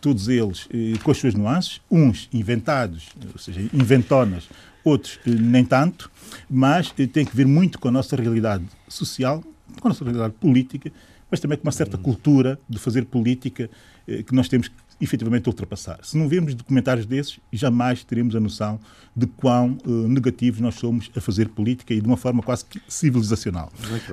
[0.00, 4.48] todos eles eh, com as suas nuances, uns inventados, ou seja, inventonas,
[4.84, 6.10] outros eh, nem tanto,
[6.48, 9.42] mas tem que ver muito com a nossa realidade social,
[9.80, 10.92] com a nossa realidade política,
[11.30, 13.68] mas também com uma certa cultura de fazer política
[14.06, 15.98] que nós temos que efetivamente ultrapassar.
[16.02, 18.78] Se não vemos documentários desses, jamais teremos a noção
[19.16, 23.72] de quão uh, negativos nós somos a fazer política e de uma forma quase civilizacional.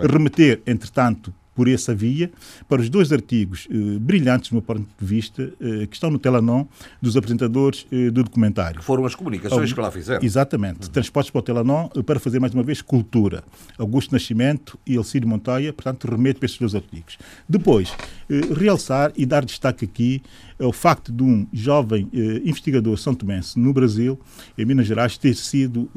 [0.09, 2.31] Remeter, entretanto, por essa via
[2.67, 6.17] para os dois artigos eh, brilhantes, do meu ponto de vista, eh, que estão no
[6.17, 6.65] Telanon
[7.01, 8.81] dos apresentadores eh, do documentário.
[8.81, 10.23] Foram as comunicações que lá fizeram.
[10.23, 10.87] Exatamente.
[10.87, 10.93] Uhum.
[10.93, 13.43] Transpostos para o Telanon eh, para fazer mais uma vez cultura.
[13.77, 17.17] Augusto Nascimento e Elcídio Montoya, portanto, remeto para esses dois artigos.
[17.47, 17.93] Depois,
[18.29, 20.21] eh, realçar e dar destaque aqui
[20.57, 24.19] é o facto de um jovem eh, investigador são tomense no Brasil,
[24.57, 25.89] em Minas Gerais, ter sido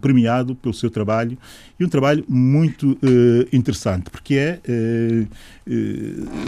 [0.00, 1.38] premiado pelo seu trabalho
[1.78, 2.98] e um trabalho muito
[3.52, 4.60] interessante, porque é,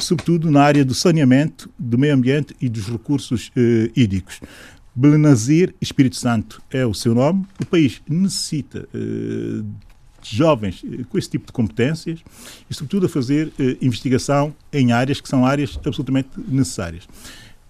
[0.01, 4.41] sobretudo, na área do saneamento, do meio ambiente e dos recursos eh, hídricos.
[4.95, 7.47] Belenazir Espírito Santo é o seu nome.
[7.61, 8.89] O país necessita
[10.23, 12.19] jovens com esse tipo de competências
[12.69, 17.07] e, sobretudo, a fazer investigação em áreas que são áreas absolutamente necessárias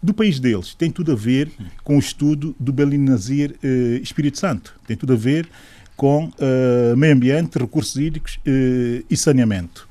[0.03, 0.75] do país deles.
[0.75, 1.51] Tem tudo a ver
[1.83, 4.75] com o estudo do Belinazir eh, Espírito Santo.
[4.87, 5.49] Tem tudo a ver
[5.97, 9.89] com eh, meio ambiente, recursos hídricos eh, e saneamento.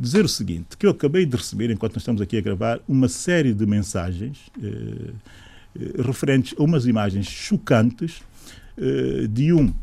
[0.00, 3.08] Dizer o seguinte, que eu acabei de receber, enquanto nós estamos aqui a gravar, uma
[3.08, 5.10] série de mensagens eh,
[5.74, 8.22] eh, referentes a umas imagens chocantes
[8.76, 9.74] eh, de um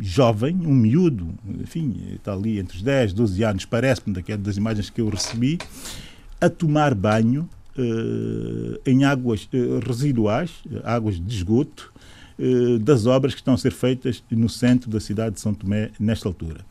[0.00, 1.26] jovem, um miúdo,
[1.60, 5.58] enfim, está ali entre os 10, 12 anos, parece-me, das imagens que eu recebi,
[6.40, 10.52] a tomar banho uh, em águas uh, residuais,
[10.84, 11.92] águas de esgoto,
[12.80, 16.28] das obras que estão a ser feitas no centro da cidade de São Tomé nesta
[16.28, 16.64] altura.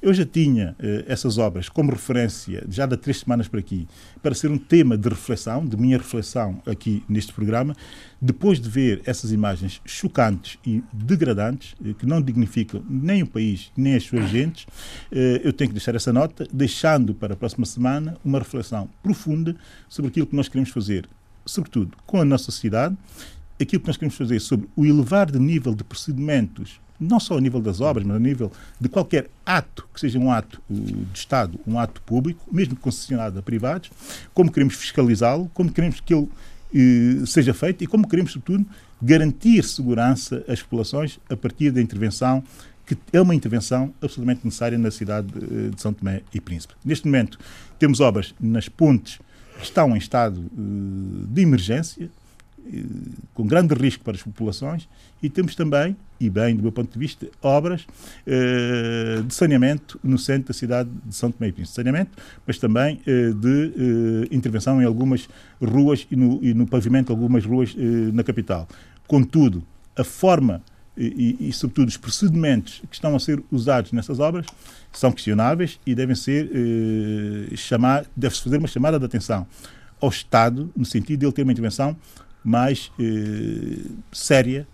[0.00, 3.88] Eu já tinha eh, essas obras como referência, já de três semanas para aqui,
[4.22, 7.74] para ser um tema de reflexão, de minha reflexão aqui neste programa,
[8.22, 13.72] depois de ver essas imagens chocantes e degradantes, eh, que não dignificam nem o país,
[13.76, 14.66] nem as suas gentes,
[15.10, 19.56] eh, eu tenho que deixar essa nota, deixando para a próxima semana uma reflexão profunda
[19.88, 21.08] sobre aquilo que nós queremos fazer,
[21.44, 22.96] sobretudo com a nossa sociedade,
[23.60, 27.40] aquilo que nós queremos fazer sobre o elevar de nível de procedimentos não só a
[27.40, 28.50] nível das obras, mas a nível
[28.80, 33.42] de qualquer ato, que seja um ato de Estado, um ato público, mesmo concessionado a
[33.42, 33.90] privados,
[34.34, 36.28] como queremos fiscalizá-lo, como queremos que ele
[36.74, 38.66] eh, seja feito e como queremos, sobretudo,
[39.00, 42.42] garantir segurança às populações a partir da intervenção
[42.88, 46.72] que é uma intervenção absolutamente necessária na cidade eh, de São Tomé e Príncipe.
[46.82, 47.38] Neste momento,
[47.78, 49.18] temos obras nas pontes
[49.58, 52.08] que estão em estado eh, de emergência, eh,
[53.34, 54.88] com grande risco para as populações
[55.22, 57.86] e temos também, e bem do meu ponto de vista, obras
[58.26, 61.76] eh, de saneamento no centro da cidade de São Tomé e Príncipe.
[61.76, 62.10] Saneamento,
[62.46, 65.28] mas também eh, de eh, intervenção em algumas
[65.62, 68.68] ruas e no, e no pavimento de algumas ruas eh, na capital.
[69.06, 69.62] Contudo,
[69.96, 70.62] a forma
[70.98, 74.46] e, e, sobretudo, os procedimentos que estão a ser usados nessas obras
[74.92, 79.46] são questionáveis e devem ser eh, chamar, deve-se fazer uma chamada de atenção
[80.00, 81.96] ao Estado, no sentido de ele ter uma intervenção
[82.48, 83.78] mais eh,
[84.10, 84.66] séria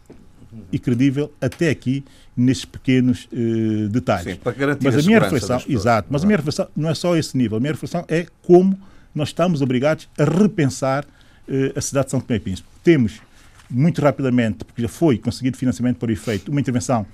[0.70, 2.04] e credível até aqui
[2.36, 4.34] nesses pequenos eh, detalhes.
[4.34, 6.94] Sim, para garantir mas a, a minha reflexão, exato, mas a minha reflexão não é
[6.94, 7.56] só esse nível.
[7.56, 8.78] A minha reflexão é como
[9.12, 11.04] nós estamos obrigados a repensar
[11.48, 12.68] eh, a cidade de São Tomé e Príncipe.
[12.84, 13.20] Temos
[13.68, 17.04] muito rapidamente, porque já foi conseguido financiamento para o efeito, uma intervenção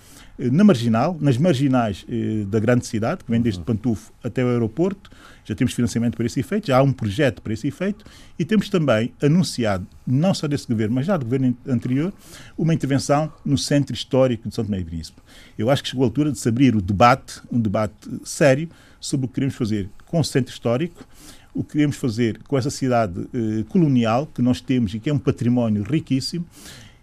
[0.49, 5.11] na marginal, nas marginais eh, da grande cidade, que vem desde Pantufo até o aeroporto,
[5.45, 8.05] já temos financiamento para esse efeito, já há um projeto para esse efeito.
[8.39, 12.12] E temos também anunciado, não só desse governo, mas já do governo anterior,
[12.57, 15.21] uma intervenção no centro histórico de São Tomé e Príncipe.
[15.59, 18.69] Eu acho que chegou a altura de se abrir o debate, um debate sério,
[19.01, 21.05] sobre o que queremos fazer com o centro histórico,
[21.53, 25.12] o que queremos fazer com essa cidade eh, colonial que nós temos e que é
[25.12, 26.47] um património riquíssimo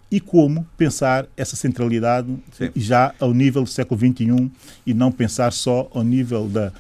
[0.10, 2.70] e como pensar essa centralidade Sim.
[2.76, 4.52] já ao nível do século XXI
[4.86, 6.72] e não pensar só ao nível da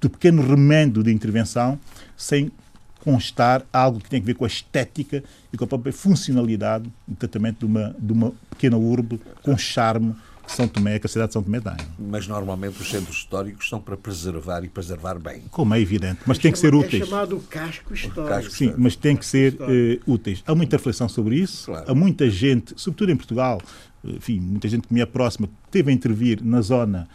[0.00, 1.78] do pequeno remendo de intervenção
[2.16, 2.52] sem
[3.00, 5.22] constar algo que tem a ver com a estética
[5.52, 10.14] e com a própria funcionalidade do tratamento de uma, de uma pequena urbe com charme,
[10.52, 11.76] São Tomé, que a cidade de São Tomé tem.
[11.98, 15.42] Mas normalmente os centros históricos são para preservar e preservar bem.
[15.50, 17.06] Como é evidente, mas tem que ser É úteis.
[17.06, 18.28] chamado casco histórico.
[18.28, 20.42] Casco Sim, mas tem que ser eh, úteis.
[20.46, 21.66] Há muita reflexão sobre isso.
[21.66, 21.90] Claro.
[21.90, 23.60] Há muita gente, sobretudo em Portugal,
[24.04, 27.08] eh, enfim, muita gente que me é próxima, que teve a intervir na zona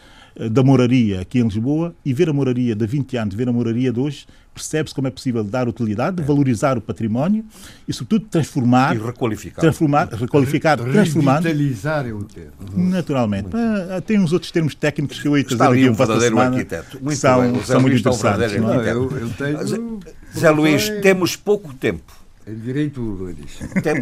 [0.51, 3.91] da moraria aqui em Lisboa e ver a moraria de 20 anos, ver a moraria
[3.91, 7.43] de hoje, percebe-se como é possível dar utilidade, valorizar o património
[7.87, 9.61] e, sobretudo, transformar, E requalificar.
[9.61, 11.43] transformar requalificar, transformando.
[11.45, 12.51] Revitalizar é o termo.
[12.75, 13.49] Naturalmente.
[13.53, 16.07] Ah, tem uns outros termos técnicos que eu ia trazer aqui um um para a
[16.07, 16.97] verdadeiro semana, arquiteto.
[16.97, 17.63] que Muito são, bem.
[17.63, 18.21] São muito um interessantes.
[18.39, 18.75] verdadeiro não é?
[18.75, 19.99] Não, eu, eu tenho.
[20.37, 22.22] Zé Luís, temos pouco tempo.
[22.45, 23.81] Em direito urbanístico.
[23.81, 23.95] Tem-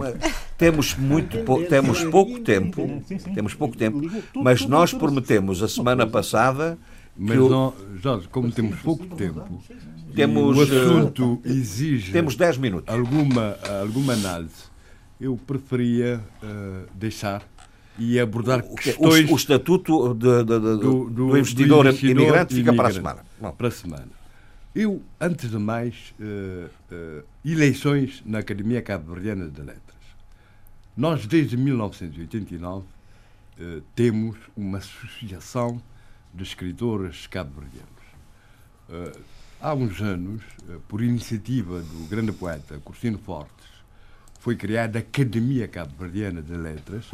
[0.57, 3.03] temos muito pou- temos pouco tempo.
[3.35, 4.01] temos pouco tempo.
[4.35, 6.77] Mas nós prometemos a semana passada
[7.15, 9.61] Mas, o- não, Jorge, como temos pouco tempo,
[10.15, 12.93] Temos, o eh, assunto exige temos 10 minutos.
[12.93, 14.65] alguma, alguma análise,
[15.19, 17.43] eu preferia eh, deixar
[17.99, 21.89] e abordar o, que- o- questões o estatuto de- de- de- do, do, investidor, do
[21.89, 22.95] investidor imigrante fica para a imigrante.
[22.95, 23.25] semana.
[23.39, 24.20] Bom, Para a semana.
[24.73, 29.99] Eu, antes de mais, eh, eh, eleições na Academia Cabo-Verdiana de Letras.
[30.95, 32.85] Nós, desde 1989,
[33.59, 35.81] eh, temos uma associação
[36.33, 37.89] de escritores cabo-verdianos.
[39.59, 40.41] Há uns anos,
[40.87, 43.67] por iniciativa do grande poeta Cursino Fortes,
[44.39, 47.11] foi criada a Academia Cabo-Verdiana de Letras,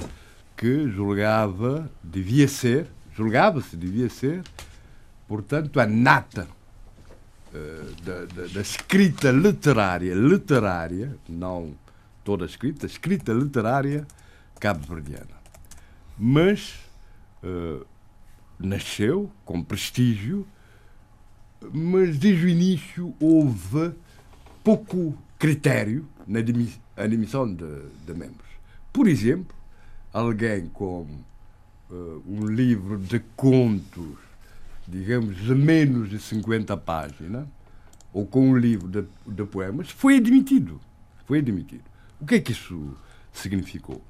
[0.55, 4.43] que julgava, devia ser, julgava-se, devia ser,
[5.27, 6.47] portanto, a nata
[8.03, 11.73] da, da- da escrita literária, literária, não
[12.23, 14.05] toda escrita, escrita literária
[14.59, 15.37] cabo-verdiana.
[16.17, 16.75] Mas
[17.43, 17.81] eh,
[18.59, 20.45] nasceu com prestígio,
[21.73, 23.91] mas desde o início houve
[24.63, 27.65] pouco critério na admi- admissão de,
[28.05, 28.47] de membros.
[28.91, 29.55] Por exemplo,
[30.11, 31.07] alguém com
[31.89, 31.93] eh,
[32.27, 34.17] um livro de contos,
[34.88, 37.45] digamos, de menos de 50 páginas,
[38.14, 40.80] ou com um livro de, de poemas, foi admitido.
[41.26, 41.84] Foi admitido.
[42.22, 42.95] O que é que isso
[43.34, 44.01] significou?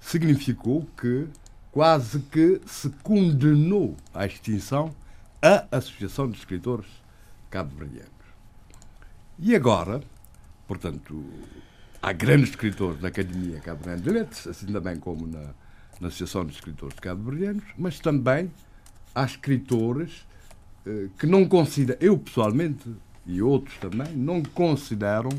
[0.00, 1.28] Significou que
[1.70, 4.94] quase que se condenou à extinção
[5.40, 6.86] a Associação de Escritores
[7.50, 8.10] Cabo-Verdianos.
[9.38, 10.02] E agora,
[10.66, 11.22] portanto,
[12.02, 15.54] há grandes escritores da Academia Cabo-Verdiana de Letras, assim também como na,
[16.00, 18.50] na Associação de Escritores Cabo-Verdianos, mas também
[19.16, 20.26] há escritores
[20.86, 22.88] eh, que não consideram, eu pessoalmente
[23.24, 25.30] e outros também, não consideram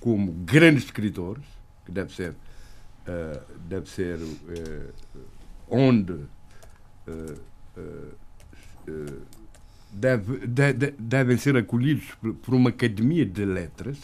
[0.00, 1.42] como grandes escritores,
[1.86, 2.34] que deve ser,
[3.06, 4.18] eh, deve ser
[4.48, 4.90] eh,
[5.68, 6.14] onde
[7.08, 7.34] eh,
[9.92, 12.04] deve- de- de- devem ser acolhidos
[12.42, 13.98] por uma academia de letras,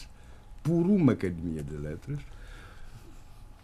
[0.63, 2.19] por uma academia de letras,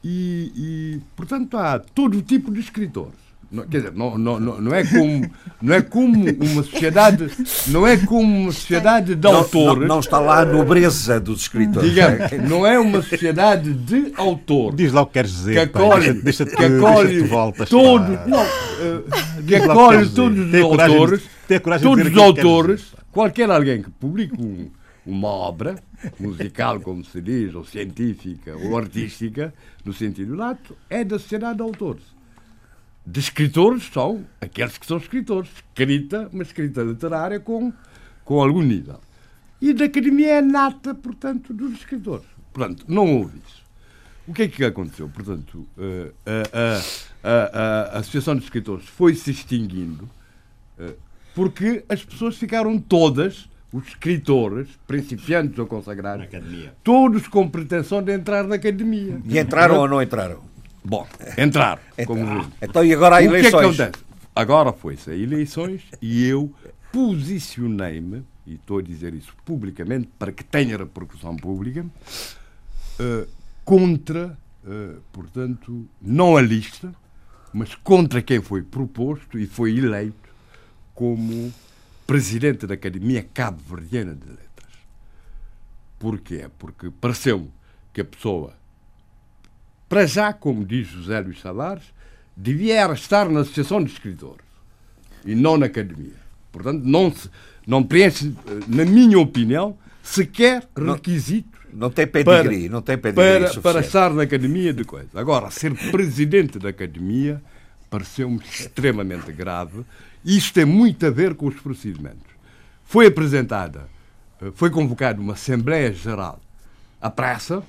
[0.04, 3.25] e, e, portanto há todo tipo de escritores.
[3.52, 5.30] Não, quer dizer, não, não, não, não, é como,
[5.62, 7.30] não é como uma sociedade,
[7.68, 9.82] não é como uma sociedade de não, autores.
[9.82, 14.76] não, não está lá a nobreza dos escritores Digamos, não é uma sociedade de autores
[14.78, 15.54] Diz lá o que queres dizer.
[15.54, 19.02] que acolhe, deixa- deixa-te que acolhe deixa-te voltas, todos, não, eh,
[19.38, 20.22] que o que acolhe queres dizer.
[20.22, 24.70] todos os coragem de- autores, todos os autores, dizer, qualquer alguém que publique um-
[25.06, 25.76] uma obra
[26.20, 29.54] musical, como se diz, ou científica, ou artística,
[29.86, 32.15] no sentido lato, é da sociedade de autores.
[33.06, 35.50] De escritores são aqueles que são escritores.
[35.70, 37.72] Escrita, uma escrita literária com,
[38.24, 39.00] com algum nível.
[39.62, 42.26] E da academia é nata, portanto, dos escritores.
[42.52, 43.64] Portanto, não houve isso.
[44.28, 45.08] O que é que aconteceu?
[45.08, 47.30] Portanto, eh, a, a-
[47.94, 50.10] a- a Associação de Escritores foi se extinguindo
[50.80, 50.96] eh,
[51.36, 56.26] porque as pessoas ficaram todas, os escritores, principiantes ou consagrados,
[56.84, 59.22] todos com pretensão de entrar na academia.
[59.26, 60.40] e entraram ou não entraram
[60.88, 61.82] Bom, entraram,
[62.62, 64.06] então e agora há O que é que eleições acontece?
[64.36, 66.54] Agora foi-se a eleições e eu
[66.92, 71.84] posicionei-me, e estou a dizer isso publicamente para que tenha repercussão pública,
[73.00, 73.28] eh,
[73.64, 74.38] contra,
[74.68, 76.94] eh, portanto, não a lista,
[77.52, 80.30] mas contra quem foi proposto e foi eleito
[80.94, 81.52] como
[82.06, 84.74] presidente da Academia Cabo-Verdiana de Letras.
[85.98, 86.48] Porquê?
[86.60, 87.50] Porque pareceu-me
[87.92, 88.54] que a pessoa
[89.88, 91.84] para já, como diz José Luís Salares,
[92.36, 94.46] devia estar na Associação de Escritores
[95.26, 96.26] e não na Academia.
[96.52, 97.30] Portanto, não, se,
[97.66, 98.34] não preenche,
[98.68, 104.24] na minha opinião, sequer requisitos não tem pedigree não tem pedigree para, para estar na
[104.24, 105.10] Academia de coisa.
[105.14, 107.42] Agora, ser presidente da Academia
[107.90, 109.86] pareceu-me extremamente grave.
[110.24, 112.34] Isto tem muito a ver com os procedimentos.
[112.86, 113.90] Foi apresentada,
[114.42, 116.40] eh, foi convocada uma Assembleia Geral
[117.02, 117.62] à pressa,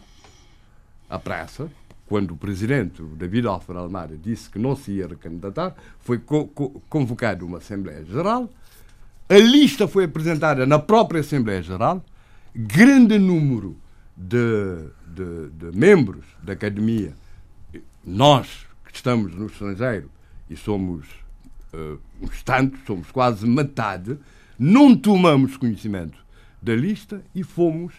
[1.10, 1.68] à pressa,
[2.06, 6.80] quando o presidente, David Alfer Almada, disse que não se ia recandidatar, foi co co
[6.88, 8.48] convocada uma Assembleia Geral,
[9.28, 12.04] a lista foi apresentada na própria Assembleia Geral,
[12.54, 13.76] grande número
[14.16, 14.38] de,
[15.06, 17.12] de, de membros da Academia,
[18.04, 20.08] nós que estamos no estrangeiro
[20.48, 21.06] e somos
[21.74, 24.16] uh, uns tantos, somos quase metade,
[24.56, 26.24] não tomamos conhecimento
[26.62, 27.92] da lista e fomos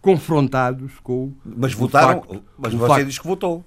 [0.00, 3.06] confrontados com mas o votaram facto, mas o você facto.
[3.06, 3.64] diz que votou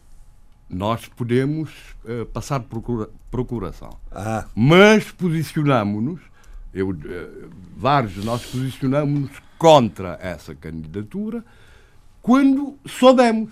[0.69, 1.69] nós podemos
[2.05, 4.45] uh, passar procura, procuração ah.
[4.55, 6.21] mas posicionamos-nos
[6.73, 11.43] eu, uh, vários de nós posicionamos-nos contra essa candidatura
[12.21, 13.51] quando soubemos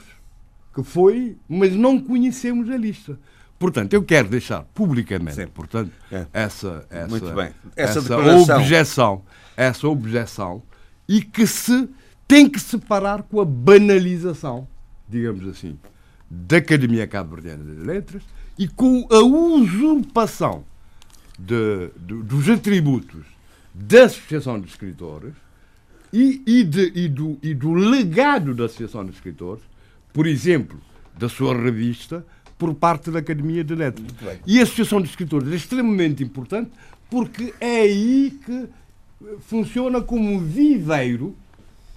[0.73, 3.18] que foi, mas não conhecemos a lista.
[3.57, 5.47] Portanto, eu quero deixar publicamente, Sim.
[5.47, 6.26] portanto, É.
[6.31, 7.51] essa, essa, Muito bem.
[7.76, 9.22] Essa essa, objeção,
[9.57, 10.64] essa objeção
[11.07, 11.89] e que se
[12.30, 14.68] tem que separar com a banalização,
[15.10, 15.77] digamos assim,
[16.30, 18.22] da Academia Cabo-Verdiana das Letras
[18.57, 20.64] e com a usurpação
[21.39, 23.26] de- de- dos atributos
[23.73, 25.34] da Associação de Escritores
[26.14, 29.64] e, e, de- e do, e do legado da Associação de Escritores,
[30.14, 30.80] por exemplo,
[31.18, 32.23] da sua revista,
[32.60, 34.06] por parte da Academia de Letras.
[34.45, 36.69] E a Associação de Escritores é extremamente importante
[37.10, 38.51] porque é aí que
[39.26, 41.35] eh, funciona como um viveiro,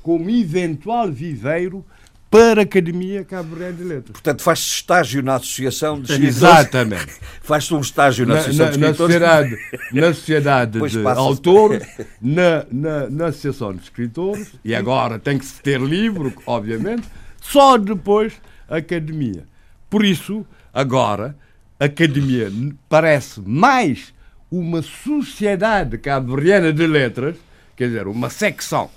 [0.03, 1.85] como eventual viveiro
[2.31, 4.12] para a Academia Cabo-Verdiana de Letras.
[4.12, 7.12] portanto faz-se estágio na associação de escritores Exatamente.
[7.43, 9.59] faz-se um estágio na, na, associação na- de na escritores sociedade,
[9.93, 11.87] na sociedade de autores,
[12.23, 17.07] na, na, na associação de escritores, e agora tem que se ter livro, obviamente,
[17.41, 18.33] só depois
[18.69, 19.45] a academia.
[19.91, 21.37] Por isso, agora,
[21.79, 22.51] a academia
[22.89, 24.15] parece mais
[24.51, 27.37] uma sociedade cabo-verdiana de letras,
[27.77, 28.89] quer dizer, uma secção,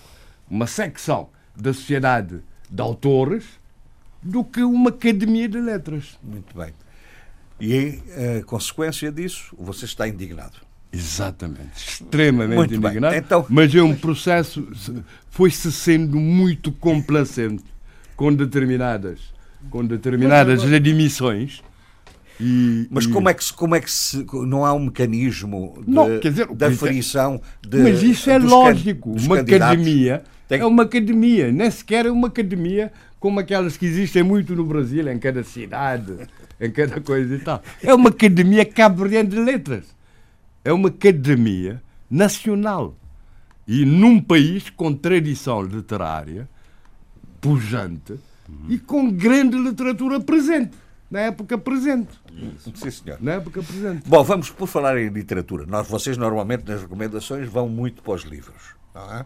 [0.49, 2.39] uma secção da sociedade
[2.69, 3.43] de autores,
[4.22, 6.17] do que uma academia de letras.
[6.23, 6.73] muito bem
[7.59, 10.57] e em eh, consequência disso você está indignado
[10.91, 12.89] Exatamente, extremamente Muito bem.
[12.91, 13.15] indignado.
[13.15, 17.63] Então- mas é um processo, se- foi-se sendo muito complacente
[18.15, 19.19] com determinadas,
[19.69, 21.61] com determinadas admissões.
[22.39, 25.81] E, Mas e- como é que se, como é que se não há um mecanismo
[25.85, 29.13] de, Não, quer dizer, da mas é- frição de, Mas isso é can- lógico.
[29.13, 33.85] dos Uma academia Tem- é uma academia, nem sequer é uma academia como aquelas que
[33.85, 36.15] existem muito no Brasil, em cada cidade,
[36.61, 37.61] em cada coisa e tal.
[37.81, 39.85] É uma academia cabo-verdiana de letras.
[40.63, 42.95] É uma academia nacional.
[43.67, 46.47] E num país com tradição literária
[47.41, 48.13] pujante
[48.69, 50.77] e com grande literatura presente,
[51.09, 52.09] na época presente.
[52.76, 53.17] Sim, senhor.
[53.22, 54.07] Na época presente.
[54.07, 55.65] Bom, vamos por falar em literatura.
[55.65, 58.76] Nós, vocês normalmente nas recomendações vão muito para os livros.
[58.93, 59.26] Não é?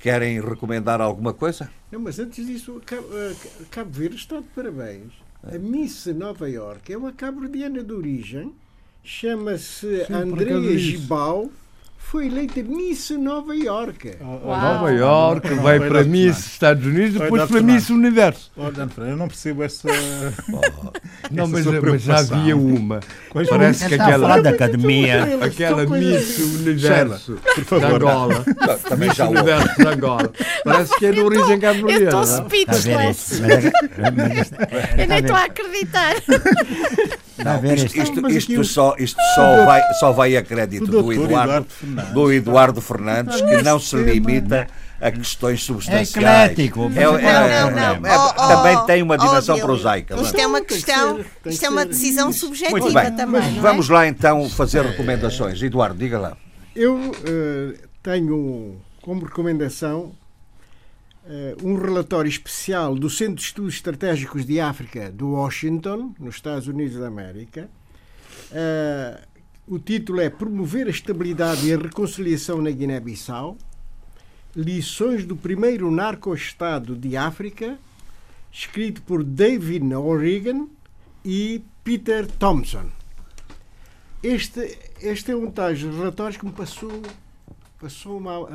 [0.00, 1.70] Querem recomendar alguma coisa?
[1.92, 3.34] Não, mas antes disso, Cabo, eh,
[3.70, 5.12] Cabo Verde está de parabéns.
[5.42, 8.54] A Miss Nova York é uma cabo-verdiana de origem,
[9.02, 10.78] chama-se Andrea disse.
[10.78, 11.50] Gibal,
[12.02, 14.16] foi eleita Miss Nova York.
[14.20, 16.38] Nova York, Não, vai não, para não, Miss.
[16.46, 17.62] Estados Unidos, Vai depois para.
[17.62, 18.50] Miss Universo.
[18.56, 19.86] Oh, eu não percebo essa.
[21.30, 22.98] Não, Essa mas, mas já havia uma.
[23.28, 25.38] Quais Parece que aquela, da academia.
[25.44, 26.38] aquela Miss.
[26.38, 28.44] Universo por favor, da Angola.
[28.88, 29.28] Também Miss já.
[29.28, 30.32] Universo da Angola.
[30.64, 32.10] Parece que é de origem Eu estou cabo-verdiana.
[32.10, 32.22] não?
[32.22, 33.40] Está a speechless.
[33.40, 34.56] Mas, é isto-
[34.98, 36.14] Eu nem estou a acreditar.
[37.46, 38.28] a ver Isto, isto?
[38.30, 41.66] isto, isto só, isto só, vai, só vai a crédito do Eduardo,
[42.12, 44.66] do Eduardo Fernandes, que não se limita
[45.00, 46.10] a questões substanciais.
[46.14, 46.90] eclético.
[46.94, 48.06] É- é- Não, é- não, não.
[48.06, 50.14] é- Oh, oh, também tem uma oh, dimensão Billy, prosaica.
[50.14, 50.38] Isto vamos.
[50.42, 53.16] é uma questão, isto é uma decisão subjetiva bem.
[53.16, 53.60] também, não é?
[53.60, 55.62] Vamos lá então fazer recomendações.
[55.62, 56.36] Eduardo, diga lá.
[56.76, 60.12] Eu eh, tenho como recomendação
[61.62, 66.98] um relatório especial do Centro de Estudos Estratégicos de África de Washington, nos Estados Unidos
[66.98, 67.68] da América.
[68.50, 69.20] Eh,
[69.66, 73.56] o título é Promover a Estabilidade e a Reconciliação na Guiné-Bissau.
[74.56, 77.78] Lições do primeiro narco-estado de África,
[78.50, 80.66] escrito por David O'Regan
[81.24, 82.86] e Peter Thompson.
[84.20, 86.90] Este, este é um tais relatórios que me passou,
[87.80, 88.48] passou uma,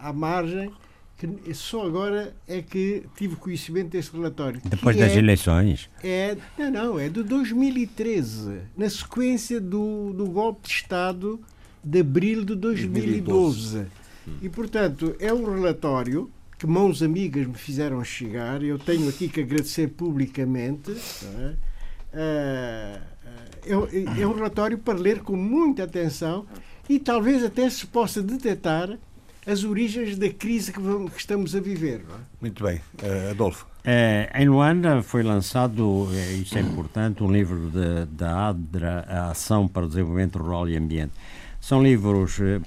[0.00, 0.72] à margem
[1.18, 4.60] que só agora é que tive conhecimento deste relatório.
[4.64, 5.90] Depois das é, eleições.
[6.02, 11.40] é Não, não, é de 2013, na sequência do, do golpe de Estado
[11.82, 13.86] de abril de 2012.
[14.40, 18.62] E, portanto, é um relatório que mãos amigas me fizeram chegar.
[18.62, 20.90] Eu tenho aqui que agradecer publicamente.
[21.22, 21.54] não é?
[22.14, 23.00] Ah,
[23.64, 26.46] é, é- é um relatório para ler com muita atenção
[26.88, 28.98] e talvez até se possa detectar
[29.50, 32.02] as origens da crise que, vamos- que estamos a viver.
[32.06, 32.18] não é?
[32.40, 32.80] Muito bem.
[33.02, 33.66] Eh, Adolfo.
[33.84, 37.70] É, em Luanda foi lançado, é, isso é importante, um livro
[38.12, 41.12] da ADRA, a Ação para o Desenvolvimento Rural e Ambiente.
[41.60, 42.60] São livros, eh,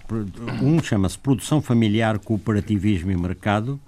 [0.61, 3.79] um chama-se Produção Familiar, Cooperativismo e Mercado,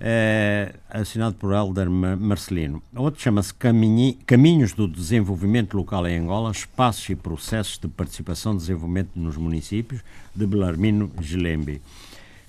[0.00, 2.82] é, assinado por Helder Marcelino.
[2.96, 9.10] Outro chama-se Caminhos do Desenvolvimento Local em Angola, Espaços e Processos de Participação e Desenvolvimento
[9.14, 10.00] nos Municípios,
[10.34, 11.80] de Belarmino Gelembi,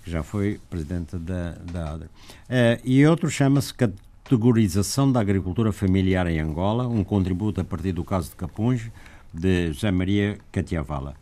[0.06, 2.10] que já foi presidente da, da ADRA.
[2.48, 8.03] É, e outro chama-se Categorização da Agricultura Familiar em Angola, um contributo a partir do
[8.03, 8.91] caso de Capunge,
[9.34, 11.15] de José Maria Catiavala.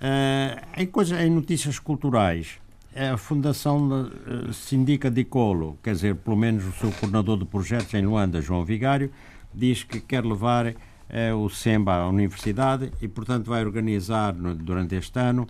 [0.00, 2.58] Uh, em, coisa, em notícias culturais,
[2.94, 7.92] a Fundação uh, Sindica de Colo, quer dizer, pelo menos o seu coordenador de projetos
[7.94, 9.10] em Luanda, João Vigário,
[9.54, 10.74] diz que quer levar uh,
[11.42, 15.48] o SEMBA à universidade e, portanto, vai organizar no, durante este ano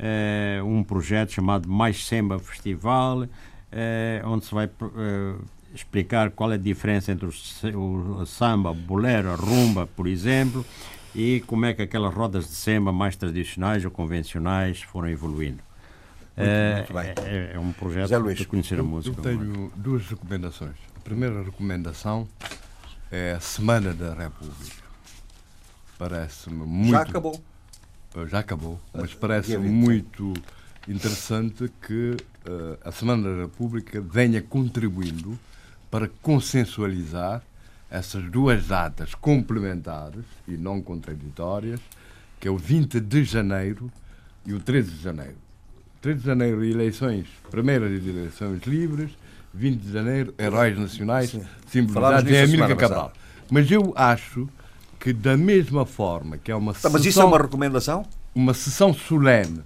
[0.00, 3.26] uh, um projeto chamado Mais SEMBA Festival,
[4.24, 4.68] onde se vai
[5.74, 10.66] explicar qual é a diferença entre o, o samba, bolero, rumba, por exemplo,
[11.14, 15.62] e como é que aquelas rodas de samba mais tradicionais ou convencionais foram evoluindo.
[16.36, 19.16] Muito, é, muito é, é, um projeto para conhecer a música.
[19.18, 20.76] Eu tenho duas recomendações.
[20.96, 22.28] A primeira recomendação
[23.10, 24.80] é a Semana da República.
[25.98, 26.92] Parece-me muito.
[26.92, 27.40] Já acabou.
[28.28, 30.34] Já acabou, mas parece muito
[30.88, 32.16] interessante que
[32.48, 35.38] uh, a Semana da República venha contribuindo
[35.90, 37.42] para consensualizar
[37.90, 41.80] essas duas datas complementares e não contraditórias,
[42.38, 43.90] que é o 20 de janeiro
[44.46, 45.36] e o 13 de janeiro.
[46.00, 49.10] 13 de janeiro, eleições, primeiras eleições livres,
[49.52, 53.12] 20 de janeiro, heróis nacionais, simbolizados em Amílcar Cabral.
[53.50, 54.48] Mas eu acho
[55.00, 56.90] que, da mesma forma que é uma sessão.
[56.90, 58.04] Tá, mas isso é uma recomendação?
[58.34, 59.62] Uma sessão solene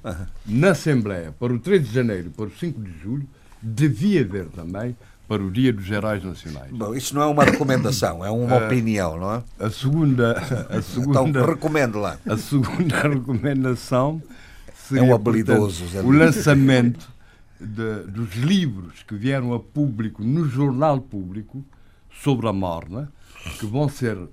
[0.46, 3.28] na Assembleia para o 13 de janeiro e para o 5 de julho,
[3.60, 4.96] devia haver também
[5.26, 6.70] para o Dia dos Heróis Nacionais.
[6.70, 9.42] Bom, isso não é uma recomendação, é uma uh, opinião, não é?
[9.58, 10.32] A segunda,
[10.70, 12.18] a segunda, então recomendo lá.
[12.26, 14.22] A segunda recomendação
[14.74, 17.08] seria, é um habilidoso, portanto, o lançamento
[17.58, 21.64] de, dos livros que vieram a público no jornal público
[22.22, 23.10] sobre a morna,
[23.58, 24.30] que vão ser uh,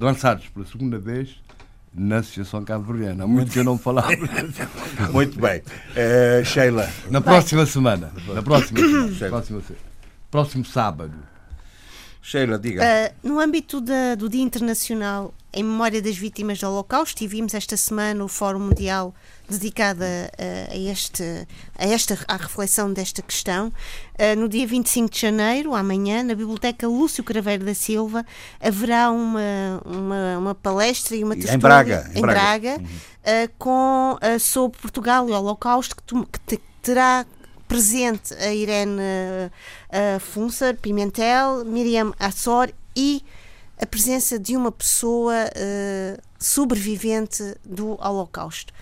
[0.00, 1.40] lançados pela segunda vez
[1.92, 3.24] na Associação Cabo-Verdiana.
[3.24, 4.08] Há muito que eu não falava.
[5.12, 5.60] muito bem.
[5.60, 6.88] Uh, Sheila.
[7.10, 8.12] Na próxima semana.
[8.28, 9.28] Na próxima semana.
[9.28, 9.84] próxima semana.
[10.30, 11.14] Próximo sábado.
[12.22, 12.82] Sheila, diga.
[12.82, 17.76] Uh, no âmbito da, do Dia Internacional em Memória das Vítimas do Holocausto, tivemos esta
[17.76, 19.14] semana o Fórum Mundial
[19.50, 21.46] dedicado a, este,
[21.76, 23.68] a esta à reflexão desta questão.
[23.68, 28.24] Uh, no dia 25 de janeiro, amanhã, na Biblioteca Lúcio Craveiro da Silva,
[28.60, 32.86] haverá uma, uma, uma palestra e uma tertúlia em Braga, em Braga, Braga uhum.
[32.86, 37.26] uh, com, sobre Portugal e o Holocausto, que, tu, que te, terá
[37.70, 43.22] presente a Irene uh, Funcer, Pimentel, Miriam Assor e
[43.80, 48.72] a presença de uma pessoa uh, sobrevivente do Holocausto.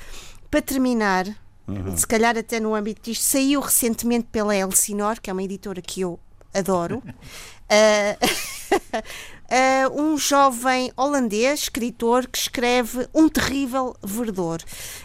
[0.50, 1.26] Para terminar,
[1.66, 1.96] uhum.
[1.96, 6.00] se calhar até no âmbito disto, saiu recentemente pela Elsinor, que é uma editora que
[6.00, 6.18] eu
[6.54, 6.98] adoro.
[6.98, 7.08] uh,
[9.90, 14.60] uh, um jovem holandês, escritor, que escreve Um Terrível Verdor.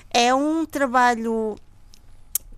[0.09, 1.57] É um trabalho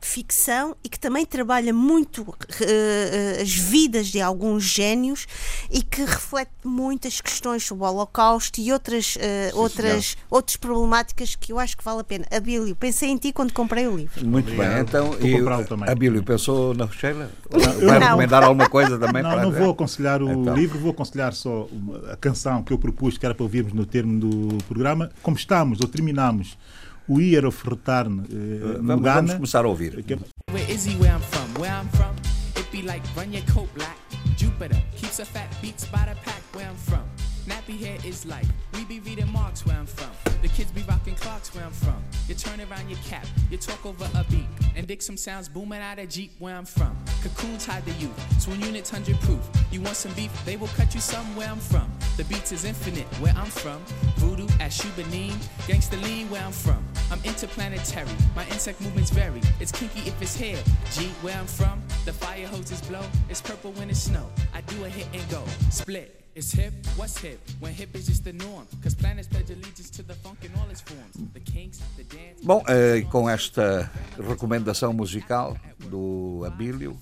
[0.02, 5.28] ficção e que também trabalha muito uh, as vidas de alguns gênios
[5.72, 11.52] e que reflete muitas questões sobre o Holocausto e outras, uh, outras, outras problemáticas que
[11.52, 12.26] eu acho que vale a pena.
[12.32, 14.26] Abílio, pensei em ti quando comprei o livro.
[14.26, 14.74] Muito Obrigado.
[14.74, 17.32] bem, então eu, Abílio, pensou na Sheila?
[17.50, 18.08] Vai não.
[18.08, 19.24] recomendar alguma coisa também?
[19.24, 20.56] Não, não vou aconselhar o então.
[20.56, 21.68] livro, vou aconselhar só
[22.12, 25.12] a canção que eu propus, que era para ouvirmos no termo do programa.
[25.22, 26.58] Como estamos ou terminamos
[27.08, 30.04] o Ir of Return uh, vamos, vamos começar a ouvir.
[30.52, 31.62] Where is he where I'm from?
[31.62, 32.16] Where I'm from,
[32.56, 33.98] it be like run your coat black.
[34.38, 37.15] Jupiter keeps a fat beats by the pack where I'm from.
[37.46, 40.10] Nappy hair is like, we be reading Marks where I'm from.
[40.42, 42.04] The kids be rocking clocks where I'm from.
[42.28, 45.80] You turn around your cap, you talk over a beat, and dig some sounds booming
[45.80, 46.98] out of Jeep where I'm from.
[47.22, 49.48] Cocoon tied the youth, twin units 100 proof.
[49.72, 51.92] You want some beef, they will cut you some where I'm from.
[52.18, 53.80] The beats is infinite where I'm from.
[54.18, 55.34] Voodoo at Shubanin,
[55.68, 56.84] gangsta lean where I'm from.
[57.12, 59.42] I'm interplanetary, my insect movements vary.
[59.60, 60.58] It's kinky if it's hair.
[60.94, 63.04] G where I'm from, the fire hoses blow.
[63.30, 64.28] It's purple when it's snow.
[64.52, 66.25] I do a hit and go, split.
[66.36, 67.40] It's hip, what's hip?
[67.62, 68.68] When hip is just the norm.
[68.84, 71.16] Cause planets pledge allegiance to the funk in all its forms.
[71.34, 72.44] The kinks, the dance.
[72.44, 73.90] Bom, uh, com esta
[74.20, 75.56] recomendação musical
[75.90, 76.98] do Abílio,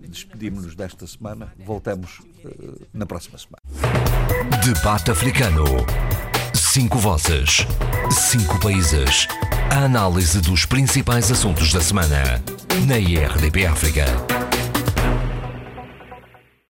[0.00, 1.52] despedimos-nos desta semana.
[1.66, 3.60] Voltamos uh, na próxima semana.
[4.64, 5.64] Debate africano.
[6.54, 7.66] Cinco vozes.
[8.12, 9.26] Cinco países.
[9.68, 12.40] A análise dos principais assuntos da semana.
[12.86, 14.45] Na IRDP África.